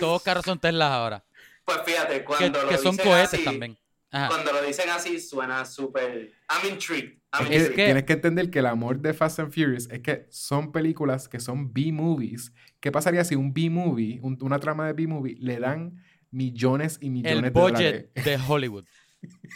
[0.00, 1.24] Todos carros son Teslas ahora.
[1.64, 3.78] Pues fíjate, Que, cuando lo que son cohetes así, también.
[4.10, 4.28] Ajá.
[4.28, 6.32] Cuando lo dicen así suena súper...
[6.50, 7.18] I'm intrigued.
[7.32, 7.76] I'm Es que intrigued.
[7.76, 11.28] que- Tienes que entender que el amor de Fast and Furious es que son películas
[11.28, 12.52] que son B-movies.
[12.80, 17.36] ¿Qué pasaría si un B-movie, un- una trama de B-movie, le dan millones y millones
[17.38, 18.24] El de budget dólares?
[18.24, 18.84] de Hollywood.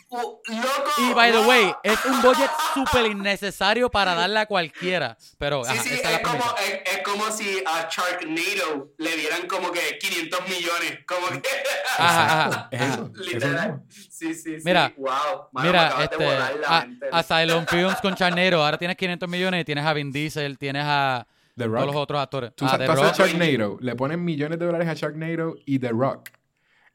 [0.09, 0.16] Uh,
[0.48, 0.90] loco.
[0.98, 1.48] Y by the no.
[1.48, 5.16] way, es un budget súper innecesario para darle a cualquiera.
[5.39, 9.16] Pero Sí, ajá, sí, es es la como, es, es como si a Sharknado le
[9.16, 10.98] dieran como que 500 millones.
[11.06, 11.48] Como que...
[11.97, 13.82] Ajá, ajá, eso, Literal.
[13.89, 14.62] Sí, sí, sí.
[14.64, 15.48] Mira, wow.
[15.52, 16.26] Mano, Mira, este,
[16.66, 16.86] a.
[17.12, 21.26] Asylum Films con Charnero, ahora tienes 500 millones y tienes a Vin Diesel, tienes a
[21.56, 21.97] The todos los Rock.
[22.02, 22.51] otros actores.
[22.55, 23.16] Tú, a sa- The tú haces Rock.
[23.28, 26.30] Sharknado, le ponen millones de dólares a Sharknado y The Rock.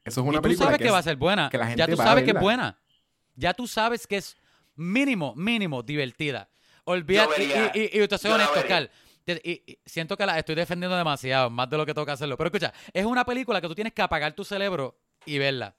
[0.08, 1.48] Eso es Y una tú película sabes que, que, es- va a ser buena.
[1.50, 2.78] que la gente ya tú va a sabes que es buena.
[3.36, 4.36] Ya tú sabes que es
[4.74, 6.48] mínimo, mínimo divertida.
[6.84, 7.44] Olvídate.
[7.74, 10.96] Y, y, y, y te soy honesto, te- y- y siento que la estoy defendiendo
[10.96, 12.36] demasiado, más de lo que toca hacerlo.
[12.36, 15.74] Pero escucha, es una película que tú tienes que apagar tu cerebro y verla.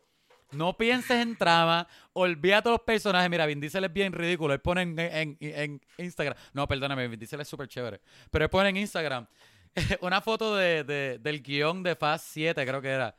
[0.52, 3.30] No pienses en trama, olvídate los personajes.
[3.30, 4.54] Mira, Vin Diesel es bien ridículo.
[4.54, 6.36] Él pone en, en- en Instagram.
[6.54, 8.02] No, perdóname, Vin Diesel es súper chévere.
[8.32, 9.28] Pero él pone en Instagram
[10.02, 13.16] una foto de, de- del guion de Fast 7, creo que era.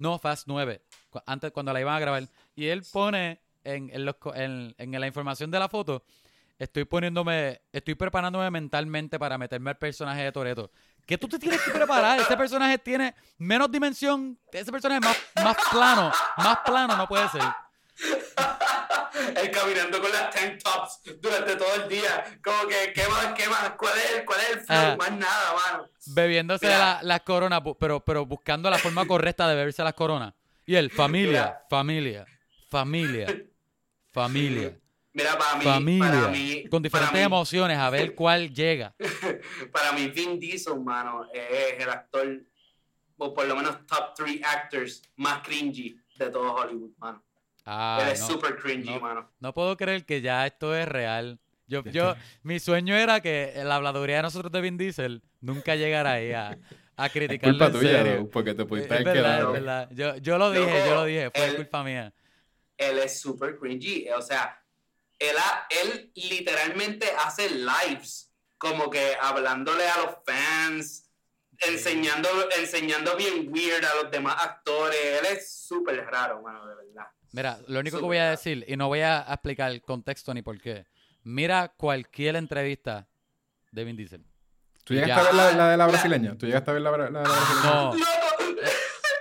[0.00, 0.82] No, Fast 9.
[1.10, 2.24] cu- Antes, cuando la iban a grabar.
[2.56, 6.02] Y él pone en, en los en- en la información de la foto.
[6.58, 10.70] Estoy poniéndome, estoy preparándome mentalmente para meterme al personaje de Toreto.
[11.06, 12.20] ¿Qué tú te tienes que preparar?
[12.20, 14.38] Ese personaje tiene menos dimensión.
[14.52, 16.12] Ese personaje más, más plano.
[16.36, 17.42] Más plano no puede ser.
[19.42, 22.38] Él caminando con las tank tops durante todo el día.
[22.42, 23.34] Como que, ¿qué más?
[23.34, 23.72] ¿Qué más?
[23.78, 24.78] ¿Cuál es, cuál es el flow?
[24.78, 24.96] Ajá.
[24.96, 25.88] Más nada, mano.
[26.06, 26.78] Bebiéndose Mira.
[26.78, 30.34] la- las coronas, pero, pero buscando la forma correcta de beberse las coronas.
[30.66, 31.66] Y él, familia, Mira.
[31.68, 32.26] familia,
[32.68, 33.26] familia,
[34.12, 34.78] familia,
[35.12, 36.08] Mira, para mí, familia.
[36.10, 38.94] para mí, con diferentes para mí, emociones, a ver cuál llega.
[39.72, 42.40] para mí Vin Diesel, mano, es el actor,
[43.18, 47.24] o por lo menos top 3 actors más cringy de todo Hollywood, mano.
[47.64, 48.26] Ah, Él es no.
[48.28, 49.00] super cringy, no.
[49.00, 49.30] mano.
[49.40, 51.38] No puedo creer que ya esto es real.
[51.66, 56.12] Yo, yo, mi sueño era que la habladuría de nosotros de Vin Diesel nunca llegara
[56.14, 56.58] ahí a,
[56.96, 59.52] a Es criticarlo culpa en tuya, porque te Es pudiste verdad, es quedado.
[59.52, 59.88] verdad.
[59.92, 62.12] Yo, yo lo dije, Loco, yo lo dije, fue él- culpa mía.
[62.76, 64.08] Él es super cringy.
[64.10, 64.60] O sea,
[65.18, 71.08] él, ha- él literalmente hace lives, como que hablándole a los fans,
[71.68, 72.28] enseñando,
[72.58, 74.98] enseñando bien weird a los demás actores.
[75.20, 77.06] Él es súper raro, mano, de verdad.
[77.32, 80.34] Mira, lo único que Súper voy a decir, y no voy a explicar el contexto
[80.34, 80.86] ni por qué.
[81.22, 83.08] Mira cualquier entrevista
[83.70, 84.24] de Vin Diesel.
[84.84, 85.20] ¿Tú llegaste Ya.
[85.20, 86.36] a ver la, la de la brasileña?
[86.36, 87.64] ¿Tú llegaste a ver la, la de la brasileña?
[87.64, 87.94] No.
[87.94, 87.96] ¡Loco!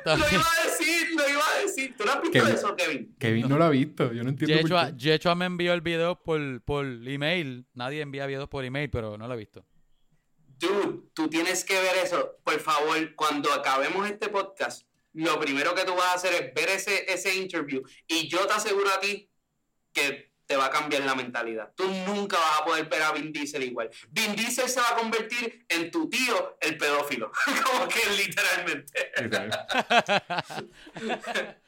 [0.05, 1.95] lo iba a decir, lo iba a decir.
[1.97, 2.53] ¿Tú no has visto Kevin.
[2.55, 3.15] eso, Kevin?
[3.19, 4.11] Kevin no lo ha visto.
[4.13, 4.97] Yo no entiendo por Yechua, qué.
[4.97, 7.67] Yechua me envió el video por, por email.
[7.73, 9.65] Nadie envía videos por email, pero no lo he visto.
[10.57, 12.37] Dude, tú tienes que ver eso.
[12.43, 14.83] Por favor, cuando acabemos este podcast,
[15.13, 17.81] lo primero que tú vas a hacer es ver ese, ese interview.
[18.07, 19.29] Y yo te aseguro a ti
[19.93, 21.71] que te va a cambiar la mentalidad.
[21.75, 23.91] Tú nunca vas a poder ver a Vin Diesel igual.
[24.09, 27.31] Vin Diesel se va a convertir en tu tío, el pedófilo.
[27.63, 29.11] Como que literalmente.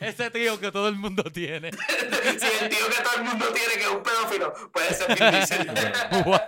[0.00, 1.72] Ese tío que todo el mundo tiene.
[1.72, 5.32] si el tío que todo el mundo tiene que es un pedófilo, puede ser Vin
[5.32, 5.66] Diesel.
[6.24, 6.38] wow.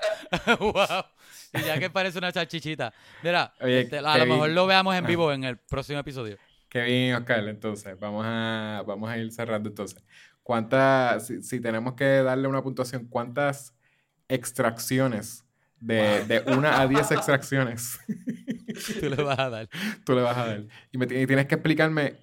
[0.73, 1.05] wow.
[1.53, 2.93] Y ya que parece una chachichita.
[3.23, 6.37] Mira, Oye, este, a lo mejor lo veamos en vivo en el próximo episodio.
[6.69, 10.01] Kevin, Oscar, entonces, vamos a, vamos a ir cerrando entonces.
[10.43, 13.75] ¿Cuántas, si, si tenemos que darle una puntuación, cuántas
[14.29, 15.45] extracciones
[15.81, 17.99] de, de una a 10 extracciones
[19.01, 19.69] Tú le vas a dar.
[20.05, 20.67] tú le vas a dar?
[20.93, 22.15] Y, me, y tienes que explicarme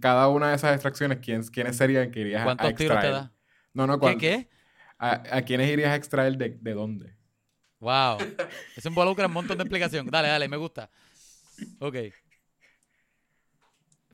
[0.00, 3.06] cada una de esas extracciones, quién, quiénes serían que irías a- a ¿Cuántos tiros te
[3.06, 3.12] extraer.
[3.12, 3.32] da?
[3.74, 4.16] No, no, ¿Qué?
[4.18, 4.48] ¿Qué?
[4.98, 7.16] A, a quiénes irías a extraer de, de dónde?
[7.82, 8.18] Wow.
[8.76, 10.06] Eso involucra un montón de explicación.
[10.06, 10.88] Dale, dale, me gusta.
[11.80, 11.96] Ok.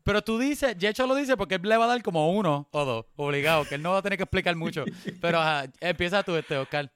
[0.02, 2.84] Pero tú dices, Yecho lo dice porque él le va a dar como uno o
[2.86, 4.86] dos, obligado, que él no va a tener que explicar mucho.
[5.20, 6.90] Pero ajá, empieza tú, este, Oscar.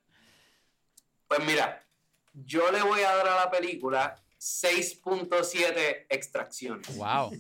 [1.28, 1.82] Pues mira,
[2.32, 6.96] yo le voy a dar a la película 6.7 extracciones.
[6.96, 7.32] Wow.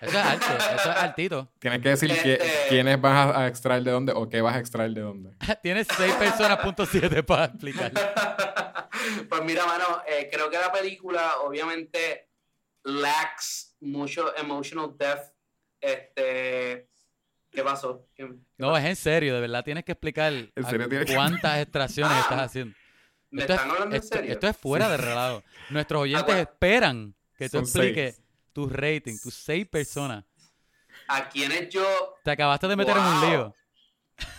[0.00, 1.52] Eso es alto, eso es altito.
[1.58, 2.40] Tienes que decir Este-
[2.70, 5.30] quiénes vas a, a extraer de dónde o qué vas a extraer de dónde.
[5.62, 7.92] Tienes seis personas, punto siete para explicar.
[9.30, 12.28] Pues mira, mano, eh, creo que la película obviamente
[12.84, 15.32] lacks mucho emotional depth.
[15.80, 16.88] Este,
[17.50, 18.06] ¿qué pasó?
[18.14, 21.06] ¿Qué- qué No, es en serio, de verdad tienes que explicar ¿En serio a- tienes
[21.06, 22.76] que- cuántas extracciones Ah, estás haciendo.
[23.30, 24.32] ¿Me Esto es- están hablando en serio?
[24.32, 25.42] esto es fuera de relajo.
[25.70, 26.40] Nuestros oyentes bueno.
[26.40, 28.20] esperan que tú expliques
[28.52, 30.24] tu rating, tus seis personas.
[31.06, 33.54] ¿A quiénes yo Te acabaste de meter en un lío.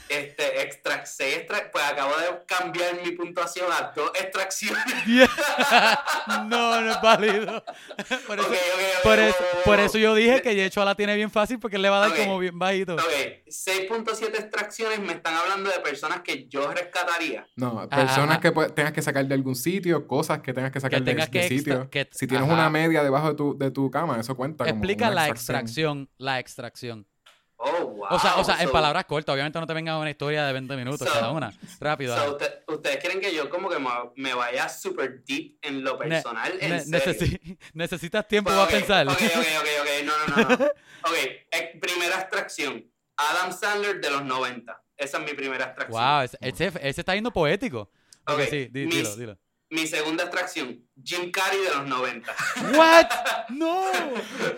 [0.09, 4.83] Este, extra, seis extra, pues acabo de cambiar mi puntuación a dos extracciones.
[6.47, 7.63] no, no es válido.
[8.27, 8.49] Por eso,
[9.03, 9.35] por eso,
[9.65, 12.17] por yo dije que Yecho la tiene bien fácil porque él le va a dar
[12.17, 12.95] como bien bajito.
[12.95, 13.01] Ok,
[13.47, 17.47] 6.7 extracciones me están hablando de personas que yo rescataría.
[17.55, 21.05] No, personas que tengas que sacar de algún sitio, cosas que tengas que sacar Que
[21.05, 21.89] de, tengas de que sitio.
[21.89, 22.53] que- si tienes ajá.
[22.53, 26.07] una media debajo de tu, de tu cama, eso cuenta como Explica una la extracción.
[26.07, 27.07] extracción, la extracción.
[27.63, 28.07] Oh, wow.
[28.09, 30.75] O sea, o sea, en palabras cortas, obviamente no te venga una historia de 20
[30.75, 31.53] minutos So- cada una.
[31.79, 32.17] Rápido.
[32.17, 33.77] so usted- ¿Ustedes quieren que yo como que
[34.15, 36.53] me, vaya super deep en lo Ne- personal?
[36.59, 36.99] ¿En ne- serio?
[37.13, 39.07] necesi- necesitas tiempo Pues, para pensar.
[39.07, 40.65] Ok, ok, ok, ok, no, no, no, no.
[41.03, 41.17] Ok,
[41.51, 42.83] eh, primera extracción.
[43.17, 44.81] Adam Sandler de los 90.
[44.97, 46.01] Esa es mi primera extracción.
[46.01, 47.91] Wow, ese, ese, está yendo poético.
[48.27, 49.37] Ok, Ok, sí, dilo, dilo.
[49.71, 50.85] Mi segunda extracción.
[51.03, 52.31] Jim Carrey de los 90.
[52.77, 53.05] ¿What?
[53.49, 53.83] No.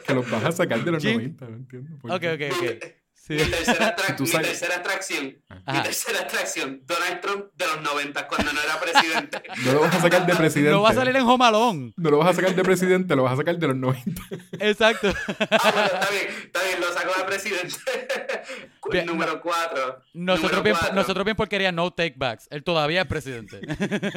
[0.06, 1.95] Que los vas a sacar de los Jim- 90, no entiendo.
[2.03, 3.02] Ok, ok, ok.
[3.26, 3.36] Sí.
[3.36, 5.24] Mi tercera, mi tercera atracción.
[5.50, 5.84] Mi Ajá.
[5.84, 6.82] tercera atracción.
[6.86, 9.41] Donald Trump de los 90 cuando no era presidente.
[9.64, 10.72] No lo vas a sacar de presidente.
[10.72, 11.94] No va a salir en Home Alone.
[11.95, 14.22] No lo vas a sacar de presidente, lo vas a sacar de los 90.
[14.60, 15.14] Exacto.
[15.40, 17.76] Ah, bueno, está bien, está bien, lo saco de presidente.
[18.91, 20.02] Bien, número 4.
[20.16, 22.48] Nosotros bien, nosotros bien porquería no take backs.
[22.52, 23.62] Él todavía es presidente.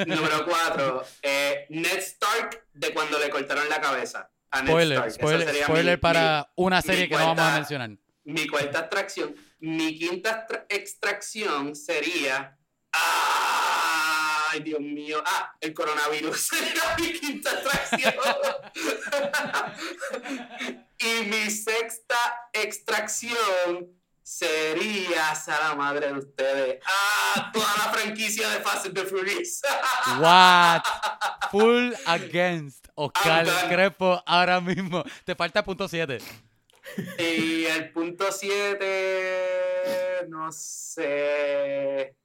[0.04, 1.04] Número 4.
[1.70, 4.30] Ned Stark de cuando le cortaron la cabeza.
[4.50, 5.12] A Ned spoiler, Stark.
[5.12, 7.90] Spoiler, sería spoiler mi- para una serie que no vamos a mencionar.
[8.26, 9.34] Mi, cuarta extracción.
[9.60, 12.58] Mi quinta extra- extracción sería.
[12.92, 15.22] ¡Ay, Dios mío!
[15.24, 16.40] Ah, el coronavirus.
[16.48, 18.14] Sería mi quinta extracción.
[20.98, 22.16] y mi sexta
[22.52, 23.96] extracción
[24.26, 29.62] sería, a la madre de ustedes, ah, toda la franquicia de Fast and the Furious.
[30.20, 30.82] What?
[31.52, 33.46] Full against Oscar.
[33.68, 35.04] Crespo ahora mismo.
[35.24, 36.18] Te falta punto 7.
[37.18, 42.16] Y el punto 7, no sé,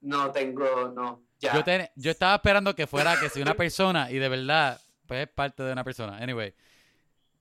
[0.00, 1.54] no tengo, no, ya.
[1.54, 5.26] Yo, te- yo estaba esperando que fuera que si una persona, y de verdad, pues
[5.26, 6.18] es parte de una persona.
[6.18, 6.54] Anyway,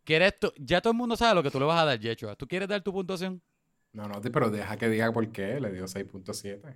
[0.04, 0.52] ¿quieres tú?
[0.58, 2.36] Ya todo el mundo sabe lo que tú le vas a dar, Yechua.
[2.36, 3.42] ¿Tú quieres dar tu puntuación?
[3.94, 5.60] No, no, pero deja que diga por qué.
[5.60, 6.76] Le dio 6.7.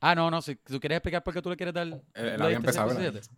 [0.00, 0.40] Ah, no, no.
[0.42, 1.86] Si tú quieres explicar por qué tú le quieres dar.
[1.86, 2.90] Él, él le había diste empezado.
[2.90, 3.14] él había 6.7.
[3.14, 3.36] empezado.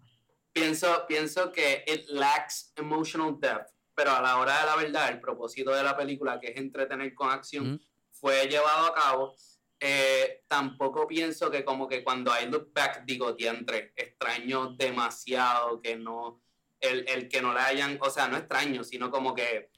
[0.53, 3.71] Pienso, pienso que it lacks emotional depth,
[4.03, 7.15] pero a la hora de la verdad, el propósito de la película, que es entretener
[7.15, 7.85] con acción, Ujú.
[8.11, 9.37] fue llevado a cabo.
[9.79, 15.95] Eh, tampoco pienso que como que cuando I look back digo, diantre, extraño demasiado que
[15.95, 16.43] no,
[16.81, 19.71] el, el que no le hayan, o sea, no extraño, sino como que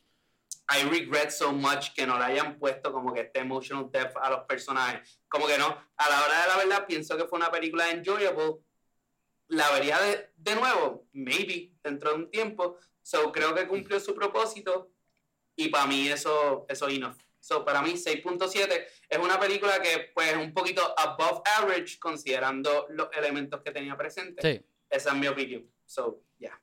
[0.74, 4.30] I regret so much que no le hayan puesto como que este emotional depth a
[4.30, 5.20] los personajes.
[5.28, 8.54] Como que no, a la hora de la verdad pienso que fue una película enjoyable.
[9.48, 12.78] La vería de, de nuevo, maybe, dentro de un tiempo.
[13.04, 14.90] So creo que cumplió su propósito
[15.54, 17.16] y para mí eso, eso es enough.
[17.38, 22.86] So, para mí 6.7 es una película que pues es un poquito above average considerando
[22.88, 24.42] los elementos que tenía presentes.
[24.42, 24.64] Sí.
[24.88, 25.70] Esa es mi opinión.
[25.84, 26.58] So, yeah.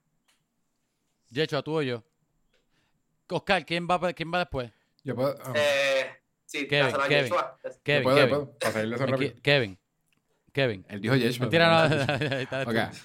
[1.30, 2.02] Yechua, tú o yo.
[3.30, 4.72] Oscar, ¿quién va, quién va después?
[5.04, 5.38] Yo puedo.
[5.44, 6.10] ah, Eh,
[6.44, 7.32] sí, Kevin, a Kevin.
[7.84, 8.50] Kevin, puedo, Kevin.
[8.60, 9.34] para eso rápido.
[9.40, 9.78] Kevin.
[10.52, 10.84] Kevin.
[10.88, 11.42] Él dijo Yeshua.
[11.46, 11.88] Mentira, no.
[12.18, 12.98] pero no ahí está Ok, tú.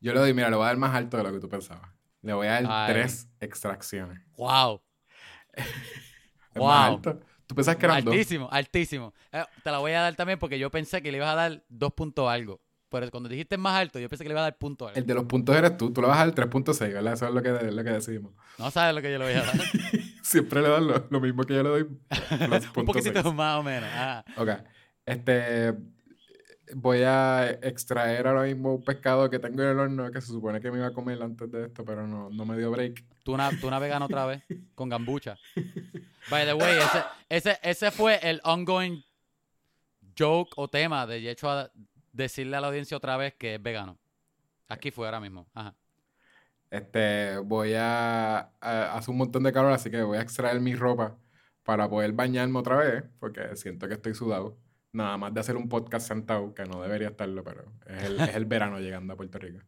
[0.00, 1.90] yo le doy, mira, le voy a dar más alto de lo que tú pensabas.
[2.22, 2.92] Le voy a dar Ay.
[2.92, 4.20] tres extracciones.
[4.36, 4.80] Wow.
[6.54, 6.66] Es Wow.
[6.68, 7.20] más alto.
[7.46, 8.12] ¿Tú pensabas que eran dos?
[8.12, 9.14] Altísimo, altísimo.
[9.32, 11.64] Eh, te la voy a dar también porque yo pensé que le ibas a dar
[11.68, 12.60] dos puntos algo.
[12.90, 14.98] Pero cuando dijiste más alto, yo pensé que le iba a dar punto algo.
[14.98, 15.92] El de los puntos eres tú.
[15.92, 17.12] Tú le vas a dar 3.6, ¿verdad?
[17.12, 18.32] Eso es lo que, lo que decidimos.
[18.58, 19.54] No sabes lo que yo le voy a dar.
[20.22, 21.82] Siempre le das lo, lo mismo que yo le doy.
[22.76, 23.88] Un poquitito más o menos.
[23.92, 24.24] Ah.
[24.36, 24.48] Ok.
[25.04, 25.74] Este.
[26.74, 30.60] Voy a extraer ahora mismo un pescado que tengo en el horno que se supone
[30.60, 33.04] que me iba a comer antes de esto, pero no, no me dio break.
[33.24, 34.42] Tú, una, tú una vegana otra vez
[34.74, 35.36] con gambucha.
[36.30, 39.02] By the way, ese, ese, ese fue el ongoing
[40.18, 41.70] joke o tema de hecho a
[42.12, 43.98] decirle a la audiencia otra vez que es vegano.
[44.68, 45.46] Aquí fue ahora mismo.
[45.54, 45.74] Ajá.
[46.70, 50.74] Este, voy a, a- hace un montón de calor, así que voy a extraer mi
[50.74, 51.16] ropa
[51.62, 54.58] para poder bañarme otra vez, porque siento que estoy sudado.
[54.92, 58.34] Nada más de hacer un podcast sentado, que no debería estarlo, pero es el, es
[58.34, 59.60] el verano llegando a Puerto Rico.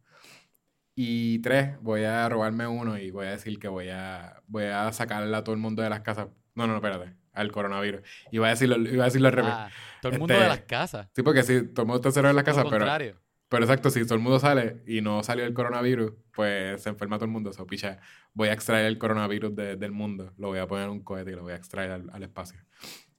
[0.94, 4.92] Y tres, voy a robarme uno y voy a decir que voy a, voy a
[4.92, 6.28] sacarle a todo el mundo de las casas.
[6.54, 8.02] No, no, no, espérate, al coronavirus.
[8.30, 9.52] Y voy a decirlo, iba a decirlo al revés.
[9.54, 9.70] Ah,
[10.02, 11.08] todo el mundo Este, de las casas.
[11.14, 13.16] Sí, porque sí, todo el mundo está cerrado en las casas, pero contrario.
[13.50, 17.16] Pero exacto, si todo el mundo sale y no salió el coronavirus, pues se enferma
[17.16, 17.52] todo el mundo.
[17.52, 17.98] So, picha,
[18.32, 21.34] voy a extraer el coronavirus del mundo, lo voy a poner en un cohete y
[21.34, 22.60] lo voy a extraer al, espacio.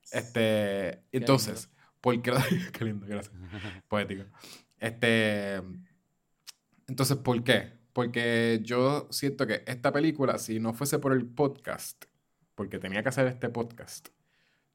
[0.10, 1.70] Este, entonces,
[2.02, 2.32] ¿por qué?
[2.74, 3.34] qué lindo, gracias.
[3.88, 4.26] Poético.
[4.78, 5.62] Este,
[6.88, 7.74] entonces, ¿por qué?
[7.94, 12.06] Porque yo siento que esta película, si no fuese por el podcast,
[12.56, 14.10] porque tenía que hacer este podcast,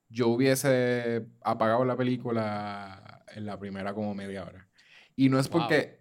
[0.08, 4.68] yo hubiese apagado la película en la primera como media hora.
[5.16, 6.00] Y no es porque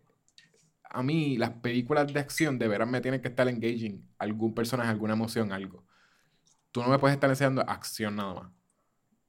[0.84, 4.90] a mí las películas de acción de veras me tienen que estar engaging algún personaje,
[4.90, 5.86] alguna emoción, algo.
[6.72, 8.52] Tú no me puedes estar enseñando acción nada más.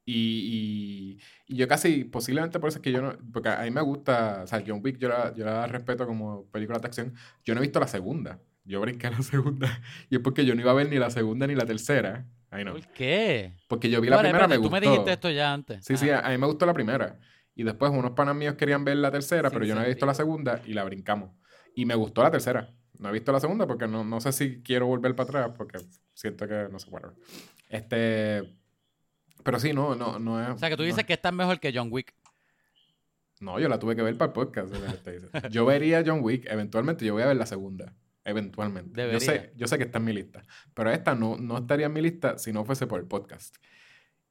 [0.09, 1.19] Y,
[1.49, 4.43] y, yo casi, posiblemente por eso es que yo no, porque a mí me gusta,
[4.45, 7.13] o sea, John Wick yo la, yo la respeto como película de acción.
[7.45, 8.39] Yo no he visto la segunda.
[8.65, 9.83] Yo brinqué la segunda.
[10.09, 12.25] Y es porque yo no iba a ver ni la segunda ni la tercera.
[12.49, 13.53] ¿Por qué?
[13.69, 14.71] Porque yo vi la primera, me gustó.
[14.71, 15.85] Tú me dijiste esto ya antes.
[15.85, 17.19] Sí, sí, a mí me gustó la primera.
[17.55, 20.15] Y después unos panas míos querían ver la tercera, pero yo no había visto la
[20.15, 21.31] segunda y la brincamos.
[21.75, 22.73] Y me gustó la tercera.
[22.99, 25.79] No he visto la segunda porque no, no sé si quiero volver para atrás porque
[26.15, 27.17] siento que no sé, whatever.
[27.69, 28.57] Este.
[29.47, 30.51] Pero sí, no, no, no es.
[30.51, 32.13] O sea, que tú dices que esta es mejor que John Wick.
[33.41, 34.75] No, yo la tuve que ver para el podcast.
[35.51, 37.95] yo vería John Wick, eventualmente yo voy a ver la segunda.
[38.25, 39.13] Eventualmente.
[39.13, 40.43] Yo sé, yo sé que está en mi lista.
[40.75, 43.57] Pero esta no, no estaría en mi lista si no fuese por el podcast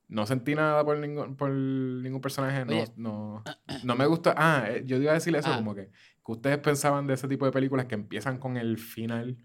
[0.07, 2.65] no sentí nada por ningún, por ningún personaje.
[2.65, 3.43] No, no,
[3.83, 4.33] no, me gusta.
[4.37, 5.57] Ah, eh, yo iba a decirle eso, ah.
[5.57, 9.37] como que, que ustedes pensaban de ese tipo de películas que empiezan con el final.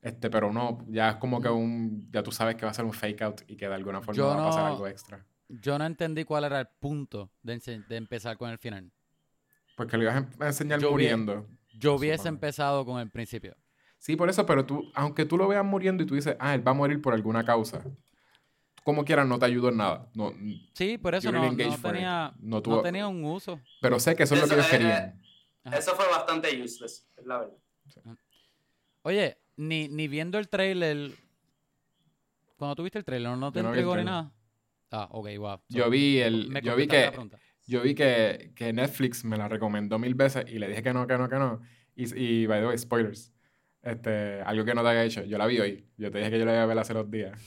[0.00, 2.08] Este, pero no, ya es como que un.
[2.12, 4.24] Ya tú sabes que va a ser un fake out y que de alguna forma
[4.24, 5.26] va a pasar algo extra.
[5.48, 7.58] Yo no entendí cuál era el punto de,
[7.88, 8.92] de empezar con el final.
[9.76, 11.46] Porque lo ibas a em, enseñar muriendo.
[11.72, 13.56] yo hubiese empezado con el principio.
[13.98, 16.66] Sí, por eso, pero tú, aunque tú lo veas muriendo y tú dices, ah, él
[16.66, 17.82] va a morir por alguna causa
[18.88, 20.08] como quieran, no te ayudó en nada.
[20.14, 20.32] No,
[20.72, 21.42] sí, por eso no,
[21.82, 23.60] tenía, no, tenía un uso.
[23.82, 25.20] Pero sé que eso, es lo que ellos querían.
[25.64, 27.56] Eso fue bastante useless, es la verdad.
[29.02, 31.10] Oye, ni, ni viendo el trailer.
[32.56, 34.32] Cuando tuviste el trailer, ¿no te entregó ni nada?
[34.90, 35.60] Ah, ok, wow.
[35.68, 36.60] yo vi el.
[36.62, 37.12] yo vi que.
[37.66, 41.06] Yo vi que, que, Netflix me la recomendó mil veces y le dije que no,
[41.06, 41.60] que no, que no.
[41.94, 43.30] Y, y by the way, spoilers.
[43.82, 45.22] Este, algo que no te haya hecho.
[45.24, 45.86] Yo la vi hoy.
[45.98, 47.38] Yo te dije que yo la iba a ver hace los días.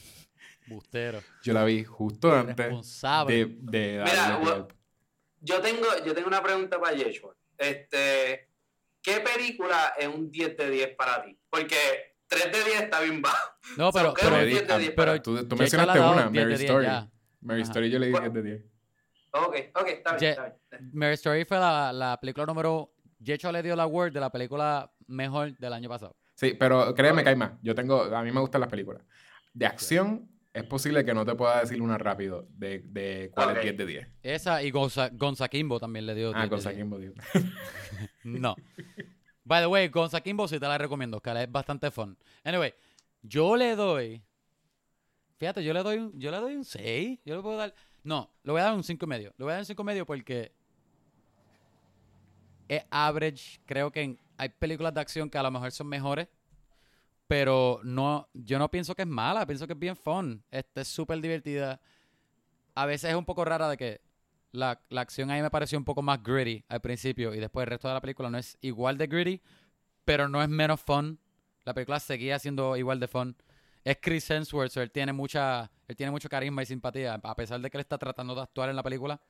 [0.68, 1.24] Bustero.
[1.42, 2.56] Yo la vi justo antes
[3.28, 4.68] de, de Mira,
[5.40, 7.36] yo tengo, yo tengo una pregunta para Yeshua.
[7.58, 8.51] Este,
[9.02, 11.38] ¿Qué película es un 10 de 10 para ti?
[11.50, 11.78] Porque
[12.28, 13.38] 3 de 10 está bien bajo.
[13.78, 14.38] No, pero, pero,
[14.96, 16.88] pero, tú, tú mencionaste una, Mary Story.
[17.42, 18.66] Mary Story yo le di 10 de 10.
[19.32, 20.92] Ok, ok, está bien, está bien.
[20.94, 22.94] Mary Story fue la, la película número...
[23.24, 26.16] Yecho le dio la award de la película mejor del año pasado.
[26.34, 27.52] Sí, pero créeme que hay más.
[27.62, 28.02] Yo tengo...
[28.04, 29.04] A mí me gustan las películas.
[29.54, 33.64] De acción es posible que no te pueda decir una rápido de, de cuál es
[33.64, 34.08] 10 de 10.
[34.24, 36.32] Esa y Gonza, Gonzakimbo también le dio.
[36.36, 37.14] Ah, Gonzakimbo dio.
[38.24, 38.56] no.
[39.44, 42.18] By the way, Gonzakimbo sí te la recomiendo, que es bastante fun.
[42.44, 42.74] Anyway,
[43.22, 44.22] yo le doy.
[45.38, 47.20] Fíjate, yo le doy un, yo le doy un 6.
[47.26, 47.74] Yo le puedo dar.
[48.04, 49.34] No, le voy a dar un 5 y medio.
[49.38, 50.52] Le voy a dar un 5 y medio porque
[52.68, 53.60] es average.
[53.66, 56.28] Creo que hay películas de acción que a lo mejor son mejores
[57.32, 60.44] pero no, yo no pienso que es mala, pienso que es bien fun.
[60.52, 61.80] Este, es súper divertida.
[62.76, 64.02] A veces es un poco rara de que
[64.52, 67.70] la, la, acción ahí me pareció un poco más gritty al principio y después el
[67.70, 69.42] resto de la película no es igual de gritty,
[70.04, 71.18] pero no es menos fun.
[71.64, 73.38] La película seguía siendo igual de fun.
[73.86, 77.70] Es Chris Hemsworth, él tiene mucha, él tiene mucho carisma y simpatía, a pesar de
[77.70, 79.22] que él está tratando de actuar en la película.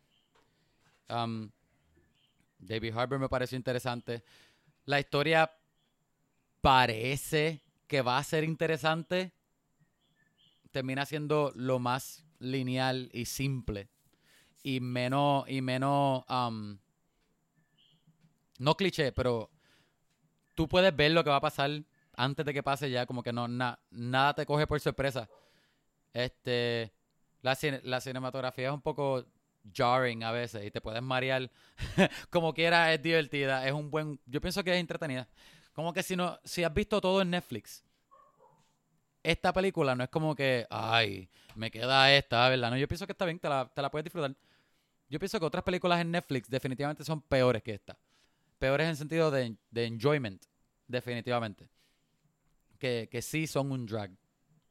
[1.07, 1.51] Um,
[2.57, 4.23] David Harbour me pareció interesante.
[4.85, 5.51] La historia
[6.61, 7.61] parece
[7.91, 9.33] que va a ser interesante
[10.71, 13.89] termina siendo lo más lineal y simple.
[14.63, 16.77] Y menos y menos um,
[18.59, 19.49] no cliché pero
[20.55, 21.83] tú puedes ver lo que va a pasar
[22.15, 25.27] antes de que pase ya como que no nada te coge por sorpresa.
[26.13, 26.93] Este
[27.41, 29.25] la, la cinematografía es un poco
[29.75, 31.51] jarring a veces y te puedes marear
[32.29, 35.27] como quiera es divertida es un buen yo pienso que es entretenida
[35.73, 37.83] como que si no, si has visto todo en Netflix,
[39.23, 42.71] esta película no es como que, ay, me queda esta, ¿verdad?
[42.71, 44.35] No, yo pienso que está bien, te la, te la puedes disfrutar.
[45.09, 47.97] Yo pienso que otras películas en Netflix definitivamente son peores que esta.
[48.57, 50.43] Peores en sentido de, de enjoyment,
[50.87, 51.69] definitivamente.
[52.79, 54.11] Que, que sí son un drag.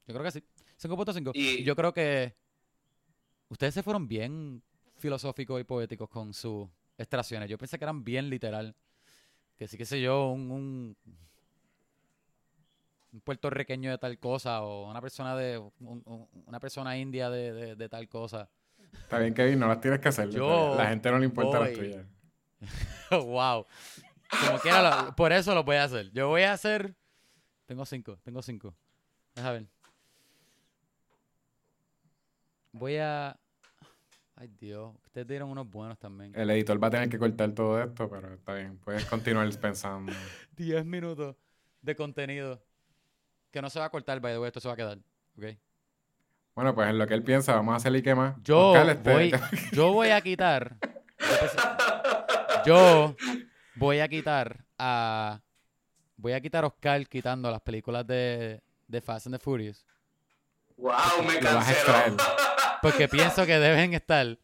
[0.07, 0.45] Yo creo que sí.
[0.81, 1.33] 5.5.
[1.35, 2.35] Y yo creo que
[3.49, 4.63] ustedes se fueron bien
[4.97, 7.49] filosóficos y poéticos con sus extracciones.
[7.49, 8.75] Yo pensé que eran bien literal
[9.61, 10.97] que sí, qué sé yo, un,
[13.13, 15.63] un, puertorriqueño de tal cosa o una persona de
[16.47, 18.49] una persona india de, de, tal cosa.
[18.91, 20.33] Está bien, Kevin, no las tienes que hacer.
[20.33, 22.07] la gente no le importa las tuyas.
[23.11, 23.67] wow.
[24.47, 26.11] Como quiera, lo- por eso lo voy a hacer.
[26.13, 26.97] Yo voy a hacer.
[27.67, 28.75] Tengo cinco, tengo cinco.
[29.35, 29.67] Deja ver.
[32.73, 33.39] Voy a.
[34.41, 34.95] Ay, Dios.
[35.05, 36.33] Ustedes dieron unos buenos también.
[36.35, 38.79] El editor va a tener que cortar todo esto, pero está bien.
[38.79, 40.15] Puedes continuar pensando.
[40.57, 41.37] 10 minutos
[41.83, 42.65] de contenido.
[43.51, 44.97] Que no se va a cortar, by the way, esto se va a quedar.
[45.37, 45.45] ¿Ok?
[46.55, 48.35] Bueno, pues en lo que él piensa, vamos a hacerle qué más.
[48.43, 49.33] Yo este- voy,
[49.73, 50.79] yo voy a quitar.
[52.65, 53.15] Yo
[53.77, 55.43] voy a quitar a.
[56.17, 59.85] Voy a quitar a Oscar quitando las películas de, de Fast and the Furious.
[60.79, 60.93] Wow,
[61.27, 62.17] me canceló.
[62.83, 64.39] Porque pienso que deben estar.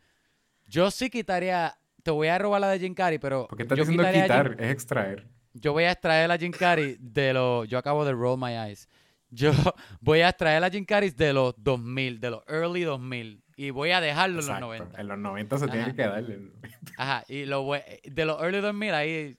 [0.66, 1.76] Yo sí quitaría.
[2.02, 3.46] Te voy a robar la de Jim Carrey, pero.
[3.48, 4.50] ¿Por qué estás yo diciendo quitar?
[4.56, 5.26] Jim- Es extraer.
[5.54, 7.68] yo voy a extraer a Jim Carrey de los.
[7.68, 8.88] Yo acabo de roll my eyes.
[9.30, 9.50] Yo
[10.00, 13.42] voy a extraer a Jim Carrey de los 2000, de los early 2000.
[13.56, 14.66] Y voy a dejarlo en los Exacto.
[14.66, 15.00] 90.
[15.00, 16.52] En los 90 se tiene que quedarle.
[16.98, 19.36] Ajá, y lo voy- de los early 2000 ahí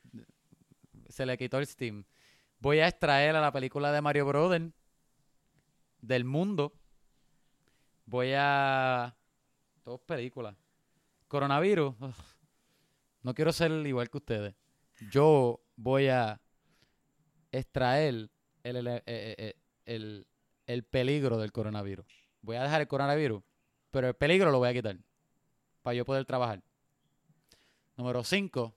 [1.07, 2.03] se le quitó el Steam.
[2.59, 4.71] Voy a extraer a la película de Mario Brothers
[6.01, 6.73] del mundo.
[8.07, 9.15] Voy a...
[9.85, 10.55] Dos películas.
[11.27, 11.93] Coronavirus.
[13.21, 14.55] no quiero ser igual que ustedes.
[15.11, 16.41] Yo voy a
[17.51, 18.29] extraer
[18.63, 19.53] el, el, eh, eh, eh,
[19.85, 20.27] el-
[20.65, 22.05] el peligro del coronavirus.
[22.41, 23.41] Voy a dejar el coronavirus,
[23.91, 24.97] pero el peligro lo voy a quitar
[25.81, 26.61] para yo poder trabajar.
[27.95, 28.75] Número 5.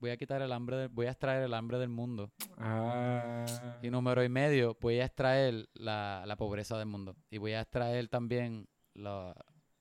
[0.00, 2.30] Voy a quitar el hambre, del- voy a extraer el hambre del mundo.
[2.56, 3.44] Ah.
[3.82, 7.16] Y número y medio, voy a extraer la, la pobreza del mundo.
[7.30, 9.34] Y voy a extraer también la-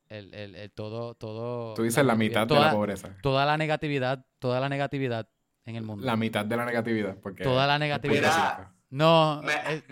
[0.10, 1.74] el, el- el todo, todo.
[1.76, 3.16] Tú dices la mitad de la pobreza.
[3.22, 5.30] Toda la negatividad, toda la negatividad
[5.66, 6.06] en el mundo.
[6.06, 7.18] La mitad de la negatividad.
[7.22, 8.70] Porque Toda la negatividad.
[8.90, 9.42] No,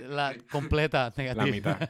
[0.08, 1.34] la completa cinco.
[1.36, 1.74] La negativa.
[1.78, 1.90] mitad.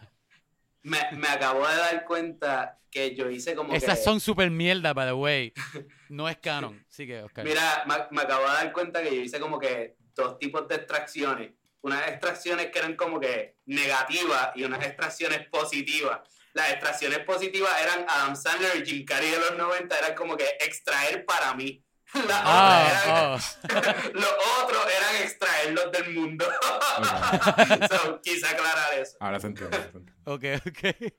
[0.86, 4.03] Me, me acabo de dar cuenta que yo hice como Esas que...
[4.03, 5.53] son super mierda, by the way.
[6.10, 6.86] No es canon.
[6.88, 7.44] Sigue, Oscar.
[7.44, 10.76] Mira, me, me acabo de dar cuenta que yo hice como que dos tipos de
[10.76, 11.53] extracciones.
[11.82, 16.20] Unas extracciones que eran como que negativas y unas extracciones positivas.
[16.53, 20.45] Las extracciones positivas eran Adam Sandler y Jim Carrey de los 90, eran como que
[20.62, 21.84] extraer para mí.
[22.31, 24.13] Ah, eran- oh.
[24.13, 24.33] los
[24.63, 26.45] otros eran extraerlos del mundo.
[27.89, 29.17] so, quise aclarar eso.
[29.19, 29.77] Ahora se entiende.
[30.25, 31.13] Ok, ok.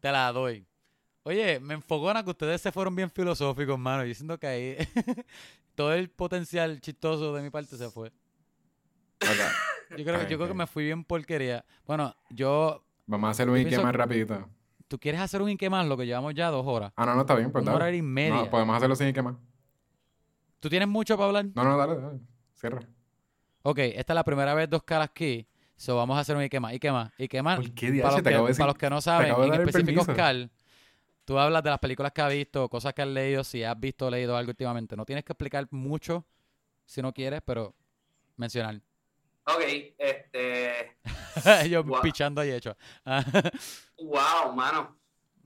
[0.00, 0.66] Te la doy.
[1.22, 4.04] Oye, me enfogona que ustedes se fueron bien filosóficos, mano.
[4.04, 4.76] Yo siento que ahí
[5.74, 8.10] todo el potencial chistoso de mi parte se fue.
[9.20, 11.64] Yo creo, Ok, yo creo que me fui bien porquería.
[11.86, 12.82] Bueno, yo...
[13.06, 14.48] Vamos a hacer un Yo Ike pienso- más rapidito.
[14.88, 15.86] ¿Tú quieres hacer un Inque más?
[15.86, 16.92] Lo que llevamos ya dos horas.
[16.96, 17.52] Ah, no, no, está bien.
[17.52, 17.84] Pues Una dale.
[17.84, 18.34] hora y media.
[18.34, 19.36] No, podemos hacerlo sin Ike más.
[20.60, 21.46] ¿Tú tienes mucho para hablar?
[21.54, 22.20] No, no, dale, dale.
[22.54, 22.80] Cierra.
[23.62, 25.46] Ok, esta es la primera vez dos caras aquí.
[25.76, 26.72] So vamos a hacer un Ike más.
[26.74, 27.10] Ike más.
[27.18, 27.58] Ike más.
[27.60, 28.58] ¿Por qué, Para los, Te que, acabo de decir...
[28.60, 30.00] para los que no saben, en específico.
[30.02, 30.50] Oscar,
[31.24, 34.06] tú hablas de las películas que has visto, cosas que has leído, si has visto
[34.06, 34.94] o leído algo últimamente.
[34.96, 36.26] No tienes que explicar mucho
[36.84, 37.74] si no quieres, pero
[38.36, 38.76] mencionar.
[39.46, 39.62] Ok,
[39.98, 40.96] este.
[41.70, 42.02] Yo Wow.
[42.02, 42.76] pichando ahí hecho.
[44.02, 44.96] Wow, mano.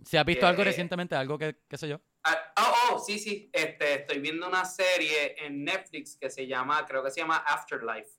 [0.04, 0.66] si has visto algo Eh.
[0.66, 2.00] recientemente, algo que, qué sé yo.
[2.24, 3.50] Ah, oh, oh, sí, sí.
[3.52, 8.10] Este, estoy viendo una serie en Netflix que se llama, creo que se llama Afterlife,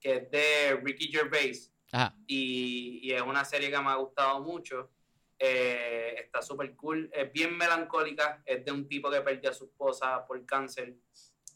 [0.00, 1.70] que es de Ricky Gervais.
[1.92, 2.16] Ajá.
[2.26, 4.90] Y, y es una serie que me ha gustado mucho.
[5.38, 7.10] Eh, está súper cool.
[7.12, 8.42] Es bien melancólica.
[8.46, 10.94] Es de un tipo que perdió a su esposa por cáncer.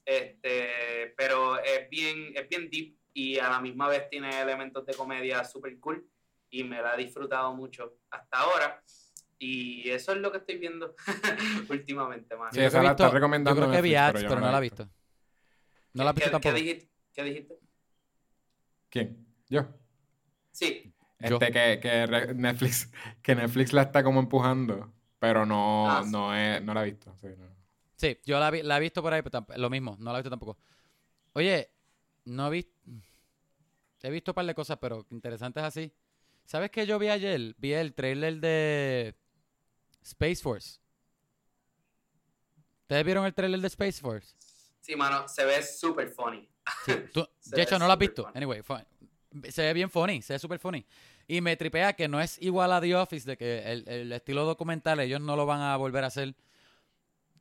[0.05, 4.95] Este, pero es bien, es bien deep y a la misma vez tiene elementos de
[4.95, 6.07] comedia súper cool.
[6.51, 8.83] Y me la he disfrutado mucho hasta ahora.
[9.39, 10.95] Y eso es lo que estoy viendo
[11.69, 12.53] últimamente, man.
[12.53, 14.61] Sí, esa que la está recomendando Yo creo que vi ads, pero no la he
[14.63, 14.89] visto.
[15.95, 16.55] No la he visto ¿Qué, qué tampoco.
[16.57, 16.91] dijiste?
[17.13, 17.59] ¿Qué dijiste?
[18.91, 19.27] ¿Quién?
[19.49, 19.67] Yo.
[20.53, 20.93] Sí.
[21.19, 22.91] Este que, que Netflix,
[23.23, 26.11] que Netflix la está como empujando, pero no, Ah, sí.
[26.13, 27.15] no, es, no la he visto.
[27.21, 27.47] sí, no.
[27.97, 30.23] Sí, yo la, vi- la he visto por ahí, pero lo mismo, no la he
[30.23, 30.59] visto tampoco.
[31.33, 31.71] Oye,
[32.27, 32.73] no he visto.
[34.03, 35.93] He visto un par de cosas, pero interesantes así.
[36.45, 37.55] ¿Sabes qué yo vi ayer?
[37.59, 39.17] Vi el trailer de
[40.07, 40.79] Space Force.
[42.83, 44.35] ¿Ustedes vieron el trailer de Space Force?
[44.81, 46.49] Sí, mano, se ve súper funny.
[46.85, 46.93] Sí.
[47.13, 48.23] Tú- Se de hecho, no lo has visto.
[48.25, 48.37] funny.
[48.37, 48.63] Anyway,
[49.51, 50.87] se ve bien funny, se ve súper funny.
[51.27, 54.45] Y me tripea que no es igual a The Office, de que el, el estilo
[54.45, 56.35] documental ellos no lo van a volver a hacer.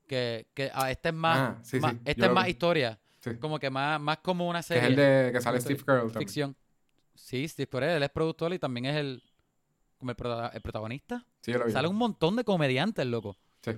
[0.08, 2.52] Que, que ah, este es más, Ah, sí, más- sí, este es más vi.
[2.52, 3.00] historia.
[3.20, 3.36] Sí.
[3.38, 4.88] Como que más, más como una Que es serie.
[4.90, 6.20] el de que sale Steve serie- Carell también.
[6.20, 6.56] ficción.
[7.16, 9.24] Sí, Steve Carell, él es productor y también es el,
[10.06, 11.26] como el, prota- el protagonista.
[11.42, 11.72] Sí, yo lo vi.
[11.72, 13.38] Sale un montón de comediantes, loco.
[13.64, 13.72] Sí.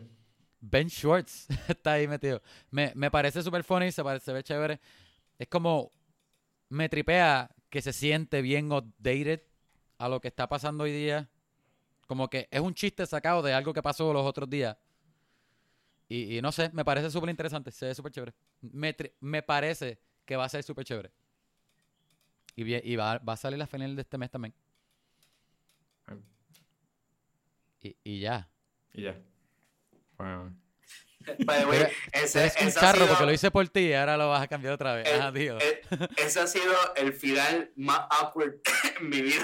[0.59, 2.41] Ben Schwartz está ahí metido.
[2.69, 4.79] Me, me parece súper funny, se, parece, se ve chévere.
[5.39, 5.91] Es como,
[6.69, 9.41] me tripea que se siente bien outdated
[9.99, 11.29] a lo que está pasando hoy día.
[12.07, 14.75] Como que es un chiste sacado de algo que pasó los otros días.
[16.09, 18.33] Y, y no sé, me parece súper interesante, se ve súper chévere.
[18.61, 21.11] Me, me parece que va a ser súper chévere.
[22.55, 24.53] Y va, va a salir la final de este mes también.
[26.07, 26.17] Ay.
[27.81, 28.49] Y, y ya.
[28.93, 29.15] Y ya.
[30.17, 30.55] Bueno.
[31.45, 34.41] Way, ese, Es un carro sido- porque lo hice por ti y ahora lo vas
[34.43, 35.07] a cambiar otra vez.
[35.07, 35.57] el- Ajá, tío.
[35.59, 38.55] el- ese ha sido el final más awkward
[38.99, 39.43] en mi vida.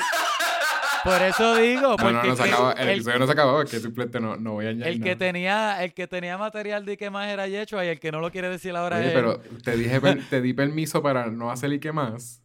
[1.03, 2.71] Por eso digo, No, porque no, no se que- acabó.
[2.71, 5.15] El, el, episodio no se acabó porque simplemente no, no voy a añadir el que
[5.17, 8.31] tenía, el que tenía material de que más era Yechua y el que no lo
[8.31, 9.99] quiere decir ahora Oye, es pero te dije
[10.29, 12.41] te di permiso para no hacer y qué más.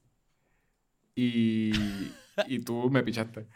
[1.15, 1.71] Y,
[2.49, 3.47] y tú me pichaste.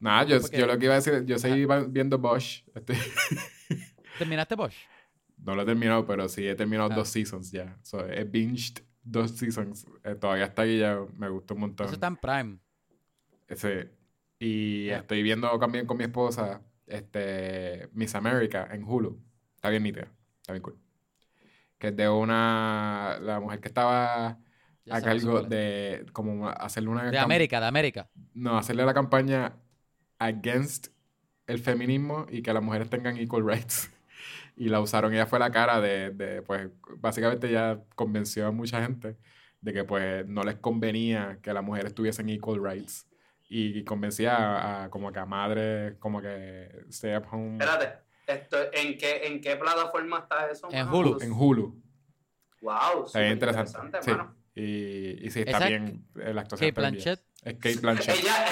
[0.00, 2.62] Nada, yo, yo lo que iba a decir, yo seguí viendo Bosch.
[2.74, 2.94] Este,
[4.18, 4.76] ¿Terminaste Bosch?
[5.38, 6.96] no lo he terminado, pero sí he terminado Ah.
[6.96, 7.76] dos seasons ya.
[7.82, 9.86] So, he binged dos seasons.
[10.04, 11.86] Eh, todavía está aquí ya, me gustó un montón.
[11.86, 12.58] Eso está en Prime.
[13.46, 13.90] Ese,
[14.38, 19.20] y estoy viendo también con mi esposa este, Miss America en Hulu.
[19.54, 20.08] Está bien nítida.
[20.40, 20.78] Está bien cool.
[21.78, 23.18] Que es de una...
[23.22, 24.38] La mujer que estaba
[24.84, 27.10] Ya a cargo de como hacerle una...
[27.10, 28.10] De América, de América.
[28.34, 29.54] No, hacerle la campaña
[30.18, 30.88] against
[31.46, 33.90] el feminismo y que las mujeres tengan equal rights.
[34.60, 38.82] Y la usaron, ella fue la cara de, de, pues, básicamente ya convenció a mucha
[38.82, 39.16] gente
[39.60, 43.06] de que, pues, no les convenía que las mujeres tuviesen equal rights.
[43.48, 47.52] Y convencía a, a como que a madres, como que stay at home.
[47.52, 50.66] Espérate, esto, ¿en, qué, ¿en qué plataforma está eso?
[50.72, 50.88] En?
[50.88, 51.18] Hulu.
[51.20, 51.80] En Hulu.
[52.60, 53.98] Wow, bien súper interesante.
[54.02, 54.10] Sí.
[54.10, 54.34] hermano.
[54.56, 56.04] Y, y sí, está Esa- bien.
[56.14, 56.80] La actuación Kate.
[56.80, 57.20] Blanchett.
[57.44, 58.16] Es Kate Blanchett.
[58.20, 58.44] Ella,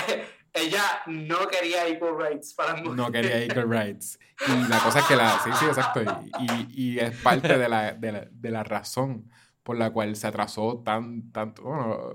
[0.57, 2.97] ella no quería equal rights para mujeres.
[2.97, 4.19] no quería equal rights.
[4.47, 5.39] Y la cosa es que la...
[5.41, 6.03] Sí, sí, exacto.
[6.41, 9.31] Y, y, es parte de la, de, la, de la razón
[9.63, 11.63] por la cual se atrasó tan, tanto...
[11.63, 12.15] Bueno,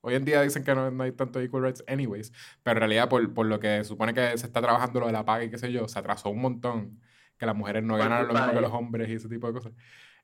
[0.00, 2.32] hoy en día dicen que no, no hay tanto equal rights anyways,
[2.62, 5.24] pero en realidad por, por lo que supone que se está trabajando lo de la
[5.24, 7.00] paga y qué sé yo, se atrasó un montón
[7.36, 9.52] que las mujeres no Por ganaran lo mismo que los hombres y ese tipo de
[9.52, 9.72] cosas.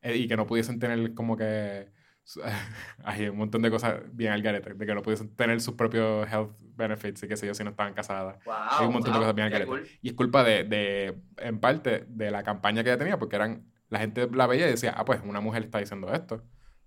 [0.02, 1.90] Eh, y que no pudiesen tener como que...
[3.04, 6.26] Hay un montón de cosas bien al garete, de que no pudiesen tener sus propios
[6.30, 8.36] health benefits y qué sé yo si no estaban casadas.
[8.44, 9.68] Wow, Hay un montón de wow, cosas bien al garete.
[9.68, 9.88] cool.
[10.00, 13.70] Y es culpa de, de, en parte, de la campaña que ella tenía, porque eran,
[13.90, 16.42] la gente la veía y decía, ah, pues una mujer está diciendo esto.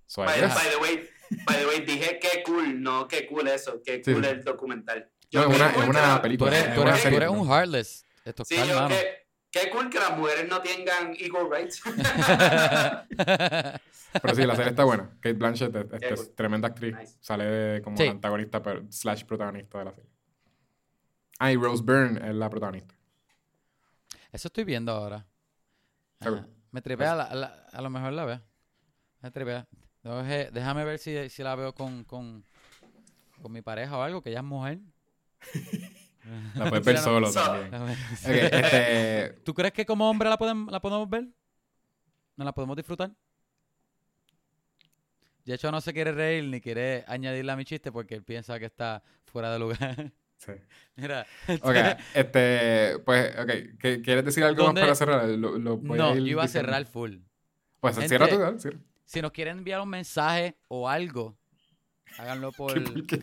[0.07, 1.09] So, I By, by the way,
[1.45, 4.29] by the way, dije qué cool, no qué cool eso, qué cool sí.
[4.31, 5.09] el documental.
[5.33, 6.49] No, es una, cool es que una la- Tú película.
[6.51, 8.05] eres, es tú eres, tú eres un heartless.
[8.25, 8.95] Esto Sí, calma, yo, mano.
[9.51, 11.81] Qué, cool que las mujeres no tengan equal rights.
[14.21, 15.09] Pero sí, la serie está buena.
[15.19, 16.35] Kate Blanchett es, es- Qué es cool.
[16.35, 16.95] tremenda actriz.
[16.95, 17.17] Nice.
[17.19, 18.07] Sale de como Sí.
[18.07, 20.09] antagonista pero, slash protagonista de la serie.
[21.39, 22.95] Ah, y Rose Byrne es la protagonista.
[24.31, 25.25] Eso estoy viendo ahora.
[26.19, 26.47] Ajá.
[26.71, 28.41] Me tripea, la- la- a lo mejor la veo.
[29.21, 29.67] Me tripea.
[30.03, 32.43] Deje- Déjame ver si, si la veo con, con,
[33.41, 34.79] con mi pareja o algo, que ella es mujer.
[36.55, 37.97] La puedes ver solo So- también.
[38.25, 41.27] Este, ¿Tú crees que como hombre la, podemos, la podemos ver?
[42.35, 43.11] ¿No la podemos disfrutar?
[45.45, 48.59] De hecho, no se quiere reír ni quiere añadirle a mi chiste porque él piensa
[48.59, 50.11] que está fuera de lugar.
[50.37, 50.51] sí.
[50.95, 51.25] Mira,
[51.61, 51.75] Ok,
[52.13, 53.49] este, pues, ok,
[53.79, 55.29] ¿qué- ¿quieres decir algo ¿Dónde- más para cerrar?
[55.29, 57.17] Lo, lo voy no, yo iba a cerrar full.
[57.79, 58.77] Pues Gente, cierra cierra.
[59.05, 61.37] Si nos quieren enviar un mensaje o algo,
[62.17, 62.73] háganlo por.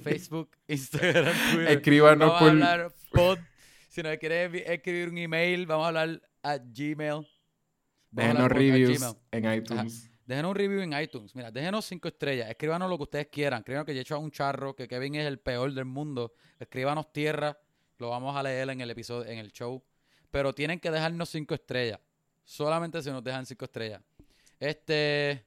[0.03, 1.69] Facebook, Instagram, Twitter.
[1.79, 2.49] Escríbanos vamos por...
[2.49, 3.39] a hablar pod.
[3.89, 7.27] Si nos quieren envi- escribir un email, vamos a hablar a Gmail.
[8.11, 10.11] Déjenos reviews en iTunes.
[10.27, 11.35] Déjenos un review en iTunes.
[11.35, 12.49] Mira, déjenos cinco estrellas.
[12.49, 13.59] Escríbanos lo que ustedes quieran.
[13.59, 16.33] Escríbanos que yo he hecho a un charro, que Kevin es el peor del mundo.
[16.59, 17.59] Escríbanos tierra.
[17.99, 19.85] Lo vamos a leer en el episodio, en el show.
[20.31, 22.01] Pero tienen que dejarnos cinco estrellas.
[22.43, 24.01] Solamente si nos dejan cinco estrellas.
[24.59, 25.45] Este.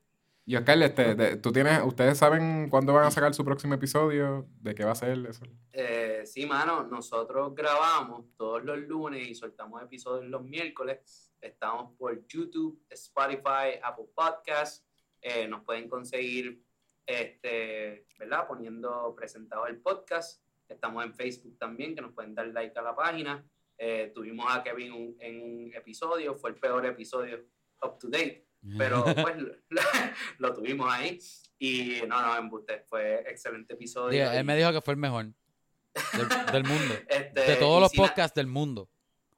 [0.49, 4.48] Y Oscar, este, de- tú tienes, ¿ustedes saben cuándo van a sacar su próximo episodio?
[4.61, 5.44] ¿De qué va a ser eso?
[5.74, 11.34] Eh, sí, mano, nosotros grabamos todos los lunes y soltamos episodios los miércoles.
[11.41, 14.86] Estamos por YouTube, Spotify, Apple Podcasts.
[15.22, 16.64] Eh, nos pueden conseguir,
[17.06, 18.48] este, ¿verdad?
[18.48, 20.41] Poniendo presentado el podcast.
[20.69, 23.45] Estamos en Facebook también, que nos pueden dar like a la página.
[23.78, 27.44] Eh, tuvimos a Kevin un- en un episodio, fue el peor episodio
[27.84, 28.47] up to date,
[28.77, 29.51] pero pues lo,
[30.39, 31.19] lo tuvimos ahí.
[31.59, 34.09] Y no, no, embuste, fue excelente episodio.
[34.11, 36.93] Diga, él y- me dijo que fue el mejor del, del mundo.
[37.09, 38.89] este, De todos y los podcasts del mundo.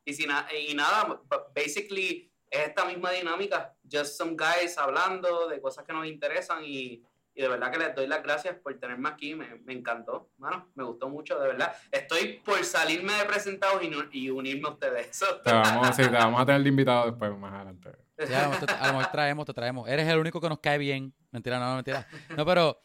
[0.05, 1.21] y, si na- y nada,
[1.55, 3.73] basically es esta misma dinámica.
[3.89, 7.95] Just some guys hablando de cosas que nos interesan y, y de verdad que les
[7.95, 9.35] doy las gracias por tenerme aquí.
[9.35, 11.73] Me, me encantó, mano, me gustó mucho, de verdad.
[11.91, 15.07] Estoy por salirme de presentados y, y unirme a ustedes.
[15.11, 17.91] Eso- Te vamos, sí, te vamos a tener de invitado después, más adelante.
[18.27, 19.87] Sí, a, lo mejor te, a lo mejor traemos, te traemos.
[19.87, 21.13] Eres el único que nos cae bien.
[21.31, 22.07] Mentira, no, no, mentira.
[22.35, 22.81] No, pero,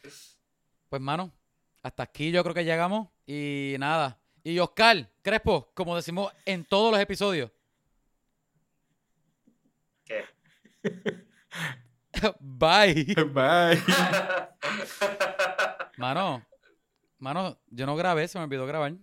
[0.89, 1.32] pues, mano,
[1.82, 3.09] hasta aquí yo creo que llegamos.
[3.27, 4.20] Y nada.
[4.44, 7.51] Y Oscar Crespo, como decimos en todos los episodios,
[10.05, 10.24] ¿Qué?
[12.40, 13.15] Bye.
[13.32, 13.82] Bye.
[15.97, 16.44] Mano,
[17.19, 18.94] mano, yo no grabé, se me olvidó grabar.